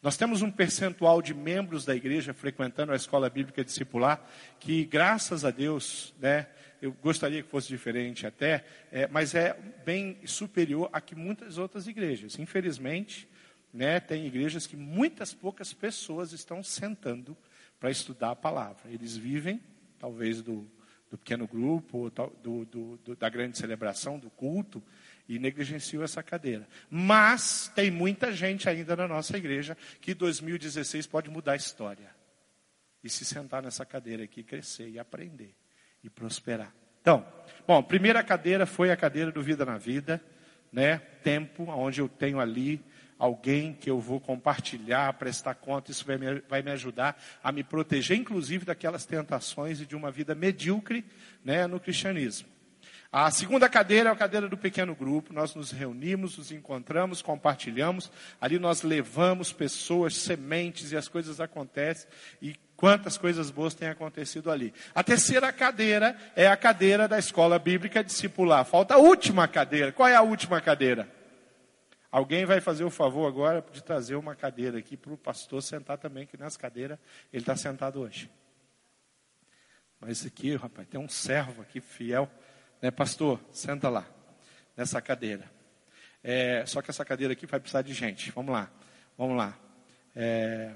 Nós 0.03 0.17
temos 0.17 0.43
um 0.43 0.51
percentual 0.51 1.23
de 1.23 1.33
membros 1.33 1.85
da 1.85 1.95
igreja 1.95 2.35
frequentando 2.35 2.93
a 2.93 2.97
escola 2.97 3.31
bíblica 3.31 3.65
discipular 3.65 4.29
que, 4.59 4.85
graças 4.85 5.45
a 5.45 5.53
Deus, 5.53 6.13
né, 6.19 6.49
eu 6.85 6.93
gostaria 6.93 7.43
que 7.43 7.49
fosse 7.49 7.69
diferente 7.69 8.27
até, 8.27 8.63
é, 8.93 9.09
mas 9.09 9.35
é 9.35 9.55
bem 9.87 10.19
superior 10.27 10.91
a 10.93 11.01
que 11.01 11.15
muitas 11.15 11.57
outras 11.57 11.87
igrejas. 11.87 12.39
Infelizmente, 12.39 13.27
né, 13.73 13.99
tem 13.99 14.27
igrejas 14.27 14.67
que 14.67 14.77
muitas 14.77 15.33
poucas 15.33 15.73
pessoas 15.73 16.33
estão 16.33 16.63
sentando 16.63 17.35
para 17.81 17.91
estudar 17.91 18.33
a 18.33 18.37
palavra. 18.37 18.91
Eles 18.91 19.17
vivem, 19.17 19.63
talvez, 19.99 20.43
do, 20.43 20.71
do 21.11 21.17
pequeno 21.17 21.47
grupo, 21.47 22.13
do, 22.43 22.67
do, 22.67 22.97
do, 22.99 23.17
da 23.17 23.31
grande 23.31 23.57
celebração, 23.57 24.19
do 24.19 24.29
culto, 24.29 24.83
e 25.27 25.39
negligenciam 25.39 26.03
essa 26.03 26.23
cadeira. 26.23 26.69
Mas 26.91 27.73
tem 27.75 27.91
muita 27.91 28.31
gente 28.31 28.69
ainda 28.69 28.95
na 28.95 29.09
nossa 29.09 29.39
igreja 29.39 29.75
que 30.03 30.13
2016 30.13 31.07
pode 31.07 31.31
mudar 31.31 31.53
a 31.53 31.57
história. 31.57 32.15
E 33.03 33.09
se 33.09 33.25
sentar 33.25 33.63
nessa 33.63 33.87
cadeira 33.87 34.25
aqui, 34.25 34.43
crescer 34.43 34.91
e 34.91 34.99
aprender 34.99 35.55
e 36.05 36.11
prosperar. 36.11 36.73
Então, 37.01 37.27
bom, 37.67 37.83
primeira 37.83 38.23
cadeira 38.23 38.67
foi 38.67 38.93
a 38.93 38.97
cadeira 38.97 39.33
do 39.33 39.43
Vida 39.43 39.65
na 39.65 39.79
Vida, 39.79 40.23
né? 40.73 40.99
Tempo, 41.23 41.65
onde 41.65 42.01
eu 42.01 42.09
tenho 42.09 42.39
ali 42.39 42.81
alguém 43.19 43.73
que 43.73 43.89
eu 43.89 43.99
vou 43.99 44.21
compartilhar, 44.21 45.13
prestar 45.15 45.55
conta, 45.55 45.91
isso 45.91 46.05
vai 46.05 46.19
me, 46.19 46.41
vai 46.49 46.63
me 46.63 46.71
ajudar 46.73 47.21
a 47.43 47.51
me 47.51 47.65
proteger, 47.65 48.19
inclusive, 48.19 48.65
daquelas 48.65 49.07
tentações 49.07 49.81
e 49.81 49.87
de 49.87 49.97
uma 49.97 50.11
vida 50.11 50.35
medíocre 50.35 51.05
né, 51.45 51.67
no 51.67 51.81
cristianismo. 51.81 52.49
A 53.17 53.31
segunda 53.31 53.69
cadeira 53.69 54.11
é 54.11 54.13
a 54.13 54.17
cadeira 54.17 54.49
do 54.49 54.57
pequeno 54.57 54.93
grupo. 54.93 55.33
Nós 55.33 55.55
nos 55.55 55.71
reunimos, 55.71 56.37
nos 56.37 56.51
encontramos, 56.51 57.23
compartilhamos. 57.23 58.11
Ali 58.41 58.59
nós 58.59 58.83
levamos 58.83 59.53
pessoas, 59.53 60.17
sementes 60.17 60.91
e 60.91 60.97
as 60.97 61.07
coisas 61.07 61.41
acontecem. 61.41 62.11
E 62.43 62.57
quantas 62.85 63.17
coisas 63.17 63.51
boas 63.51 63.73
têm 63.73 63.89
acontecido 63.89 64.51
ali. 64.51 64.75
A 64.95 65.03
terceira 65.03 65.51
cadeira 65.51 66.15
é 66.37 66.47
a 66.47 66.55
cadeira 66.55 67.09
da 67.09 67.19
escola 67.19 67.59
bíblica 67.59 68.05
discipular. 68.05 68.63
Falta 68.67 68.93
a 68.93 68.99
última 68.99 69.49
cadeira. 69.49 69.91
Qual 69.91 70.07
é 70.07 70.15
a 70.15 70.21
última 70.21 70.61
cadeira? 70.61 71.09
Alguém 72.11 72.45
vai 72.45 72.61
fazer 72.61 72.85
o 72.85 72.91
favor 72.91 73.27
agora 73.27 73.65
de 73.73 73.83
trazer 73.83 74.17
uma 74.17 74.35
cadeira 74.35 74.77
aqui 74.77 74.99
para 74.99 75.15
o 75.15 75.17
pastor 75.17 75.63
sentar 75.63 75.97
também, 75.97 76.27
que 76.27 76.37
nessa 76.37 76.59
cadeira 76.59 77.01
ele 77.33 77.43
está 77.43 77.57
sentado 77.57 78.03
hoje. 78.03 78.31
Mas 79.99 80.27
aqui, 80.27 80.55
rapaz, 80.55 80.87
tem 80.87 81.01
um 81.01 81.09
servo 81.09 81.63
aqui 81.63 81.81
fiel. 81.81 82.31
Né, 82.83 82.91
pastor, 82.91 83.41
senta 83.51 83.89
lá, 83.89 84.07
nessa 84.77 85.01
cadeira. 85.01 85.51
É, 86.23 86.67
só 86.67 86.83
que 86.83 86.91
essa 86.91 87.03
cadeira 87.03 87.33
aqui 87.33 87.47
vai 87.47 87.61
precisar 87.61 87.81
de 87.81 87.95
gente. 87.95 88.31
Vamos 88.31 88.53
lá, 88.53 88.71
vamos 89.17 89.39
lá. 89.39 89.59
É, 90.15 90.75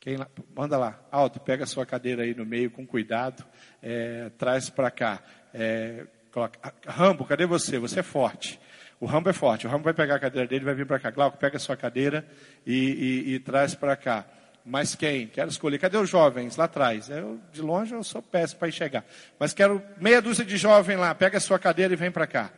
quem 0.00 0.16
lá, 0.16 0.26
manda 0.56 0.78
lá, 0.78 0.98
alto, 1.12 1.38
pega 1.38 1.64
a 1.64 1.66
sua 1.66 1.84
cadeira 1.84 2.22
aí 2.22 2.34
no 2.34 2.46
meio 2.46 2.70
com 2.70 2.86
cuidado, 2.86 3.44
é, 3.82 4.30
traz 4.38 4.70
para 4.70 4.90
cá. 4.90 5.22
É, 5.52 6.06
coloca, 6.32 6.58
Rambo, 6.86 7.26
cadê 7.26 7.44
você? 7.44 7.78
Você 7.78 8.00
é 8.00 8.02
forte. 8.02 8.58
O 8.98 9.04
Rambo 9.04 9.28
é 9.28 9.34
forte. 9.34 9.66
O 9.66 9.70
Rambo 9.70 9.84
vai 9.84 9.92
pegar 9.92 10.14
a 10.14 10.18
cadeira 10.18 10.48
dele, 10.48 10.64
vai 10.64 10.74
vir 10.74 10.86
para 10.86 10.98
cá. 10.98 11.10
Glauco, 11.10 11.36
pega 11.36 11.58
a 11.58 11.60
sua 11.60 11.76
cadeira 11.76 12.26
e, 12.66 13.26
e, 13.28 13.34
e 13.34 13.40
traz 13.40 13.74
para 13.74 13.94
cá. 13.94 14.24
Mas 14.64 14.94
quem? 14.94 15.26
Quero 15.26 15.50
escolher. 15.50 15.78
Cadê 15.78 15.98
os 15.98 16.08
jovens 16.08 16.56
lá 16.56 16.64
atrás? 16.64 17.10
Eu, 17.10 17.38
de 17.52 17.60
longe 17.60 17.94
eu 17.94 18.02
sou 18.02 18.22
péssimo 18.22 18.58
para 18.58 18.68
enxergar. 18.68 19.04
Mas 19.38 19.52
quero 19.52 19.82
meia 19.98 20.22
dúzia 20.22 20.44
de 20.44 20.56
jovens 20.56 20.98
lá. 20.98 21.14
Pega 21.14 21.36
a 21.36 21.40
sua 21.40 21.58
cadeira 21.58 21.92
e 21.92 21.96
vem 21.96 22.10
para 22.10 22.26
cá. 22.26 22.50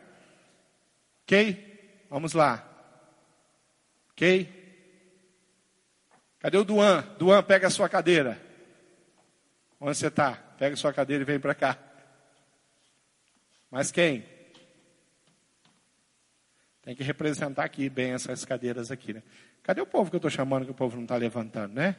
Ok? 1.23 2.05
Vamos 2.09 2.33
lá. 2.33 2.69
Ok? 4.11 4.62
Cadê 6.43 6.57
o 6.57 6.65
Duan? 6.65 7.07
Duan, 7.17 7.41
pega 7.41 7.67
a 7.67 7.69
sua 7.69 7.87
cadeira. 7.87 8.37
Onde 9.79 9.95
você 9.95 10.07
está? 10.07 10.33
Pega 10.33 10.73
a 10.73 10.77
sua 10.77 10.91
cadeira 10.91 11.23
e 11.23 11.25
vem 11.25 11.39
para 11.39 11.55
cá. 11.55 11.77
Mas 13.71 13.93
quem? 13.93 14.25
Tem 16.81 16.93
que 16.97 17.01
representar 17.01 17.63
aqui 17.63 17.89
bem 17.89 18.11
essas 18.11 18.43
cadeiras 18.43 18.91
aqui, 18.91 19.13
né? 19.13 19.23
Cadê 19.63 19.79
o 19.79 19.85
povo 19.85 20.09
que 20.09 20.17
eu 20.17 20.17
estou 20.17 20.29
chamando 20.29 20.65
que 20.65 20.71
o 20.71 20.75
povo 20.75 20.97
não 20.97 21.03
está 21.03 21.15
levantando, 21.15 21.75
né? 21.75 21.95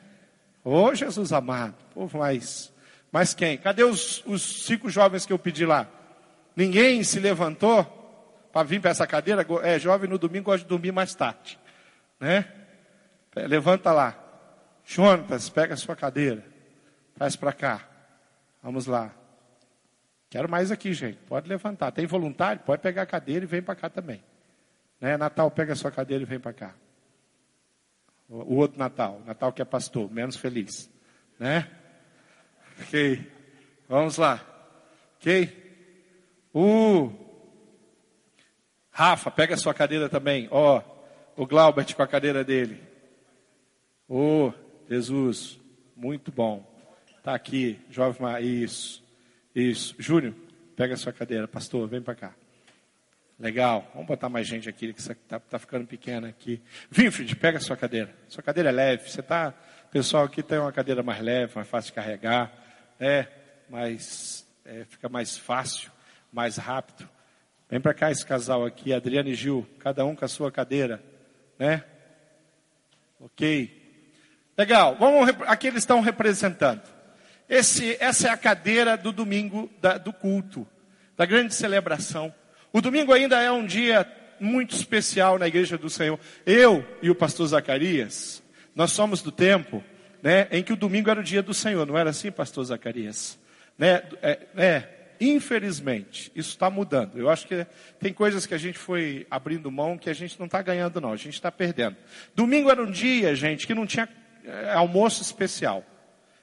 Ô 0.62 0.74
oh, 0.74 0.94
Jesus 0.94 1.32
amado, 1.32 1.76
povo 1.94 2.18
mais. 2.18 2.70
Mas 3.10 3.32
quem? 3.32 3.56
Cadê 3.56 3.82
os, 3.82 4.22
os 4.26 4.66
cinco 4.66 4.90
jovens 4.90 5.24
que 5.24 5.32
eu 5.32 5.38
pedi 5.38 5.64
lá? 5.64 5.88
Ninguém 6.54 7.02
se 7.02 7.18
levantou 7.18 7.82
para 8.52 8.62
vir 8.62 8.78
para 8.78 8.90
essa 8.90 9.06
cadeira? 9.06 9.46
É, 9.62 9.78
jovem 9.78 10.10
no 10.10 10.18
domingo 10.18 10.44
gosta 10.44 10.64
de 10.64 10.68
dormir 10.68 10.92
mais 10.92 11.14
tarde, 11.14 11.58
né? 12.20 12.46
É, 13.34 13.46
levanta 13.46 13.90
lá. 13.90 14.20
Jonatas, 14.84 15.48
pega 15.48 15.74
a 15.74 15.76
sua 15.76 15.96
cadeira. 15.96 16.44
Traz 17.14 17.36
para 17.36 17.52
cá. 17.52 17.88
Vamos 18.62 18.86
lá. 18.86 19.14
Quero 20.28 20.48
mais 20.48 20.70
aqui, 20.70 20.92
gente. 20.92 21.18
Pode 21.28 21.48
levantar. 21.48 21.92
Tem 21.92 22.06
voluntário? 22.06 22.62
Pode 22.62 22.82
pegar 22.82 23.02
a 23.02 23.06
cadeira 23.06 23.44
e 23.44 23.48
vem 23.48 23.62
para 23.62 23.74
cá 23.74 23.88
também. 23.88 24.22
Né? 25.00 25.16
Natal, 25.16 25.50
pega 25.50 25.72
a 25.72 25.76
sua 25.76 25.90
cadeira 25.90 26.22
e 26.22 26.26
vem 26.26 26.40
para 26.40 26.52
cá. 26.52 26.74
O 28.28 28.56
outro 28.56 28.78
Natal, 28.78 29.20
Natal 29.26 29.52
que 29.52 29.62
é 29.62 29.64
pastor, 29.64 30.10
menos 30.10 30.36
feliz. 30.36 30.90
Né? 31.38 31.70
Ok. 32.80 33.30
Vamos 33.88 34.16
lá. 34.16 34.44
Ok? 35.16 35.62
Uh. 36.54 37.12
Rafa, 38.90 39.30
pega 39.30 39.54
a 39.54 39.58
sua 39.58 39.74
cadeira 39.74 40.08
também. 40.08 40.48
Ó, 40.50 40.82
oh, 41.36 41.42
o 41.42 41.46
Glaubert 41.46 41.94
com 41.94 42.02
a 42.02 42.06
cadeira 42.06 42.42
dele. 42.44 42.82
Oh, 44.08 44.52
Jesus, 44.88 45.58
muito 45.96 46.30
bom. 46.30 46.64
Tá 47.22 47.34
aqui, 47.34 47.80
jovem, 47.90 48.26
isso, 48.42 49.02
isso. 49.54 49.94
Júnior, 49.98 50.34
pega 50.76 50.94
a 50.94 50.96
sua 50.96 51.12
cadeira, 51.12 51.48
pastor, 51.48 51.88
vem 51.88 52.02
para 52.02 52.14
cá. 52.14 52.34
Legal, 53.38 53.90
vamos 53.94 54.06
botar 54.06 54.28
mais 54.28 54.46
gente 54.46 54.68
aqui, 54.68 54.92
que 54.92 55.00
está 55.00 55.40
tá 55.40 55.58
ficando 55.58 55.86
pequena 55.86 56.28
aqui. 56.28 56.62
Winfried, 56.92 57.34
pega 57.36 57.58
a 57.58 57.60
sua 57.60 57.76
cadeira. 57.76 58.14
Sua 58.28 58.42
cadeira 58.42 58.68
é 58.68 58.72
leve. 58.72 59.10
Você 59.10 59.22
tá, 59.22 59.54
pessoal 59.90 60.24
aqui 60.24 60.42
tem 60.42 60.58
uma 60.58 60.72
cadeira 60.72 61.02
mais 61.02 61.20
leve, 61.20 61.52
mais 61.54 61.66
fácil 61.68 61.90
de 61.90 61.94
carregar, 61.94 62.52
é, 63.00 63.26
mais, 63.68 64.46
é, 64.64 64.84
fica 64.84 65.08
mais 65.08 65.38
fácil, 65.38 65.90
mais 66.32 66.56
rápido. 66.56 67.08
Vem 67.70 67.80
para 67.80 67.94
cá 67.94 68.10
esse 68.10 68.24
casal 68.24 68.64
aqui, 68.64 68.92
Adriana 68.92 69.30
e 69.30 69.34
Gil, 69.34 69.66
cada 69.78 70.04
um 70.04 70.14
com 70.14 70.24
a 70.24 70.28
sua 70.28 70.52
cadeira, 70.52 71.02
né? 71.58 71.84
Ok. 73.18 73.83
Legal, 74.56 74.96
vamos, 74.98 75.28
aqui 75.46 75.66
eles 75.66 75.82
estão 75.82 76.00
representando. 76.00 76.82
Esse, 77.48 77.96
essa 78.00 78.28
é 78.28 78.30
a 78.30 78.36
cadeira 78.36 78.96
do 78.96 79.10
domingo 79.10 79.70
da, 79.80 79.98
do 79.98 80.12
culto, 80.12 80.66
da 81.16 81.26
grande 81.26 81.54
celebração. 81.54 82.32
O 82.72 82.80
domingo 82.80 83.12
ainda 83.12 83.40
é 83.40 83.50
um 83.50 83.66
dia 83.66 84.06
muito 84.40 84.74
especial 84.74 85.38
na 85.38 85.48
igreja 85.48 85.76
do 85.76 85.90
Senhor. 85.90 86.18
Eu 86.46 86.86
e 87.02 87.10
o 87.10 87.14
pastor 87.14 87.46
Zacarias, 87.48 88.42
nós 88.74 88.92
somos 88.92 89.22
do 89.22 89.32
tempo 89.32 89.82
né, 90.22 90.48
em 90.50 90.62
que 90.62 90.72
o 90.72 90.76
domingo 90.76 91.10
era 91.10 91.20
o 91.20 91.24
dia 91.24 91.42
do 91.42 91.52
Senhor, 91.52 91.84
não 91.86 91.98
era 91.98 92.10
assim, 92.10 92.30
pastor 92.30 92.64
Zacarias? 92.64 93.38
Né, 93.76 94.02
é, 94.22 94.38
é, 94.56 94.88
infelizmente, 95.20 96.30
isso 96.34 96.50
está 96.50 96.70
mudando. 96.70 97.18
Eu 97.18 97.28
acho 97.28 97.46
que 97.46 97.66
tem 97.98 98.12
coisas 98.12 98.46
que 98.46 98.54
a 98.54 98.58
gente 98.58 98.78
foi 98.78 99.26
abrindo 99.30 99.70
mão 99.70 99.98
que 99.98 100.08
a 100.08 100.14
gente 100.14 100.38
não 100.38 100.46
está 100.46 100.62
ganhando, 100.62 101.00
não, 101.00 101.12
a 101.12 101.16
gente 101.16 101.34
está 101.34 101.50
perdendo. 101.52 101.96
Domingo 102.34 102.70
era 102.70 102.82
um 102.82 102.90
dia, 102.90 103.34
gente, 103.34 103.66
que 103.66 103.74
não 103.74 103.86
tinha 103.86 104.08
almoço 104.74 105.22
especial. 105.22 105.84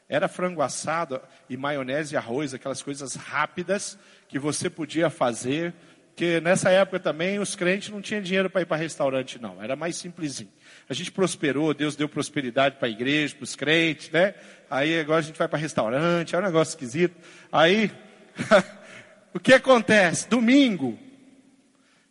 Era 0.08 0.28
frango 0.28 0.62
assado 0.62 1.22
e 1.50 1.56
maionese 1.56 2.16
e 2.16 2.18
arroz, 2.18 2.54
aquelas 2.54 2.82
coisas 2.82 3.16
rápidas 3.16 3.98
que 4.28 4.38
você 4.38 4.70
podia 4.70 5.10
fazer 5.10 5.74
porque 6.22 6.42
nessa 6.42 6.70
época 6.70 7.00
também 7.00 7.40
os 7.40 7.56
crentes 7.56 7.90
não 7.90 8.02
tinham 8.02 8.22
dinheiro 8.22 8.50
para 8.50 8.62
ir 8.62 8.66
para 8.66 8.78
restaurante, 8.78 9.42
não. 9.42 9.64
Era 9.64 9.76
mais 9.76 9.96
simplesinho. 9.96 10.52
A 10.90 10.94
gente 10.94 11.12
prosperou, 11.12 11.74
Deus 11.74 11.96
deu 11.96 12.08
prosperidade 12.08 12.76
para 12.76 12.88
a 12.88 12.92
igreja, 12.92 13.34
para 13.36 13.44
os 13.44 13.56
crentes, 13.56 14.12
né? 14.12 14.36
Aí 14.70 15.00
agora 15.00 15.20
a 15.20 15.24
gente 15.24 15.40
vai 15.40 15.48
para 15.48 15.58
restaurante, 15.58 16.36
é 16.36 16.38
um 16.38 16.44
negócio 16.44 16.74
esquisito. 16.74 17.16
Aí, 17.52 17.92
o 19.34 19.40
que 19.40 19.54
acontece? 19.54 20.30
Domingo, 20.30 21.00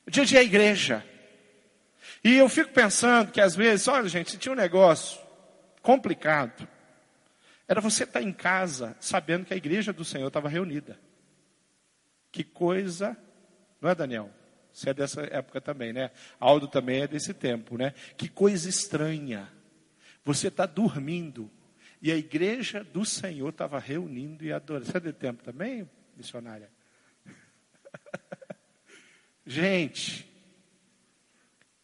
dia 0.09 0.25
de 0.25 0.37
igreja. 0.37 1.05
E 2.25 2.37
eu 2.37 2.49
fico 2.49 2.73
pensando 2.73 3.31
que 3.31 3.41
às 3.41 3.55
vezes, 3.55 3.87
olha 3.87 4.09
gente, 4.09 4.33
se 4.33 4.39
tinha 4.39 4.53
um 4.53 4.57
negócio 4.57 5.21
complicado, 5.83 6.69
era 7.67 7.81
você 7.81 8.05
estar 8.05 8.23
em 8.23 8.33
casa 8.33 8.97
sabendo 9.01 9.45
que 9.45 9.55
a 9.55 9.57
igreja 9.57 9.93
do 9.93 10.05
Senhor 10.05 10.29
estava 10.29 10.49
reunida. 10.49 10.99
Que 12.33 12.45
coisa 12.45 13.17
não 13.81 13.89
é, 13.89 13.95
Daniel? 13.95 14.31
Você 14.73 14.91
é 14.91 14.95
dessa 14.95 15.23
época 15.23 15.61
também, 15.61 15.93
né? 15.93 16.11
Aldo 16.39 16.69
também 16.69 17.03
é 17.03 17.09
desse 17.09 17.35
tempo, 17.35 17.77
né? 17.77 17.93
Que 18.17 18.29
coisa 18.29 18.69
estranha. 18.69 19.51
Você 20.25 20.49
está 20.49 20.67
dormindo 20.67 21.51
e 22.01 22.13
a 22.13 22.17
igreja 22.17 22.85
do 22.85 23.05
Senhor 23.05 23.49
estava 23.49 23.79
reunindo 23.79 24.45
e 24.45 24.53
adorando. 24.53 24.87
Você 24.87 24.97
é 24.97 25.01
de 25.01 25.13
tempo 25.13 25.43
também, 25.43 25.89
missionária? 26.17 26.71
Gente, 29.45 30.31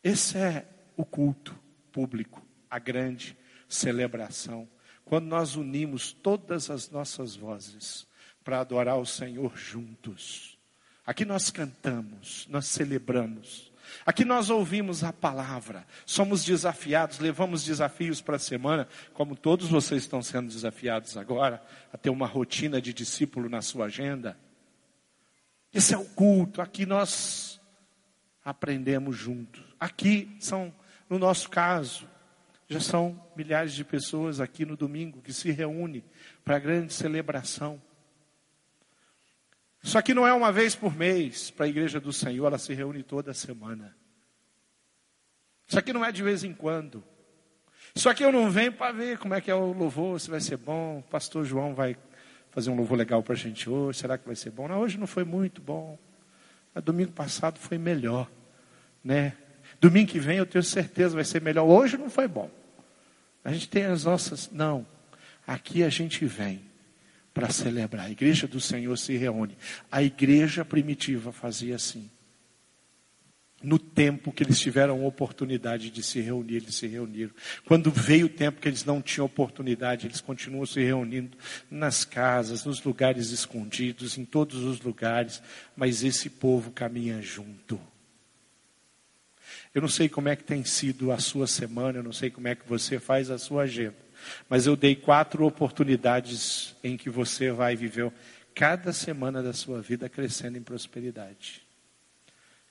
esse 0.03 0.39
é 0.39 0.67
o 0.97 1.05
culto 1.05 1.59
público, 1.91 2.47
a 2.71 2.79
grande 2.79 3.37
celebração. 3.69 4.69
Quando 5.05 5.27
nós 5.27 5.57
unimos 5.57 6.13
todas 6.13 6.71
as 6.71 6.91
nossas 6.91 7.37
vozes 7.37 8.07
para 8.43 8.61
adorar 8.61 8.99
o 8.99 9.07
Senhor 9.07 9.57
juntos. 9.57 10.57
Aqui 11.05 11.25
nós 11.25 11.51
cantamos, 11.51 12.47
nós 12.49 12.67
celebramos. 12.67 13.73
Aqui 14.05 14.25
nós 14.25 14.51
ouvimos 14.51 15.05
a 15.05 15.13
palavra, 15.13 15.87
somos 16.05 16.45
desafiados, 16.45 17.19
levamos 17.19 17.65
desafios 17.65 18.21
para 18.21 18.37
a 18.37 18.41
semana, 18.41 18.89
como 19.15 19.37
todos 19.37 19.69
vocês 19.69 20.03
estão 20.03 20.23
sendo 20.23 20.49
desafiados 20.49 21.17
agora, 21.17 21.63
a 21.93 21.97
ter 21.97 22.11
uma 22.11 22.27
rotina 22.27 22.81
de 22.81 22.93
discípulo 22.93 23.49
na 23.49 23.63
sua 23.63 23.87
agenda. 23.87 24.37
Esse 25.73 25.95
é 25.95 25.99
o 25.99 26.05
culto, 26.05 26.61
aqui 26.61 26.85
nós 26.85 27.61
aprendemos 28.45 29.17
juntos. 29.17 29.63
Aqui 29.79 30.37
são, 30.41 30.75
no 31.09 31.19
nosso 31.19 31.49
caso, 31.51 32.09
já 32.69 32.81
são 32.81 33.23
milhares 33.37 33.73
de 33.73 33.85
pessoas 33.85 34.41
aqui 34.41 34.65
no 34.65 34.77
domingo 34.77 35.23
que 35.23 35.33
se 35.33 35.51
reúnem 35.51 36.05
para 36.45 36.57
a 36.57 36.59
grande 36.59 36.93
celebração. 36.93 37.81
Isso 39.83 39.97
aqui 39.97 40.13
não 40.13 40.27
é 40.27 40.33
uma 40.33 40.51
vez 40.51 40.75
por 40.75 40.97
mês 40.97 41.51
para 41.51 41.67
a 41.67 41.69
igreja 41.69 42.01
do 42.01 42.13
Senhor, 42.13 42.47
ela 42.47 42.59
se 42.59 42.75
reúne 42.75 43.03
toda 43.03 43.33
semana. 43.33 43.97
Isso 45.69 45.79
aqui 45.79 45.93
não 45.93 46.05
é 46.05 46.11
de 46.11 46.23
vez 46.23 46.43
em 46.43 46.53
quando. 46.53 47.05
Isso 47.95 48.09
aqui 48.09 48.25
eu 48.25 48.33
não 48.33 48.51
venho 48.51 48.73
para 48.73 48.93
ver 48.93 49.19
como 49.19 49.35
é 49.35 49.41
que 49.41 49.51
é 49.51 49.55
o 49.55 49.73
louvor, 49.73 50.21
se 50.21 50.29
vai 50.29 50.41
ser 50.41 50.57
bom. 50.57 50.99
O 50.99 51.03
pastor 51.05 51.45
João 51.45 51.75
vai 51.75 51.97
fazer 52.51 52.71
um 52.71 52.77
louvor 52.77 52.99
legal 52.99 53.23
para 53.23 53.35
a 53.35 53.37
gente 53.37 53.71
hoje. 53.71 54.01
Será 54.01 54.19
que 54.19 54.27
vai 54.27 54.37
ser 54.37 54.51
bom? 54.51 54.67
Não, 54.67 54.81
hoje 54.81 54.99
não 54.99 55.07
foi 55.07 55.25
muito 55.25 55.61
bom. 55.61 55.99
Mas 56.75 56.85
domingo 56.85 57.13
passado 57.13 57.59
foi 57.59 57.79
melhor, 57.79 58.31
né? 59.03 59.37
Domingo 59.81 60.11
que 60.11 60.19
vem 60.19 60.39
eu 60.39 60.47
tenho 60.47 60.65
certeza 60.65 61.15
vai 61.15 61.25
ser 61.25 61.41
melhor. 61.43 61.65
Hoje 61.65 61.97
não 61.97 62.11
foi 62.11 62.27
bom. 62.27 62.51
A 63.45 63.53
gente 63.53 63.69
tem 63.69 63.85
as 63.85 64.05
nossas. 64.05 64.51
Não. 64.51 64.87
Aqui 65.47 65.83
a 65.83 65.89
gente 65.89 66.25
vem 66.27 66.63
para 67.33 67.51
celebrar. 67.51 68.07
A 68.07 68.11
igreja 68.11 68.49
do 68.49 68.61
Senhor 68.61 68.97
se 68.97 69.17
reúne. 69.17 69.57
A 69.93 70.03
igreja 70.03 70.65
primitiva 70.65 71.33
fazia 71.33 71.77
assim. 71.77 72.11
No 73.63 73.79
tempo 73.79 74.33
que 74.33 74.43
eles 74.43 74.61
tiveram 74.61 75.07
oportunidade 75.07 75.91
de 75.91 76.03
se 76.03 76.21
reunir, 76.21 76.57
eles 76.57 76.75
se 76.75 76.87
reuniram. 76.87 77.33
Quando 77.65 77.91
veio 77.91 78.27
o 78.27 78.29
tempo 78.29 78.61
que 78.61 78.69
eles 78.69 78.85
não 78.85 79.01
tinham 79.01 79.27
oportunidade, 79.27 80.07
eles 80.07 80.21
continuam 80.21 80.67
se 80.67 80.83
reunindo 80.83 81.37
nas 81.71 82.05
casas, 82.05 82.65
nos 82.65 82.83
lugares 82.83 83.31
escondidos, 83.31 84.19
em 84.19 84.25
todos 84.25 84.63
os 84.63 84.81
lugares, 84.81 85.43
mas 85.75 86.05
esse 86.05 86.29
povo 86.29 86.71
caminha 86.71 87.21
junto. 87.23 87.81
Eu 89.77 89.83
não 89.83 89.91
sei 89.91 90.09
como 90.09 90.31
é 90.31 90.35
que 90.35 90.43
tem 90.43 90.65
sido 90.65 91.13
a 91.13 91.19
sua 91.19 91.47
semana, 91.47 91.99
eu 91.99 92.03
não 92.03 92.11
sei 92.11 92.31
como 92.31 92.49
é 92.49 92.55
que 92.55 92.67
você 92.67 92.99
faz 92.99 93.31
a 93.31 93.37
sua 93.37 93.65
agenda. 93.65 93.99
Mas 94.49 94.67
eu 94.67 94.75
dei 94.75 94.97
quatro 94.97 95.45
oportunidades 95.45 96.75
em 96.83 96.97
que 96.97 97.11
você 97.11 97.51
vai 97.51 97.77
viver 97.77 98.11
cada 98.55 98.91
semana 98.91 99.43
da 99.43 99.53
sua 99.53 99.83
vida 99.83 100.09
crescendo 100.09 100.57
em 100.57 100.63
prosperidade. 100.63 101.61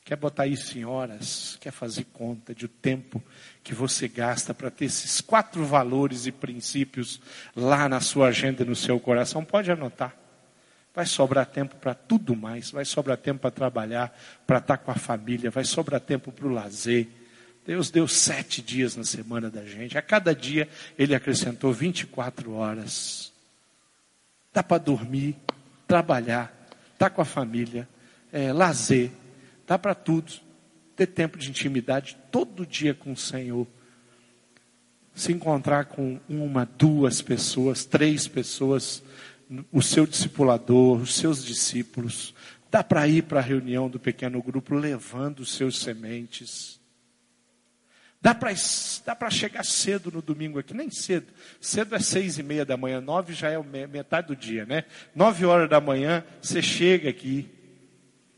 Quer 0.04 0.16
botar 0.16 0.48
isso 0.48 0.80
em 0.80 0.84
horas? 0.84 1.60
Quer 1.62 1.70
fazer 1.70 2.06
conta 2.06 2.56
de 2.56 2.66
o 2.66 2.70
tempo 2.70 3.24
que 3.64 3.76
você 3.76 4.08
gasta 4.08 4.52
para 4.52 4.72
ter 4.72 4.86
esses 4.86 5.22
quatro 5.22 5.64
valores 5.64 6.26
e 6.26 6.32
princípios 6.32 7.22
lá 7.56 7.88
na 7.88 8.02
sua 8.02 8.30
agenda 8.30 8.64
e 8.64 8.66
no 8.66 8.76
seu 8.76 9.00
coração? 9.00 9.46
Pode 9.46 9.72
anotar. 9.72 10.25
Vai 10.96 11.06
sobrar 11.06 11.46
tempo 11.46 11.76
para 11.76 11.94
tudo 11.94 12.36
mais. 12.36 12.72
Vai 12.72 12.86
sobrar 12.86 13.18
tempo 13.18 13.42
para 13.42 13.52
trabalhar, 13.52 14.18
para 14.48 14.60
estar 14.60 14.78
com 14.78 14.92
a 14.92 14.96
família. 14.96 15.52
Vai 15.52 15.66
sobrar 15.66 16.00
tempo 16.00 16.32
para 16.32 16.48
o 16.48 16.50
lazer 16.50 17.08
Deus 17.66 17.90
deu 17.90 18.08
sete 18.08 18.62
dias 18.62 18.96
na 18.96 19.04
semana 19.04 19.50
da 19.50 19.66
gente. 19.66 19.98
A 19.98 20.02
cada 20.02 20.36
dia 20.36 20.70
ele 20.98 21.16
acrescentou 21.16 21.74
24 21.74 22.54
horas. 22.54 23.34
Dá 24.54 24.62
para 24.62 24.78
dormir, 24.78 25.36
trabalhar, 25.88 26.54
estar 26.94 27.10
tá 27.10 27.10
com 27.10 27.22
a 27.22 27.26
família, 27.26 27.90
é, 28.32 28.54
lazer, 28.54 29.10
dá 29.66 29.80
para 29.80 29.96
tudo. 29.96 30.32
Ter 30.96 31.08
tempo 31.08 31.38
de 31.38 31.50
intimidade 31.50 32.16
todo 32.32 32.66
dia 32.66 32.94
com 32.94 33.12
o 33.12 33.18
Senhor. 33.18 33.68
Se 35.14 35.34
encontrar 35.34 35.86
com 35.86 36.20
uma, 36.30 36.70
duas 36.78 37.22
pessoas, 37.22 37.84
três 37.84 38.28
pessoas, 38.28 39.04
o 39.72 39.82
seu 39.82 40.06
discipulador, 40.06 41.02
os 41.02 41.16
seus 41.16 41.44
discípulos. 41.44 42.34
Dá 42.72 42.84
para 42.84 43.08
ir 43.08 43.24
para 43.24 43.40
a 43.40 43.44
reunião 43.44 43.90
do 43.90 44.00
pequeno 44.00 44.42
grupo 44.42 44.76
levando 44.76 45.40
os 45.40 45.54
seus 45.54 45.80
sementes 45.80 46.80
Dá 48.26 48.34
para 48.34 48.54
dá 49.06 49.30
chegar 49.30 49.64
cedo 49.64 50.10
no 50.10 50.20
domingo 50.20 50.58
aqui, 50.58 50.74
nem 50.74 50.90
cedo. 50.90 51.28
Cedo 51.62 51.94
é 51.94 52.00
seis 52.00 52.40
e 52.40 52.44
meia 52.44 52.66
da 52.66 52.76
manhã, 52.76 53.00
nove 53.00 53.36
já 53.36 53.52
é 53.52 53.62
metade 53.86 54.30
do 54.30 54.36
dia, 54.36 54.66
né? 54.66 54.84
Nove 55.14 55.46
horas 55.46 55.70
da 55.70 55.80
manhã, 55.80 56.24
você 56.42 56.60
chega 56.60 57.08
aqui. 57.08 57.48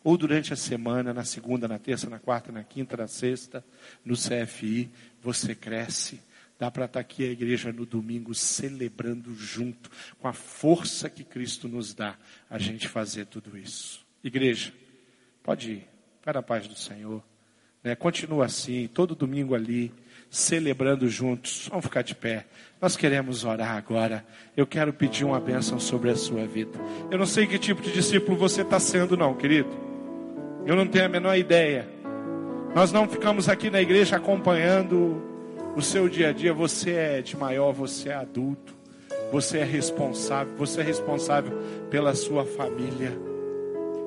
Ou 0.03 0.17
durante 0.17 0.51
a 0.51 0.57
semana, 0.57 1.13
na 1.13 1.23
segunda, 1.23 1.69
na 1.69 1.79
terça, 1.79 2.09
na 2.09 2.19
quarta, 2.19 2.51
na 2.51 2.65
quinta, 2.65 2.97
na 2.97 3.07
sexta, 3.07 3.63
no 4.03 4.15
CFI, 4.15 4.91
você 5.23 5.55
cresce. 5.55 6.19
Dá 6.59 6.71
para 6.71 6.85
estar 6.85 6.93
tá 6.93 6.99
aqui 6.99 7.23
a 7.23 7.31
igreja 7.31 7.71
no 7.71 7.85
domingo 7.85 8.33
celebrando 8.33 9.35
junto, 9.35 9.91
com 10.19 10.27
a 10.27 10.33
força 10.33 11.09
que 11.09 11.23
Cristo 11.23 11.67
nos 11.67 11.93
dá, 11.93 12.17
a 12.49 12.57
gente 12.57 12.87
fazer 12.87 13.25
tudo 13.27 13.55
isso. 13.57 14.05
Igreja, 14.23 14.73
pode 15.43 15.71
ir, 15.71 15.87
para 16.23 16.39
a 16.39 16.43
paz 16.43 16.67
do 16.67 16.75
Senhor. 16.75 17.23
Né? 17.83 17.95
Continua 17.95 18.45
assim, 18.45 18.89
todo 18.91 19.15
domingo 19.15 19.53
ali, 19.53 19.93
celebrando 20.29 21.07
juntos. 21.07 21.67
Vamos 21.69 21.85
ficar 21.85 22.01
de 22.01 22.15
pé. 22.15 22.47
Nós 22.81 22.97
queremos 22.97 23.43
orar 23.43 23.77
agora. 23.77 24.25
Eu 24.55 24.65
quero 24.65 24.91
pedir 24.91 25.25
uma 25.25 25.39
bênção 25.39 25.79
sobre 25.79 26.09
a 26.09 26.15
sua 26.15 26.45
vida. 26.45 26.77
Eu 27.11 27.17
não 27.17 27.25
sei 27.25 27.45
que 27.45 27.59
tipo 27.59 27.81
de 27.81 27.91
discípulo 27.91 28.35
você 28.35 28.61
está 28.61 28.79
sendo, 28.79 29.15
não, 29.15 29.35
querido. 29.35 29.69
Eu 30.65 30.75
não 30.75 30.87
tenho 30.87 31.05
a 31.05 31.09
menor 31.09 31.37
ideia. 31.37 31.87
Nós 32.75 32.91
não 32.91 33.07
ficamos 33.07 33.47
aqui 33.47 33.69
na 33.69 33.81
igreja 33.81 34.17
acompanhando 34.17 35.26
o 35.77 35.81
seu 35.81 36.09
dia 36.09 36.29
a 36.29 36.33
dia. 36.33 36.53
Você 36.53 36.91
é 36.91 37.21
de 37.21 37.37
maior, 37.37 37.71
você 37.71 38.09
é 38.09 38.15
adulto. 38.15 38.75
Você 39.31 39.59
é 39.59 39.63
responsável. 39.63 40.53
Você 40.57 40.81
é 40.81 40.83
responsável 40.83 41.57
pela 41.89 42.13
sua 42.15 42.43
família. 42.43 43.17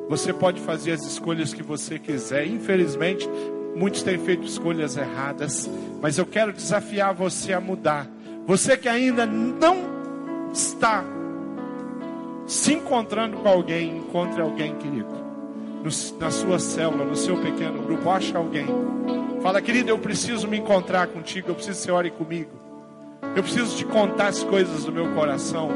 Você 0.09 0.33
pode 0.33 0.61
fazer 0.61 0.93
as 0.93 1.07
escolhas 1.07 1.55
que 1.55 1.63
você 1.63 1.99
quiser. 1.99 2.47
Infelizmente, 2.47 3.29
Muitos 3.75 4.03
têm 4.03 4.19
feito 4.19 4.45
escolhas 4.45 4.97
erradas, 4.97 5.71
mas 6.03 6.19
eu 6.19 6.27
quero 6.27 6.53
desafiar 6.53 7.15
você 7.15 7.53
a 7.53 7.61
mudar. 7.61 8.09
Você 8.47 8.77
que 8.77 8.89
ainda 8.89 9.25
não 9.25 10.51
está 10.53 11.05
se 12.47 12.73
encontrando 12.73 13.37
com 13.37 13.49
alguém, 13.49 13.99
encontre 13.99 14.41
alguém, 14.41 14.75
querido. 14.77 15.20
No, 15.83 16.19
na 16.19 16.31
sua 16.31 16.59
célula, 16.59 17.05
no 17.05 17.17
seu 17.17 17.37
pequeno 17.39 17.83
grupo, 17.83 18.11
acha 18.11 18.37
alguém. 18.37 18.67
Fala, 19.43 19.63
querido, 19.63 19.89
eu 19.89 19.99
preciso 19.99 20.47
me 20.47 20.59
encontrar 20.59 21.07
contigo, 21.07 21.49
eu 21.51 21.55
preciso 21.55 21.79
que 21.79 21.85
você 21.85 21.91
ore 21.91 22.11
comigo. 22.11 22.51
Eu 23.35 23.43
preciso 23.43 23.77
te 23.77 23.85
contar 23.85 24.29
as 24.29 24.43
coisas 24.45 24.85
do 24.85 24.93
meu 24.93 25.09
coração. 25.15 25.71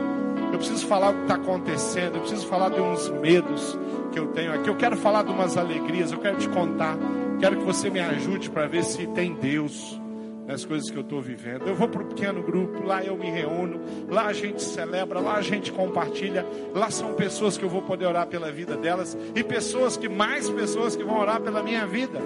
Eu 0.52 0.58
preciso 0.58 0.86
falar 0.86 1.10
o 1.10 1.14
que 1.14 1.22
está 1.22 1.34
acontecendo. 1.34 2.16
Eu 2.16 2.20
preciso 2.20 2.46
falar 2.46 2.68
de 2.68 2.80
uns 2.80 3.08
medos 3.20 3.78
que 4.12 4.18
eu 4.18 4.28
tenho 4.28 4.52
aqui. 4.52 4.68
Eu 4.68 4.76
quero 4.76 4.96
falar 4.96 5.22
de 5.24 5.30
umas 5.30 5.56
alegrias. 5.56 6.12
Eu 6.12 6.18
quero 6.18 6.36
te 6.36 6.48
contar. 6.48 6.96
Quero 7.40 7.56
que 7.56 7.64
você 7.64 7.90
me 7.90 8.00
ajude 8.00 8.50
para 8.50 8.66
ver 8.66 8.84
se 8.84 9.06
tem 9.08 9.34
Deus 9.34 10.00
nas 10.46 10.64
coisas 10.64 10.90
que 10.90 10.96
eu 10.96 11.02
estou 11.02 11.20
vivendo. 11.20 11.66
Eu 11.66 11.74
vou 11.74 11.88
para 11.88 12.02
o 12.02 12.06
pequeno 12.06 12.42
grupo, 12.42 12.84
lá 12.84 13.02
eu 13.02 13.16
me 13.16 13.30
reúno, 13.30 13.80
lá 14.08 14.26
a 14.26 14.32
gente 14.32 14.62
celebra, 14.62 15.20
lá 15.20 15.36
a 15.36 15.42
gente 15.42 15.72
compartilha, 15.72 16.46
lá 16.74 16.90
são 16.90 17.14
pessoas 17.14 17.56
que 17.56 17.64
eu 17.64 17.68
vou 17.68 17.82
poder 17.82 18.06
orar 18.06 18.26
pela 18.26 18.50
vida 18.50 18.76
delas 18.76 19.16
e 19.34 19.42
pessoas 19.42 19.96
que 19.96 20.08
mais 20.08 20.48
pessoas 20.50 20.94
que 20.94 21.02
vão 21.02 21.18
orar 21.18 21.40
pela 21.40 21.62
minha 21.62 21.86
vida. 21.86 22.20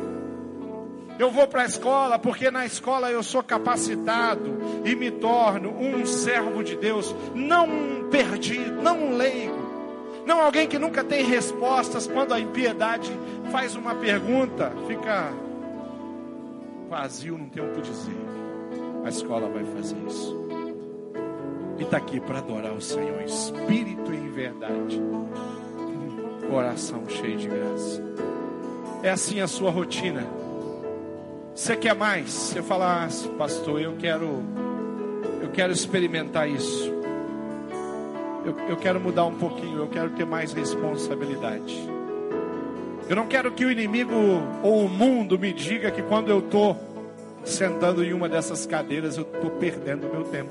Eu 1.19 1.33
vou 1.33 1.49
para 1.49 1.63
a 1.63 1.67
escola 1.67 2.19
porque 2.19 2.49
na 2.51 2.65
escola 2.65 3.11
eu 3.11 3.23
sou 3.25 3.43
capacitado 3.43 4.57
e 4.85 4.95
me 4.95 5.11
torno 5.11 5.71
um 5.71 6.07
servo 6.07 6.63
de 6.63 6.77
Deus, 6.77 7.15
não 7.35 8.09
perdido, 8.09 8.81
não 8.81 9.17
leigo, 9.17 9.59
não 10.25 10.41
alguém 10.41 10.69
que 10.69 10.79
nunca 10.79 11.03
tem 11.03 11.25
respostas 11.25 12.07
quando 12.07 12.33
a 12.33 12.41
impiedade 12.41 13.11
faz 13.51 13.75
uma 13.75 13.97
pergunta, 13.97 14.73
fica 14.87 15.33
vazio, 16.89 17.39
não 17.39 17.49
tem 17.49 17.63
o 17.63 17.73
que 17.73 17.81
dizer. 17.83 18.17
A 19.05 19.09
escola 19.09 19.49
vai 19.49 19.65
fazer 19.65 19.97
isso. 20.07 20.49
E 21.79 21.83
está 21.83 21.97
aqui 21.99 22.19
para 22.21 22.39
adorar 22.39 22.73
o 22.73 22.81
Senhor, 22.81 23.23
espírito 23.23 24.13
em 24.13 24.29
verdade, 24.31 25.01
coração 26.51 27.09
cheio 27.09 27.37
de 27.37 27.49
graça. 27.49 28.03
É 29.03 29.11
assim 29.11 29.41
a 29.41 29.47
sua 29.47 29.71
rotina. 29.71 30.27
Você 31.55 31.77
quer 31.77 31.95
mais? 31.95 32.31
Você 32.31 32.63
fala, 32.63 33.05
ah, 33.05 33.09
pastor, 33.37 33.81
eu 33.81 33.97
quero, 33.97 34.43
eu 35.41 35.51
quero 35.53 35.73
experimentar 35.73 36.49
isso 36.49 36.99
eu, 38.49 38.57
eu 38.69 38.77
quero 38.77 38.99
mudar 38.99 39.27
um 39.27 39.35
pouquinho, 39.35 39.79
eu 39.79 39.89
quero 39.89 40.11
ter 40.11 40.25
mais 40.25 40.53
responsabilidade. 40.53 41.77
Eu 43.09 43.17
não 43.17 43.27
quero 43.27 43.51
que 43.53 43.65
o 43.65 43.71
inimigo 43.71 44.13
ou 44.63 44.85
o 44.85 44.89
mundo 44.89 45.39
me 45.39 45.51
diga 45.53 45.91
que 45.91 46.03
quando 46.03 46.29
eu 46.29 46.41
estou 46.41 46.77
sentando 47.43 48.05
em 48.05 48.13
uma 48.13 48.29
dessas 48.29 48.67
cadeiras 48.67 49.17
eu 49.17 49.23
estou 49.23 49.51
perdendo 49.53 50.11
meu 50.13 50.25
tempo. 50.25 50.51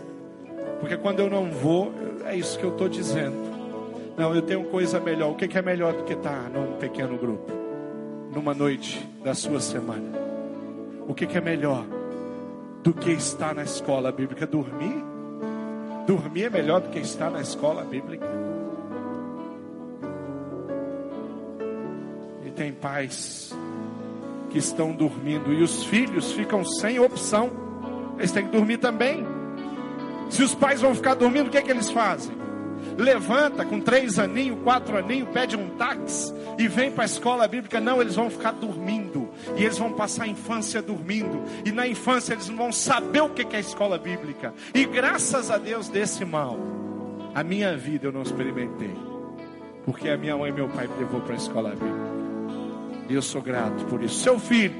Porque 0.79 0.97
quando 0.97 1.19
eu 1.19 1.29
não 1.29 1.51
vou, 1.51 1.93
é 2.25 2.35
isso 2.35 2.57
que 2.57 2.63
eu 2.63 2.71
estou 2.71 2.89
dizendo. 2.89 3.35
Não, 4.17 4.33
eu 4.33 4.41
tenho 4.41 4.63
coisa 4.65 4.99
melhor. 4.99 5.31
O 5.31 5.35
que, 5.35 5.55
é 5.55 5.61
melhor 5.61 5.93
do 5.93 6.03
que 6.03 6.13
estar 6.13 6.49
num 6.49 6.77
pequeno 6.77 7.15
grupo? 7.15 7.51
Numa 8.33 8.55
noite 8.55 9.07
da 9.23 9.35
sua 9.35 9.59
semana? 9.59 10.17
O 11.07 11.13
que 11.13 11.25
é 11.37 11.41
melhor 11.41 11.85
do 12.83 12.91
que 12.91 13.11
estar 13.11 13.53
na 13.53 13.63
escola 13.63 14.11
bíblica? 14.11 14.47
Dormir? 14.47 15.03
Dormir 16.07 16.45
é 16.45 16.49
melhor 16.49 16.81
do 16.81 16.89
que 16.89 16.99
estar 16.99 17.29
na 17.29 17.41
escola 17.41 17.83
bíblica. 17.83 18.46
Tem 22.57 22.73
pais 22.73 23.55
que 24.49 24.57
estão 24.57 24.91
dormindo 24.91 25.53
e 25.53 25.61
os 25.61 25.83
filhos 25.83 26.31
ficam 26.31 26.65
sem 26.65 26.99
opção. 26.99 27.51
Eles 28.17 28.31
têm 28.31 28.45
que 28.45 28.51
dormir 28.51 28.77
também. 28.77 29.23
Se 30.29 30.43
os 30.43 30.55
pais 30.55 30.81
vão 30.81 30.95
ficar 30.95 31.13
dormindo, 31.13 31.47
o 31.47 31.49
que 31.51 31.57
é 31.57 31.61
que 31.61 31.69
eles 31.69 31.91
fazem? 31.91 32.35
Levanta 32.97 33.63
com 33.63 33.79
três 33.79 34.17
aninhos, 34.17 34.59
quatro 34.63 34.97
aninhos, 34.97 35.29
pede 35.29 35.55
um 35.55 35.69
táxi 35.77 36.33
e 36.57 36.67
vem 36.67 36.91
para 36.91 37.03
a 37.03 37.05
escola 37.05 37.47
bíblica. 37.47 37.79
Não, 37.79 38.01
eles 38.01 38.15
vão 38.15 38.29
ficar 38.29 38.51
dormindo. 38.53 39.29
E 39.55 39.63
eles 39.63 39.77
vão 39.77 39.93
passar 39.93 40.23
a 40.23 40.27
infância 40.27 40.81
dormindo. 40.81 41.43
E 41.63 41.71
na 41.71 41.87
infância 41.87 42.33
eles 42.33 42.49
não 42.49 42.57
vão 42.57 42.71
saber 42.71 43.21
o 43.21 43.29
que 43.29 43.43
é 43.43 43.57
a 43.57 43.59
escola 43.59 43.99
bíblica. 43.99 44.51
E 44.73 44.83
graças 44.85 45.51
a 45.51 45.59
Deus 45.59 45.89
desse 45.89 46.25
mal, 46.25 46.57
a 47.35 47.43
minha 47.43 47.77
vida 47.77 48.07
eu 48.07 48.11
não 48.11 48.23
experimentei. 48.23 48.95
Porque 49.85 50.09
a 50.09 50.17
minha 50.17 50.35
mãe 50.35 50.49
e 50.49 50.53
meu 50.53 50.67
pai 50.67 50.87
me 50.87 50.97
levou 50.97 51.21
para 51.21 51.33
a 51.33 51.37
escola 51.37 51.69
bíblica. 51.69 52.16
E 53.09 53.13
eu 53.13 53.21
sou 53.21 53.41
grato 53.41 53.85
por 53.85 54.03
isso. 54.03 54.15
Seu 54.21 54.39
filho 54.39 54.75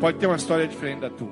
pode 0.00 0.18
ter 0.18 0.26
uma 0.26 0.36
história 0.36 0.66
diferente 0.66 1.00
da 1.00 1.10
tua. 1.10 1.30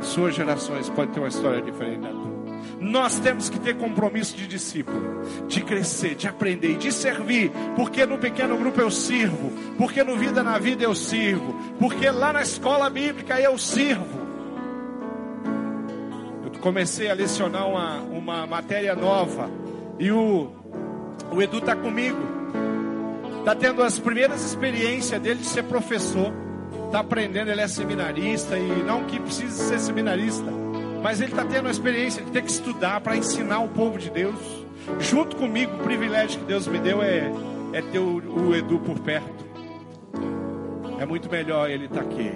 Suas 0.00 0.34
gerações 0.34 0.88
podem 0.88 1.12
ter 1.12 1.20
uma 1.20 1.28
história 1.28 1.62
diferente 1.62 2.00
da 2.00 2.10
tua. 2.10 2.34
Nós 2.80 3.18
temos 3.18 3.48
que 3.48 3.58
ter 3.58 3.76
compromisso 3.76 4.36
de 4.36 4.46
discípulo, 4.46 5.22
de 5.48 5.62
crescer, 5.62 6.14
de 6.14 6.28
aprender 6.28 6.72
e 6.72 6.76
de 6.76 6.92
servir, 6.92 7.50
porque 7.76 8.04
no 8.04 8.18
pequeno 8.18 8.56
grupo 8.56 8.80
eu 8.80 8.90
sirvo, 8.90 9.50
porque 9.78 10.02
no 10.02 10.16
Vida 10.16 10.42
na 10.42 10.58
Vida 10.58 10.84
eu 10.84 10.94
sirvo, 10.94 11.54
porque 11.78 12.10
lá 12.10 12.32
na 12.32 12.42
escola 12.42 12.90
bíblica 12.90 13.40
eu 13.40 13.56
sirvo. 13.56 14.24
Eu 16.44 16.60
comecei 16.60 17.10
a 17.10 17.14
lecionar 17.14 17.66
uma, 17.68 18.00
uma 18.00 18.46
matéria 18.46 18.94
nova 18.94 19.50
e 19.98 20.10
o, 20.10 20.50
o 21.30 21.40
Edu 21.40 21.58
está 21.58 21.74
comigo, 21.76 22.18
está 23.44 23.54
tendo 23.54 23.82
as 23.82 23.98
primeiras 23.98 24.44
experiências 24.44 25.20
dele 25.20 25.40
de 25.40 25.46
ser 25.46 25.64
professor, 25.64 26.32
está 26.86 27.00
aprendendo, 27.00 27.50
ele 27.50 27.60
é 27.60 27.68
seminarista 27.68 28.56
e 28.56 28.82
não 28.82 29.04
que 29.04 29.20
precise 29.20 29.68
ser 29.68 29.78
seminarista 29.78 30.64
mas 31.04 31.20
ele 31.20 31.32
está 31.32 31.44
tendo 31.44 31.68
a 31.68 31.70
experiência 31.70 32.24
de 32.24 32.30
ter 32.30 32.40
que 32.40 32.50
estudar 32.50 32.98
para 33.02 33.14
ensinar 33.14 33.58
o 33.58 33.68
povo 33.68 33.98
de 33.98 34.08
Deus. 34.08 34.38
Junto 34.98 35.36
comigo, 35.36 35.76
o 35.76 35.78
privilégio 35.80 36.40
que 36.40 36.46
Deus 36.46 36.66
me 36.66 36.78
deu 36.78 37.02
é, 37.02 37.30
é 37.74 37.82
ter 37.82 37.98
o, 37.98 38.48
o 38.48 38.56
Edu 38.56 38.78
por 38.78 38.98
perto. 39.00 39.44
É 40.98 41.04
muito 41.04 41.30
melhor 41.30 41.68
ele 41.68 41.84
estar 41.84 42.02
tá 42.02 42.06
aqui. 42.06 42.32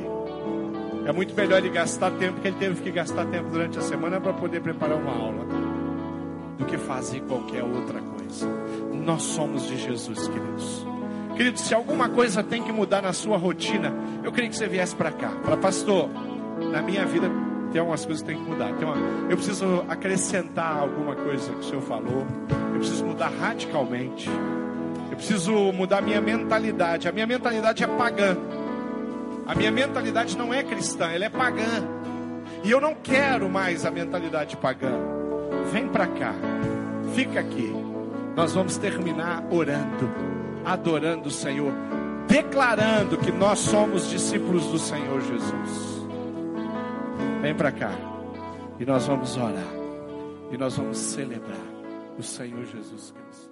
É 1.07 1.13
muito 1.13 1.35
melhor 1.35 1.57
ele 1.57 1.71
gastar 1.71 2.11
tempo 2.11 2.43
que 2.43 2.49
ele 2.49 2.59
teve 2.59 2.83
que 2.83 2.91
gastar 2.91 3.25
tempo 3.25 3.49
durante 3.49 3.79
a 3.79 3.81
semana 3.81 4.21
para 4.21 4.35
poder 4.35 4.61
preparar 4.61 4.99
uma 4.99 5.13
aula 5.13 5.47
do 6.59 6.67
que 6.67 6.77
fazer 6.77 7.23
qualquer 7.23 7.65
outra 7.65 8.03
coisa. 8.03 8.47
Nós 8.93 9.23
somos 9.23 9.67
de 9.67 9.79
Jesus, 9.79 10.29
queridos. 10.29 10.87
Queridos, 11.37 11.63
se 11.63 11.75
alguma 11.75 12.09
coisa 12.09 12.43
tem 12.43 12.63
que 12.63 12.73
mudar 12.73 13.03
na 13.03 13.13
sua 13.13 13.37
rotina, 13.37 13.93
eu 14.25 14.33
queria 14.33 14.49
que 14.49 14.57
você 14.57 14.67
viesse 14.67 14.95
para 14.95 15.13
cá. 15.13 15.31
Para 15.45 15.57
pastor, 15.57 16.09
na 16.73 16.83
minha 16.83 17.05
vida 17.07 17.31
tem 17.73 17.81
algumas 17.81 18.05
coisas 18.05 18.23
que 18.23 18.33
tem 18.33 18.43
que 18.43 18.51
mudar. 18.51 18.73
Uma, 18.73 18.97
eu 19.31 19.37
preciso 19.37 19.85
acrescentar 19.89 20.77
alguma 20.77 21.15
coisa 21.15 21.53
que 21.53 21.61
o 21.61 21.63
Senhor 21.63 21.83
falou. 21.83 22.27
Eu 22.73 22.79
preciso 22.79 23.05
mudar 23.05 23.31
radicalmente. 23.41 24.29
Eu 25.11 25.17
preciso 25.17 25.53
mudar 25.73 26.01
minha 26.01 26.21
mentalidade. 26.21 27.09
A 27.09 27.13
minha 27.13 27.27
mentalidade 27.27 27.85
é 27.85 27.87
pagã. 27.87 28.37
A 29.47 29.55
minha 29.55 29.71
mentalidade 29.71 30.37
não 30.37 30.53
é 30.53 30.63
cristã, 30.63 31.11
ela 31.11 31.25
é 31.25 31.31
pagã. 31.31 31.83
E 32.65 32.71
eu 32.71 32.81
não 32.81 32.95
quero 32.95 33.49
mais 33.49 33.85
a 33.87 33.91
mentalidade 33.91 34.57
pagã. 34.57 34.93
Vem 35.73 35.89
para 35.89 36.07
cá. 36.07 36.35
Fica 37.15 37.41
aqui. 37.41 37.73
Nós 38.37 38.55
vamos 38.55 38.77
terminar 38.77 39.43
orando, 39.51 40.09
adorando 40.69 41.29
o 41.29 41.33
Senhor, 41.33 41.73
declarando 42.27 43.17
que 43.17 43.33
nós 43.33 43.59
somos 43.59 44.11
discípulos 44.11 44.67
do 44.67 44.79
Senhor 44.79 45.21
Jesus. 45.23 46.07
Vem 47.41 47.55
para 47.55 47.73
cá. 47.73 47.93
E 48.79 48.85
nós 48.85 49.07
vamos 49.07 49.37
orar. 49.37 49.79
E 50.53 50.59
nós 50.59 50.77
vamos 50.77 50.99
celebrar 50.99 51.57
o 52.19 52.23
Senhor 52.23 52.65
Jesus 52.67 53.13
Cristo. 53.13 53.48